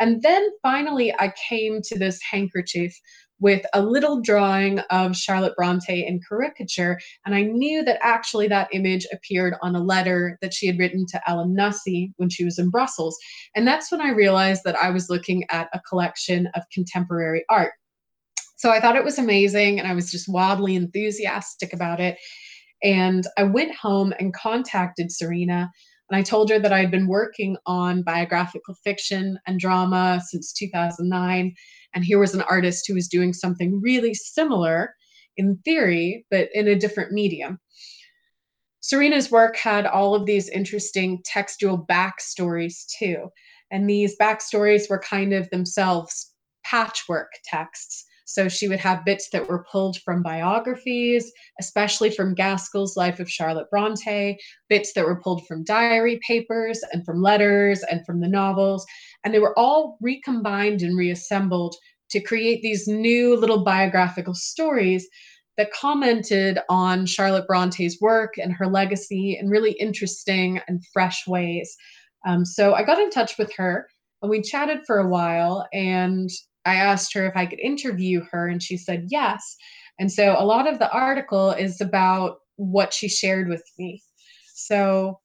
And 0.00 0.22
then 0.22 0.48
finally, 0.62 1.14
I 1.18 1.32
came 1.48 1.80
to 1.82 1.98
this 1.98 2.18
handkerchief 2.28 2.94
with 3.42 3.66
a 3.74 3.82
little 3.82 4.20
drawing 4.20 4.78
of 4.90 5.16
Charlotte 5.16 5.54
Bronte 5.56 6.06
in 6.06 6.20
caricature. 6.28 6.98
And 7.26 7.34
I 7.34 7.42
knew 7.42 7.84
that 7.84 7.98
actually 8.00 8.46
that 8.48 8.68
image 8.72 9.04
appeared 9.12 9.54
on 9.62 9.74
a 9.74 9.82
letter 9.82 10.38
that 10.40 10.54
she 10.54 10.68
had 10.68 10.78
written 10.78 11.06
to 11.08 11.20
Ellen 11.28 11.54
Nussey 11.56 12.12
when 12.16 12.30
she 12.30 12.44
was 12.44 12.58
in 12.58 12.70
Brussels. 12.70 13.18
And 13.56 13.66
that's 13.66 13.90
when 13.90 14.00
I 14.00 14.10
realized 14.10 14.62
that 14.64 14.76
I 14.76 14.90
was 14.90 15.10
looking 15.10 15.44
at 15.50 15.68
a 15.72 15.80
collection 15.80 16.48
of 16.54 16.62
contemporary 16.72 17.44
art. 17.48 17.72
So 18.62 18.70
I 18.70 18.78
thought 18.78 18.94
it 18.94 19.02
was 19.02 19.18
amazing 19.18 19.80
and 19.80 19.88
I 19.88 19.92
was 19.92 20.08
just 20.08 20.28
wildly 20.28 20.76
enthusiastic 20.76 21.72
about 21.72 21.98
it. 21.98 22.16
And 22.84 23.26
I 23.36 23.42
went 23.42 23.74
home 23.74 24.14
and 24.20 24.32
contacted 24.32 25.10
Serena 25.10 25.68
And 26.08 26.16
I 26.16 26.22
told 26.22 26.48
her 26.48 26.60
that 26.60 26.72
I 26.72 26.78
had 26.78 26.92
been 26.92 27.08
working 27.08 27.56
on 27.66 28.04
biographical 28.04 28.76
fiction 28.84 29.36
and 29.48 29.58
drama 29.58 30.20
since 30.28 30.52
2009. 30.52 31.52
And 31.92 32.04
here 32.04 32.20
was 32.20 32.34
an 32.34 32.42
artist 32.42 32.84
who 32.86 32.94
was 32.94 33.08
doing 33.08 33.32
something 33.32 33.80
really 33.80 34.14
similar 34.14 34.94
in 35.36 35.58
theory, 35.64 36.24
but 36.30 36.48
in 36.54 36.68
a 36.68 36.78
different 36.78 37.10
medium. 37.10 37.58
Serena's 38.78 39.32
work 39.32 39.56
had 39.56 39.86
all 39.86 40.14
of 40.14 40.24
these 40.24 40.48
interesting 40.48 41.20
textual 41.24 41.84
backstories 41.84 42.86
too. 42.96 43.28
And 43.72 43.90
these 43.90 44.16
backstories 44.20 44.88
were 44.88 45.00
kind 45.00 45.32
of 45.32 45.50
themselves 45.50 46.32
patchwork 46.64 47.32
texts. 47.44 48.04
So 48.32 48.48
she 48.48 48.66
would 48.66 48.80
have 48.80 49.04
bits 49.04 49.28
that 49.30 49.46
were 49.46 49.66
pulled 49.70 49.98
from 49.98 50.22
biographies, 50.22 51.30
especially 51.60 52.08
from 52.08 52.34
Gaskell's 52.34 52.96
Life 52.96 53.20
of 53.20 53.30
Charlotte 53.30 53.68
Bronte, 53.70 54.38
bits 54.70 54.94
that 54.94 55.04
were 55.04 55.20
pulled 55.20 55.46
from 55.46 55.64
diary 55.64 56.18
papers 56.26 56.80
and 56.92 57.04
from 57.04 57.20
letters 57.20 57.82
and 57.90 58.06
from 58.06 58.20
the 58.20 58.28
novels. 58.28 58.86
And 59.22 59.34
they 59.34 59.38
were 59.38 59.58
all 59.58 59.98
recombined 60.00 60.80
and 60.80 60.96
reassembled 60.96 61.76
to 62.10 62.22
create 62.22 62.62
these 62.62 62.88
new 62.88 63.36
little 63.36 63.64
biographical 63.64 64.34
stories 64.34 65.06
that 65.58 65.72
commented 65.72 66.58
on 66.70 67.04
Charlotte 67.04 67.46
Bronte's 67.46 68.00
work 68.00 68.38
and 68.38 68.54
her 68.54 68.66
legacy 68.66 69.38
in 69.38 69.50
really 69.50 69.72
interesting 69.72 70.58
and 70.68 70.82
fresh 70.90 71.26
ways. 71.26 71.76
Um, 72.26 72.46
so 72.46 72.72
I 72.72 72.82
got 72.82 72.98
in 72.98 73.10
touch 73.10 73.36
with 73.36 73.52
her 73.58 73.86
and 74.22 74.30
we 74.30 74.40
chatted 74.40 74.86
for 74.86 75.00
a 75.00 75.08
while 75.08 75.66
and 75.74 76.30
I 76.64 76.76
asked 76.76 77.12
her 77.14 77.26
if 77.26 77.36
I 77.36 77.46
could 77.46 77.60
interview 77.60 78.24
her 78.30 78.48
and 78.48 78.62
she 78.62 78.76
said 78.76 79.06
yes. 79.08 79.56
And 79.98 80.10
so 80.10 80.36
a 80.38 80.44
lot 80.44 80.68
of 80.68 80.78
the 80.78 80.90
article 80.90 81.50
is 81.50 81.80
about 81.80 82.38
what 82.56 82.92
she 82.92 83.08
shared 83.08 83.48
with 83.48 83.64
me. 83.78 84.02
So 84.54 85.20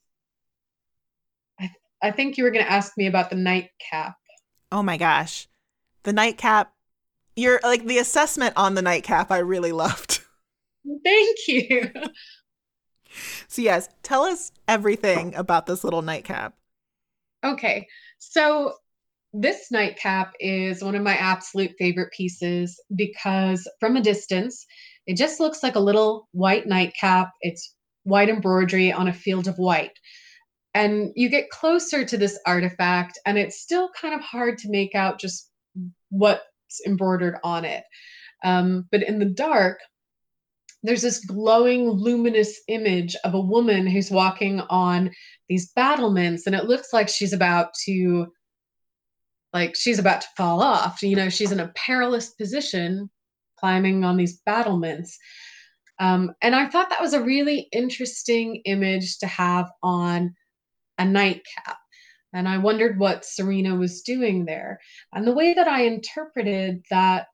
I, 1.59 1.63
th- 1.63 1.71
I 2.01 2.11
think 2.11 2.37
you 2.37 2.43
were 2.43 2.51
going 2.51 2.65
to 2.65 2.71
ask 2.71 2.97
me 2.97 3.07
about 3.07 3.29
the 3.29 3.35
nightcap. 3.35 4.15
Oh 4.71 4.83
my 4.83 4.97
gosh. 4.97 5.47
The 6.03 6.13
nightcap 6.13 6.73
you're 7.37 7.59
like 7.63 7.85
the 7.85 7.99
assessment 7.99 8.53
on 8.57 8.73
the 8.73 8.81
nightcap 8.81 9.31
I 9.31 9.37
really 9.37 9.71
loved. 9.71 10.21
Thank 11.03 11.37
you. 11.47 11.91
So 13.47 13.61
yes, 13.61 13.87
tell 14.03 14.23
us 14.23 14.51
everything 14.67 15.35
about 15.35 15.67
this 15.67 15.83
little 15.83 16.01
nightcap. 16.01 16.55
Okay. 17.43 17.87
So 18.17 18.73
this 19.33 19.71
nightcap 19.71 20.33
is 20.39 20.83
one 20.83 20.95
of 20.95 21.03
my 21.03 21.15
absolute 21.15 21.71
favorite 21.77 22.11
pieces 22.11 22.81
because 22.95 23.67
from 23.79 23.95
a 23.95 24.01
distance, 24.01 24.65
it 25.05 25.17
just 25.17 25.39
looks 25.39 25.63
like 25.63 25.75
a 25.75 25.81
little 25.81 26.27
white 26.31 26.67
nightcap. 26.67 27.31
It's 27.41 27.75
white 28.03 28.29
embroidery 28.29 28.91
on 28.91 29.07
a 29.07 29.13
field 29.13 29.47
of 29.47 29.57
white. 29.57 29.97
And 30.73 31.11
you 31.15 31.29
get 31.29 31.49
closer 31.49 32.05
to 32.05 32.17
this 32.17 32.39
artifact, 32.45 33.19
and 33.25 33.37
it's 33.37 33.61
still 33.61 33.89
kind 33.99 34.13
of 34.13 34.21
hard 34.21 34.57
to 34.59 34.69
make 34.69 34.95
out 34.95 35.19
just 35.19 35.49
what's 36.09 36.41
embroidered 36.85 37.37
on 37.43 37.65
it. 37.65 37.83
Um, 38.43 38.85
but 38.91 39.01
in 39.01 39.19
the 39.19 39.25
dark, 39.25 39.79
there's 40.83 41.01
this 41.01 41.25
glowing, 41.25 41.89
luminous 41.89 42.61
image 42.67 43.15
of 43.23 43.33
a 43.33 43.41
woman 43.41 43.87
who's 43.87 44.11
walking 44.11 44.61
on 44.69 45.11
these 45.49 45.71
battlements, 45.73 46.45
and 46.45 46.55
it 46.55 46.65
looks 46.65 46.93
like 46.93 47.09
she's 47.09 47.33
about 47.33 47.73
to, 47.85 48.27
like 49.53 49.75
she's 49.75 49.99
about 49.99 50.21
to 50.21 50.27
fall 50.35 50.61
off. 50.61 51.01
You 51.01 51.15
know, 51.15 51.29
she's 51.29 51.51
in 51.51 51.59
a 51.59 51.71
perilous 51.75 52.29
position, 52.31 53.09
climbing 53.59 54.03
on 54.03 54.17
these 54.17 54.39
battlements. 54.45 55.17
Um, 55.99 56.31
and 56.41 56.55
I 56.55 56.67
thought 56.67 56.89
that 56.89 57.01
was 57.01 57.13
a 57.13 57.23
really 57.23 57.67
interesting 57.71 58.61
image 58.65 59.17
to 59.19 59.27
have 59.27 59.69
on 59.81 60.35
a 60.97 61.05
nightcap. 61.05 61.77
And 62.33 62.47
I 62.47 62.57
wondered 62.57 62.99
what 62.99 63.25
Serena 63.25 63.75
was 63.75 64.01
doing 64.01 64.45
there. 64.45 64.79
And 65.13 65.25
the 65.25 65.33
way 65.33 65.53
that 65.53 65.67
I 65.67 65.83
interpreted 65.83 66.83
that 66.91 67.27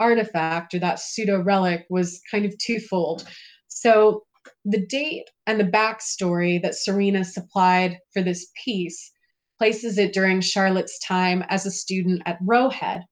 artifact 0.00 0.74
or 0.74 0.80
that 0.80 0.98
pseudo 0.98 1.42
relic 1.42 1.86
was 1.88 2.20
kind 2.30 2.44
of 2.44 2.56
twofold. 2.58 3.26
So 3.68 4.24
the 4.64 4.84
date 4.86 5.30
and 5.46 5.60
the 5.60 5.64
backstory 5.64 6.60
that 6.62 6.74
Serena 6.74 7.24
supplied 7.24 7.98
for 8.12 8.22
this 8.22 8.48
piece 8.64 9.12
places 9.60 9.98
it 9.98 10.14
during 10.14 10.40
Charlotte's 10.40 10.98
time 11.00 11.44
as 11.50 11.66
a 11.66 11.70
student 11.70 12.22
at 12.24 12.38
Roe 12.40 12.70
Head. 12.70 13.02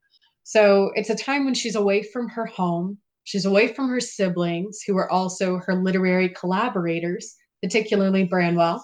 So 0.44 0.90
it's 0.94 1.10
a 1.10 1.14
time 1.14 1.44
when 1.44 1.52
she's 1.52 1.74
away 1.74 2.02
from 2.02 2.26
her 2.30 2.46
home, 2.46 2.96
she's 3.24 3.44
away 3.44 3.68
from 3.68 3.90
her 3.90 4.00
siblings, 4.00 4.80
who 4.80 4.96
are 4.96 5.10
also 5.10 5.58
her 5.58 5.74
literary 5.74 6.30
collaborators, 6.30 7.34
particularly 7.62 8.24
Branwell. 8.24 8.82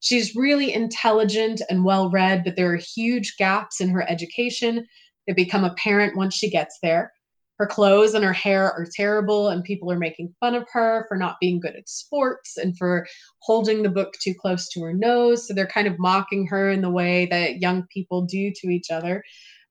She's 0.00 0.36
really 0.36 0.74
intelligent 0.74 1.62
and 1.70 1.86
well 1.86 2.10
read, 2.10 2.44
but 2.44 2.54
there 2.54 2.70
are 2.70 2.76
huge 2.76 3.38
gaps 3.38 3.80
in 3.80 3.88
her 3.88 4.02
education 4.10 4.86
that 5.26 5.36
become 5.36 5.64
apparent 5.64 6.18
once 6.18 6.34
she 6.34 6.50
gets 6.50 6.78
there. 6.82 7.14
Her 7.58 7.66
clothes 7.66 8.12
and 8.14 8.24
her 8.24 8.34
hair 8.34 8.70
are 8.72 8.86
terrible, 8.94 9.48
and 9.48 9.64
people 9.64 9.90
are 9.90 9.98
making 9.98 10.34
fun 10.40 10.54
of 10.54 10.66
her 10.72 11.06
for 11.08 11.16
not 11.16 11.36
being 11.40 11.58
good 11.58 11.74
at 11.74 11.88
sports 11.88 12.56
and 12.56 12.76
for 12.76 13.06
holding 13.40 13.82
the 13.82 13.88
book 13.88 14.14
too 14.22 14.34
close 14.34 14.68
to 14.70 14.82
her 14.82 14.92
nose. 14.92 15.46
So 15.46 15.54
they're 15.54 15.66
kind 15.66 15.86
of 15.86 15.98
mocking 15.98 16.46
her 16.48 16.70
in 16.70 16.82
the 16.82 16.90
way 16.90 17.26
that 17.26 17.60
young 17.60 17.86
people 17.92 18.22
do 18.22 18.52
to 18.56 18.68
each 18.68 18.90
other. 18.90 19.22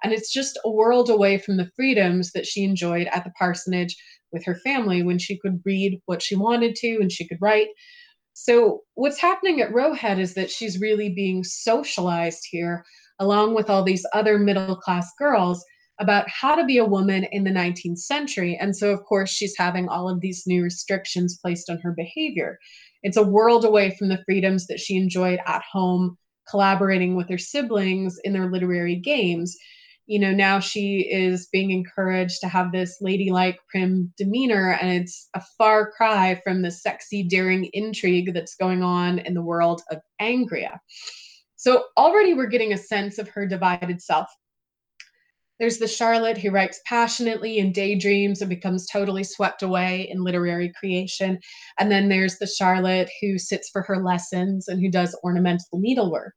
And 0.04 0.14
it's 0.14 0.32
just 0.32 0.60
a 0.66 0.72
world 0.72 1.10
away 1.10 1.38
from 1.38 1.58
the 1.58 1.70
freedoms 1.76 2.32
that 2.32 2.46
she 2.46 2.64
enjoyed 2.64 3.08
at 3.12 3.24
the 3.24 3.32
parsonage 3.38 3.96
with 4.32 4.44
her 4.46 4.56
family 4.56 5.04
when 5.04 5.20
she 5.20 5.38
could 5.40 5.62
read 5.66 6.00
what 6.06 6.22
she 6.22 6.36
wanted 6.36 6.76
to 6.76 6.98
and 7.00 7.12
she 7.12 7.28
could 7.28 7.40
write. 7.42 7.70
So, 8.34 8.82
what's 8.96 9.20
happening 9.20 9.62
at 9.62 9.74
Roe 9.74 9.94
Head 9.94 10.20
is 10.20 10.34
that 10.34 10.52
she's 10.52 10.82
really 10.82 11.10
being 11.10 11.44
socialized 11.44 12.46
here, 12.50 12.84
along 13.20 13.56
with 13.56 13.70
all 13.70 13.82
these 13.82 14.06
other 14.14 14.38
middle 14.38 14.76
class 14.76 15.10
girls, 15.18 15.64
about 16.00 16.30
how 16.30 16.56
to 16.56 16.66
be 16.66 16.78
a 16.78 16.86
woman 16.86 17.26
in 17.32 17.44
the 17.44 17.52
19th 17.52 18.00
century. 18.00 18.58
And 18.60 18.76
so, 18.76 18.92
of 18.92 19.04
course, 19.06 19.30
she's 19.30 19.56
having 19.58 19.88
all 19.88 20.10
of 20.10 20.22
these 20.22 20.44
new 20.46 20.64
restrictions 20.64 21.40
placed 21.42 21.70
on 21.70 21.80
her 21.80 21.92
behavior. 21.92 22.60
It's 23.04 23.18
a 23.18 23.24
world 23.24 23.66
away 23.66 23.96
from 23.98 24.10
the 24.10 24.22
freedoms 24.26 24.68
that 24.68 24.80
she 24.80 24.98
enjoyed 24.98 25.40
at 25.46 25.62
home, 25.72 26.18
collaborating 26.50 27.16
with 27.16 27.30
her 27.30 27.38
siblings 27.38 28.20
in 28.24 28.34
their 28.34 28.52
literary 28.52 28.96
games 28.96 29.56
you 30.08 30.20
know, 30.20 30.32
now 30.32 30.60
she 30.60 31.00
is 31.12 31.48
being 31.48 31.72
encouraged 31.72 32.40
to 32.42 32.48
have 32.48 32.72
this 32.72 32.98
ladylike, 33.02 33.58
prim 33.70 34.14
demeanor, 34.18 34.78
and 34.80 34.92
it's 34.92 35.30
a 35.34 35.42
far 35.58 35.92
cry 35.92 36.40
from 36.44 36.62
the 36.62 36.70
sexy, 36.70 37.24
daring 37.24 37.70
intrigue 37.74 38.34
that's 38.34 38.56
going 38.56 38.84
on 38.84 39.20
in 39.20 39.34
the 39.34 39.42
world 39.42 39.82
of 39.90 40.00
Angria. 40.22 40.78
So 41.56 41.86
already 41.98 42.36
we're 42.36 42.46
getting 42.46 42.74
a 42.74 42.78
sense 42.78 43.18
of 43.18 43.30
her 43.30 43.48
divided 43.48 44.02
self. 44.02 44.28
There's 45.60 45.78
the 45.78 45.88
Charlotte 45.88 46.38
who 46.38 46.52
writes 46.52 46.82
passionately 46.86 47.60
and 47.60 47.74
daydreams 47.74 48.42
and 48.42 48.50
becomes 48.50 48.88
totally 48.88 49.24
swept 49.24 49.64
away 49.64 50.08
in 50.10 50.24
literary 50.24 50.74
creation. 50.78 51.40
And 51.80 51.90
then 51.90 52.10
there's 52.10 52.38
the 52.38 52.48
Charlotte 52.48 53.10
who 53.22 53.38
sits 53.38 53.70
for 53.70 53.82
her 53.84 54.04
lessons 54.04 54.68
and 54.68 54.82
who 54.82 54.92
does 54.92 55.18
ornamental 55.24 55.80
needlework. 55.80 56.34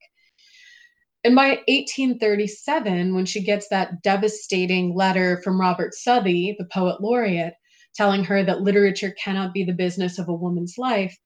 And 1.24 1.34
by 1.34 1.58
1837, 1.66 3.14
when 3.14 3.26
she 3.26 3.42
gets 3.42 3.68
that 3.68 4.02
devastating 4.02 4.94
letter 4.94 5.40
from 5.42 5.60
Robert 5.60 5.94
Southey, 5.94 6.54
the 6.58 6.68
poet 6.72 7.00
laureate, 7.00 7.54
telling 7.96 8.22
her 8.24 8.44
that 8.44 8.60
literature 8.60 9.14
cannot 9.22 9.52
be 9.52 9.64
the 9.64 9.72
business 9.72 10.18
of 10.20 10.28
a 10.28 10.34
woman's 10.34 10.74
life, 10.78 11.16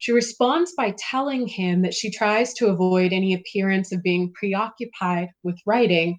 she 0.00 0.12
responds 0.12 0.72
by 0.76 0.94
telling 0.98 1.46
him 1.46 1.82
that 1.82 1.92
she 1.94 2.10
tries 2.10 2.54
to 2.54 2.68
avoid 2.68 3.12
any 3.12 3.34
appearance 3.34 3.92
of 3.92 4.02
being 4.02 4.32
preoccupied 4.34 5.28
with 5.42 5.58
writing. 5.66 6.16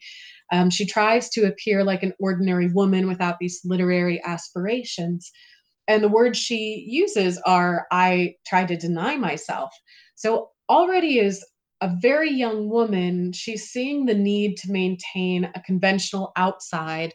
Um, 0.52 0.70
she 0.70 0.86
tries 0.86 1.30
to 1.30 1.46
appear 1.46 1.84
like 1.84 2.04
an 2.04 2.14
ordinary 2.20 2.68
woman 2.68 3.08
without 3.08 3.38
these 3.40 3.62
literary 3.64 4.22
aspirations. 4.24 5.32
And 5.88 6.04
the 6.04 6.10
words 6.10 6.38
she 6.38 6.86
uses 6.88 7.40
are, 7.46 7.88
I 7.92 8.36
try 8.48 8.66
to 8.66 8.78
deny 8.78 9.18
myself. 9.18 9.72
So 10.16 10.50
already 10.70 11.20
is 11.20 11.44
a 11.82 11.92
very 12.02 12.32
young 12.32 12.70
woman, 12.70 13.34
she's 13.34 13.70
seeing 13.70 14.06
the 14.06 14.14
need 14.14 14.56
to 14.58 14.72
maintain 14.72 15.46
a 15.56 15.62
conventional 15.62 16.32
outside 16.36 17.12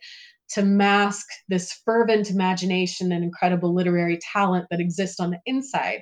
to 0.50 0.62
mask 0.62 1.26
this 1.48 1.72
fervent 1.84 2.30
imagination 2.30 3.12
and 3.12 3.22
incredible 3.22 3.74
literary 3.74 4.18
talent 4.32 4.66
that 4.70 4.80
exists 4.80 5.20
on 5.20 5.30
the 5.30 5.38
inside. 5.46 6.00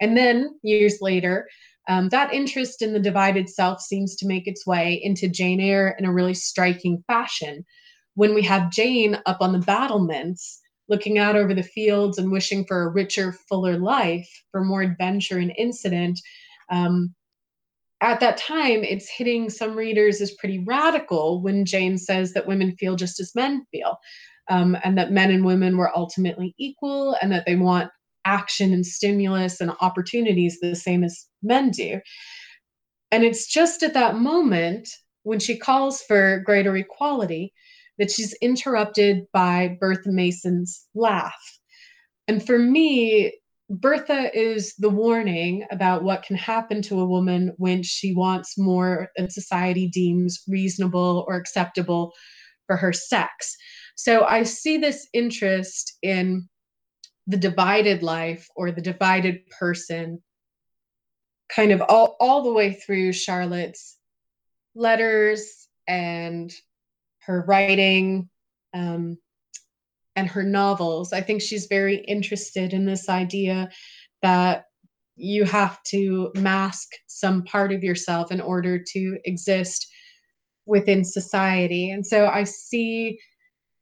And 0.00 0.16
then 0.16 0.58
years 0.62 0.98
later, 1.00 1.46
um, 1.90 2.08
that 2.10 2.32
interest 2.32 2.82
in 2.82 2.92
the 2.92 3.00
divided 3.00 3.50
self 3.50 3.80
seems 3.80 4.14
to 4.14 4.26
make 4.26 4.46
its 4.46 4.64
way 4.64 5.00
into 5.02 5.28
Jane 5.28 5.60
Eyre 5.60 5.96
in 5.98 6.04
a 6.04 6.12
really 6.12 6.34
striking 6.34 7.02
fashion. 7.08 7.64
When 8.14 8.32
we 8.32 8.42
have 8.42 8.70
Jane 8.70 9.18
up 9.26 9.38
on 9.40 9.52
the 9.52 9.58
battlements, 9.58 10.60
looking 10.88 11.18
out 11.18 11.34
over 11.34 11.52
the 11.52 11.64
fields 11.64 12.16
and 12.16 12.30
wishing 12.30 12.64
for 12.64 12.82
a 12.82 12.88
richer, 12.88 13.32
fuller 13.48 13.76
life, 13.76 14.28
for 14.52 14.64
more 14.64 14.82
adventure 14.82 15.38
and 15.38 15.52
incident, 15.58 16.20
um, 16.70 17.12
at 18.00 18.20
that 18.20 18.36
time, 18.36 18.84
it's 18.84 19.10
hitting 19.10 19.50
some 19.50 19.74
readers 19.74 20.20
as 20.20 20.30
pretty 20.30 20.60
radical 20.60 21.42
when 21.42 21.64
Jane 21.64 21.98
says 21.98 22.32
that 22.34 22.46
women 22.46 22.76
feel 22.76 22.94
just 22.94 23.18
as 23.18 23.34
men 23.34 23.66
feel, 23.72 23.98
um, 24.48 24.76
and 24.84 24.96
that 24.96 25.10
men 25.10 25.32
and 25.32 25.44
women 25.44 25.76
were 25.76 25.90
ultimately 25.98 26.54
equal, 26.56 27.16
and 27.20 27.32
that 27.32 27.46
they 27.46 27.56
want 27.56 27.90
action 28.24 28.72
and 28.72 28.84
stimulus 28.84 29.60
and 29.60 29.72
opportunities 29.80 30.58
the 30.60 30.74
same 30.74 31.04
as 31.04 31.26
men 31.42 31.70
do. 31.70 32.00
And 33.10 33.24
it's 33.24 33.46
just 33.46 33.82
at 33.82 33.94
that 33.94 34.16
moment 34.16 34.88
when 35.22 35.38
she 35.38 35.58
calls 35.58 36.02
for 36.02 36.42
greater 36.44 36.76
equality 36.76 37.52
that 37.98 38.10
she's 38.10 38.34
interrupted 38.40 39.26
by 39.32 39.76
Bertha 39.80 40.10
Mason's 40.10 40.86
laugh. 40.94 41.58
And 42.28 42.44
for 42.44 42.58
me, 42.58 43.32
Bertha 43.68 44.36
is 44.36 44.74
the 44.78 44.88
warning 44.88 45.64
about 45.70 46.02
what 46.02 46.24
can 46.24 46.36
happen 46.36 46.82
to 46.82 47.00
a 47.00 47.06
woman 47.06 47.52
when 47.56 47.82
she 47.84 48.14
wants 48.14 48.58
more 48.58 49.08
than 49.16 49.30
society 49.30 49.86
deems 49.88 50.42
reasonable 50.48 51.24
or 51.28 51.36
acceptable 51.36 52.12
for 52.66 52.76
her 52.76 52.92
sex. 52.92 53.56
So 53.94 54.24
I 54.24 54.42
see 54.42 54.78
this 54.78 55.06
interest 55.12 55.96
in 56.02 56.48
the 57.30 57.36
divided 57.36 58.02
life 58.02 58.48
or 58.56 58.72
the 58.72 58.80
divided 58.80 59.46
person 59.50 60.20
kind 61.48 61.72
of 61.72 61.82
all, 61.88 62.16
all 62.20 62.42
the 62.42 62.52
way 62.52 62.72
through 62.72 63.12
Charlotte's 63.12 63.96
letters 64.74 65.68
and 65.86 66.52
her 67.20 67.44
writing 67.46 68.28
um, 68.74 69.16
and 70.16 70.28
her 70.28 70.42
novels. 70.42 71.12
I 71.12 71.20
think 71.20 71.40
she's 71.40 71.66
very 71.66 71.96
interested 71.96 72.72
in 72.72 72.84
this 72.84 73.08
idea 73.08 73.70
that 74.22 74.66
you 75.16 75.44
have 75.44 75.82
to 75.84 76.32
mask 76.34 76.88
some 77.06 77.44
part 77.44 77.72
of 77.72 77.84
yourself 77.84 78.32
in 78.32 78.40
order 78.40 78.78
to 78.78 79.18
exist 79.24 79.86
within 80.66 81.04
society. 81.04 81.90
And 81.90 82.06
so 82.06 82.26
I 82.26 82.44
see 82.44 83.20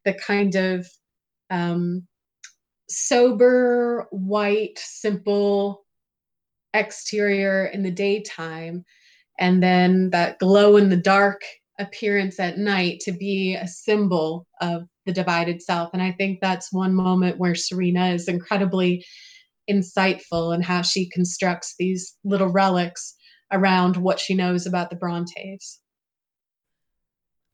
the 0.04 0.14
kind 0.14 0.54
of 0.54 0.86
um, 1.50 2.06
sober, 2.88 4.06
white, 4.10 4.78
simple 4.78 5.84
exterior 6.74 7.66
in 7.66 7.82
the 7.82 7.90
daytime, 7.90 8.84
and 9.38 9.62
then 9.62 10.10
that 10.10 10.38
glow 10.38 10.76
in 10.76 10.88
the 10.88 10.96
dark 10.96 11.42
appearance 11.78 12.40
at 12.40 12.58
night 12.58 13.00
to 13.00 13.12
be 13.12 13.54
a 13.54 13.66
symbol 13.66 14.46
of 14.60 14.82
the 15.06 15.12
divided 15.12 15.62
self. 15.62 15.90
And 15.92 16.02
I 16.02 16.12
think 16.12 16.40
that's 16.40 16.72
one 16.72 16.94
moment 16.94 17.38
where 17.38 17.54
Serena 17.54 18.08
is 18.10 18.28
incredibly 18.28 19.04
insightful 19.70 20.54
in 20.54 20.62
how 20.62 20.82
she 20.82 21.08
constructs 21.10 21.74
these 21.78 22.16
little 22.24 22.48
relics 22.48 23.14
around 23.52 23.96
what 23.96 24.18
she 24.18 24.34
knows 24.34 24.66
about 24.66 24.90
the 24.90 24.96
Brontes. 24.96 25.80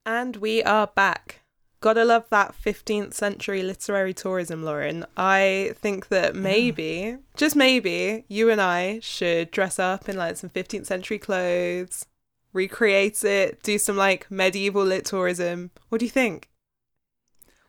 And 0.07 0.37
we 0.37 0.63
are 0.63 0.87
back. 0.87 1.44
Gotta 1.85 2.07
love 2.07 2.25
that 2.31 2.55
15th 2.65 3.13
century 3.13 3.63
literary 3.63 4.15
tourism, 4.15 4.63
Lauren. 4.63 5.05
I 5.19 5.75
think 5.75 6.09
that 6.09 6.35
maybe, 6.35 7.19
just 7.37 7.55
maybe, 7.55 8.25
you 8.27 8.49
and 8.49 8.59
I 8.59 9.01
should 9.01 9.51
dress 9.51 9.79
up 9.79 10.09
in 10.09 10.17
like 10.17 10.39
some 10.39 10.49
15th 10.49 10.87
century 10.87 11.19
clothes, 11.19 12.07
recreate 12.55 13.23
it, 13.23 13.63
do 13.63 13.77
some 13.77 13.99
like 13.99 14.31
medieval 14.31 14.83
lit 14.83 15.05
tourism. 15.05 15.73
What 15.91 15.99
do 15.99 16.07
you 16.07 16.11
think? 16.11 16.49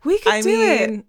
We 0.05 0.17
could 0.19 0.31
I 0.31 0.41
do 0.41 0.47
mean, 0.47 0.99
it. 0.99 1.05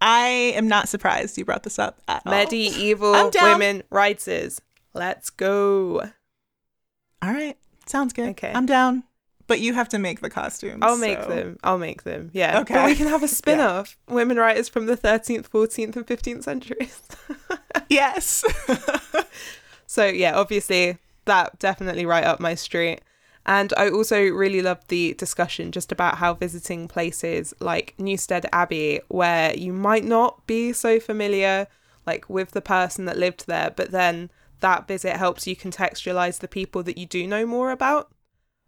I 0.00 0.26
am 0.56 0.66
not 0.66 0.88
surprised 0.88 1.36
you 1.36 1.44
brought 1.44 1.64
this 1.64 1.78
up 1.78 2.00
at 2.08 2.22
all. 2.24 2.32
Medieval 2.32 3.14
I'm 3.14 3.28
down. 3.28 3.52
women 3.58 3.82
writers. 3.90 4.62
Let's 4.94 5.28
go. 5.28 6.10
All 7.20 7.32
right, 7.34 7.58
sounds 7.84 8.14
good. 8.14 8.30
Okay. 8.30 8.52
I'm 8.54 8.64
down. 8.64 9.04
But 9.46 9.60
you 9.60 9.74
have 9.74 9.88
to 9.90 9.98
make 9.98 10.20
the 10.20 10.30
costumes. 10.30 10.80
I'll 10.82 10.96
make 10.96 11.22
so- 11.22 11.28
them. 11.28 11.58
I'll 11.62 11.78
make 11.78 12.04
them. 12.04 12.30
Yeah. 12.32 12.60
Okay. 12.60 12.74
But 12.74 12.86
we 12.86 12.94
can 12.94 13.08
have 13.08 13.22
a 13.22 13.28
spin 13.40 13.60
off. 13.60 13.96
Women 14.08 14.38
writers 14.38 14.68
from 14.68 14.86
the 14.86 14.96
13th, 14.96 15.48
14th, 15.50 15.96
and 15.96 16.06
15th 16.06 16.44
centuries. 16.44 17.00
Yes. 17.90 18.44
So 19.86 20.06
yeah, 20.06 20.36
obviously 20.36 20.98
that 21.24 21.58
definitely 21.60 22.04
right 22.04 22.24
up 22.24 22.40
my 22.40 22.56
street. 22.56 23.00
And 23.46 23.72
I 23.76 23.90
also 23.90 24.20
really 24.20 24.60
loved 24.60 24.88
the 24.88 25.14
discussion 25.14 25.70
just 25.70 25.92
about 25.92 26.16
how 26.16 26.34
visiting 26.34 26.88
places 26.88 27.54
like 27.60 27.94
Newstead 27.96 28.46
Abbey, 28.52 29.00
where 29.06 29.54
you 29.54 29.72
might 29.72 30.02
not 30.04 30.44
be 30.48 30.72
so 30.72 30.98
familiar 30.98 31.68
like 32.06 32.28
with 32.28 32.50
the 32.50 32.60
person 32.60 33.04
that 33.04 33.18
lived 33.18 33.46
there, 33.46 33.70
but 33.70 33.92
then 33.92 34.30
that 34.60 34.88
visit 34.88 35.16
helps 35.16 35.46
you 35.46 35.54
contextualize 35.54 36.40
the 36.40 36.48
people 36.48 36.82
that 36.82 36.98
you 36.98 37.06
do 37.06 37.26
know 37.26 37.46
more 37.46 37.70
about. 37.70 38.10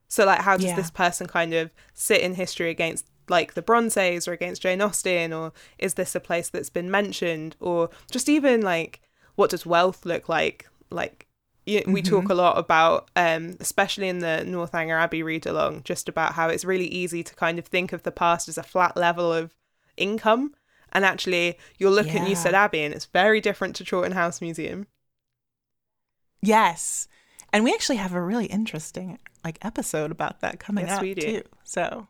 So 0.08 0.24
like 0.24 0.40
how 0.40 0.56
does 0.56 0.66
Yeah. 0.66 0.76
this 0.76 0.90
person 0.90 1.26
kind 1.26 1.52
of 1.54 1.70
sit 1.94 2.20
in 2.20 2.34
history 2.34 2.70
against 2.70 3.06
like 3.28 3.54
the 3.54 3.62
Brontes 3.62 4.28
or 4.28 4.32
against 4.32 4.62
Jane 4.62 4.80
Austen? 4.80 5.32
Or 5.32 5.52
is 5.78 5.94
this 5.94 6.14
a 6.14 6.20
place 6.20 6.48
that's 6.48 6.70
been 6.70 6.90
mentioned? 6.90 7.56
Or 7.60 7.90
just 8.10 8.28
even 8.28 8.62
like 8.62 9.00
what 9.34 9.50
does 9.50 9.66
wealth 9.66 10.06
look 10.06 10.28
like? 10.28 10.66
Like 10.90 11.26
you, 11.66 11.82
we 11.88 12.00
talk 12.02 12.28
a 12.28 12.34
lot 12.34 12.56
about 12.58 13.10
um 13.16 13.56
especially 13.58 14.08
in 14.08 14.20
the 14.20 14.44
Northanger 14.46 14.96
Abbey 14.96 15.22
read 15.24 15.46
along 15.46 15.82
just 15.82 16.08
about 16.08 16.34
how 16.34 16.48
it's 16.48 16.64
really 16.64 16.86
easy 16.86 17.24
to 17.24 17.34
kind 17.34 17.58
of 17.58 17.66
think 17.66 17.92
of 17.92 18.04
the 18.04 18.12
past 18.12 18.48
as 18.48 18.56
a 18.56 18.62
flat 18.62 18.96
level 18.96 19.32
of 19.32 19.54
income. 19.96 20.54
And 20.92 21.04
actually 21.04 21.58
you'll 21.78 21.92
look 21.92 22.06
at 22.14 22.22
Newstead 22.28 22.54
Abbey 22.54 22.82
and 22.84 22.94
it's 22.94 23.06
very 23.06 23.40
different 23.40 23.74
to 23.76 23.84
Chawton 23.84 24.12
House 24.12 24.40
Museum. 24.40 24.86
Yes. 26.42 27.08
And 27.56 27.64
we 27.64 27.72
actually 27.72 27.96
have 27.96 28.12
a 28.12 28.20
really 28.20 28.44
interesting 28.44 29.18
like 29.42 29.64
episode 29.64 30.10
about 30.10 30.40
that 30.40 30.60
coming 30.60 30.86
Yes, 30.86 30.98
up 30.98 31.04
too. 31.16 31.40
So, 31.64 32.06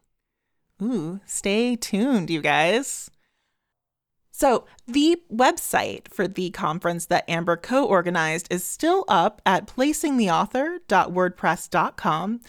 ooh, 0.83 1.21
stay 1.25 1.77
tuned, 1.77 2.31
you 2.31 2.41
guys. 2.41 3.13
So, 4.33 4.67
the 4.89 5.23
website 5.33 6.09
for 6.09 6.27
the 6.27 6.51
conference 6.51 7.07
that 7.07 7.31
Amber 7.31 7.57
co 7.57 7.85
organized 7.85 8.49
is 8.51 8.65
still 8.65 9.05
up 9.07 9.41
at 9.47 9.69
placingtheauthor.wordpress.com. 9.69 12.41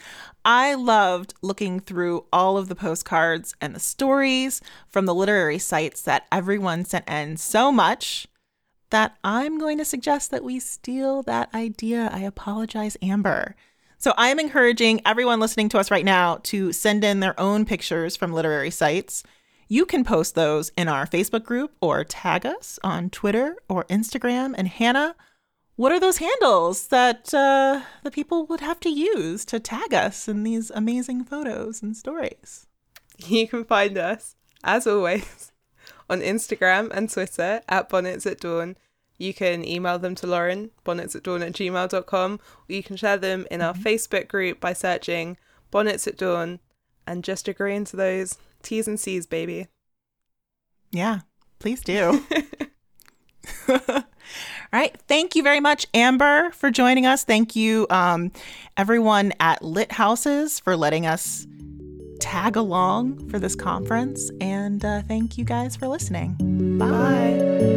I 0.44 0.74
loved 0.74 1.36
looking 1.44 1.80
through 1.80 2.26
all 2.34 2.58
of 2.58 2.68
the 2.68 2.74
postcards 2.74 3.54
and 3.62 3.76
the 3.76 3.80
stories 3.80 4.60
from 4.88 5.06
the 5.06 5.14
literary 5.14 5.60
sites 5.60 6.02
that 6.02 6.26
everyone 6.32 6.84
sent 6.84 7.08
in 7.08 7.38
so 7.38 7.72
much 7.72 8.28
that 8.90 9.18
I'm 9.24 9.58
going 9.58 9.78
to 9.78 9.86
suggest 9.86 10.32
that 10.32 10.44
we 10.44 10.60
steal 10.60 11.24
that 11.24 11.54
idea. 11.54 12.10
I 12.12 12.20
apologize, 12.20 12.98
Amber. 13.02 13.56
So 13.98 14.14
I 14.16 14.30
am 14.30 14.40
encouraging 14.40 15.02
everyone 15.06 15.40
listening 15.40 15.70
to 15.70 15.80
us 15.80 15.90
right 15.90 16.06
now 16.06 16.40
to 16.44 16.72
send 16.72 17.04
in 17.04 17.20
their 17.20 17.40
own 17.40 17.66
pictures 17.66 18.16
from 18.16 18.32
literary 18.32 18.70
sites. 18.70 19.24
You 19.68 19.86
can 19.86 20.04
post 20.04 20.36
those 20.36 20.72
in 20.78 20.88
our 20.88 21.08
Facebook 21.08 21.44
group 21.44 21.76
or 21.82 22.04
tag 22.04 22.46
us 22.46 22.80
on 22.84 23.10
Twitter 23.10 23.58
or 23.68 23.86
Instagram. 23.86 24.54
And 24.56 24.68
Hannah, 24.68 25.16
what 25.76 25.92
are 25.92 26.00
those 26.00 26.18
handles 26.18 26.88
that 26.88 27.34
uh, 27.34 27.82
the 28.04 28.12
people 28.12 28.46
would 28.46 28.62
have 28.62 28.80
to 28.82 28.90
use 28.90 29.46
to 29.46 29.60
tag 29.60 29.94
us 29.94 30.28
in 30.28 30.44
these 30.44 30.70
amazing 30.72 31.24
photos 31.24 31.82
and 31.82 31.98
stories? 31.98 32.68
You 33.18 33.48
can 33.48 33.66
find 33.66 33.98
us, 33.98 34.36
as 34.64 34.86
always, 34.86 35.52
on 36.10 36.22
Instagram 36.22 36.90
and 36.92 37.10
Twitter 37.10 37.62
at 37.68 37.90
Bonnets 37.90 38.26
at 38.26 38.40
Dawn. 38.40 38.78
You 39.18 39.34
can 39.34 39.66
email 39.66 39.98
them 39.98 40.16
to 40.16 40.28
Lauren, 40.28 40.70
bonnets 40.84 41.16
at 41.16 41.24
dawn 41.24 41.42
at 41.42 41.54
gmail.com, 41.54 42.34
or 42.34 42.76
you 42.76 42.84
can 42.84 42.96
share 42.96 43.18
them 43.18 43.48
in 43.50 43.62
our 43.62 43.74
Facebook 43.74 44.28
group 44.28 44.60
by 44.60 44.74
searching 44.74 45.38
Bonnets 45.72 46.08
at 46.08 46.18
Dawn 46.18 46.60
and 47.08 47.24
just 47.24 47.48
agreeing 47.48 47.86
to 47.86 47.96
those 47.96 48.38
T's 48.62 48.88
and 48.88 49.00
C's, 49.00 49.26
baby. 49.26 49.68
Yeah, 50.92 51.22
please 51.60 51.82
do. 51.82 52.24
All 53.70 54.04
right. 54.74 54.96
Thank 55.08 55.36
you 55.36 55.44
very 55.44 55.60
much, 55.60 55.88
Amber, 55.94 56.52
for 56.52 56.70
joining 56.70 57.06
us. 57.06 57.24
Thank 57.24 57.56
you, 57.56 57.88
um, 57.90 58.32
everyone 58.76 59.34
at 59.40 59.64
Lit 59.64 59.94
Houses, 59.94 60.60
for 60.60 60.76
letting 60.76 61.06
us 61.06 61.48
tag 62.18 62.56
along 62.56 63.30
for 63.30 63.40
this 63.40 63.56
conference. 63.56 64.30
And 64.42 64.84
uh, 64.84 65.02
thank 65.04 65.38
you 65.38 65.46
guys 65.46 65.76
for 65.76 65.88
listening. 65.88 66.36
Bye. 66.78 67.77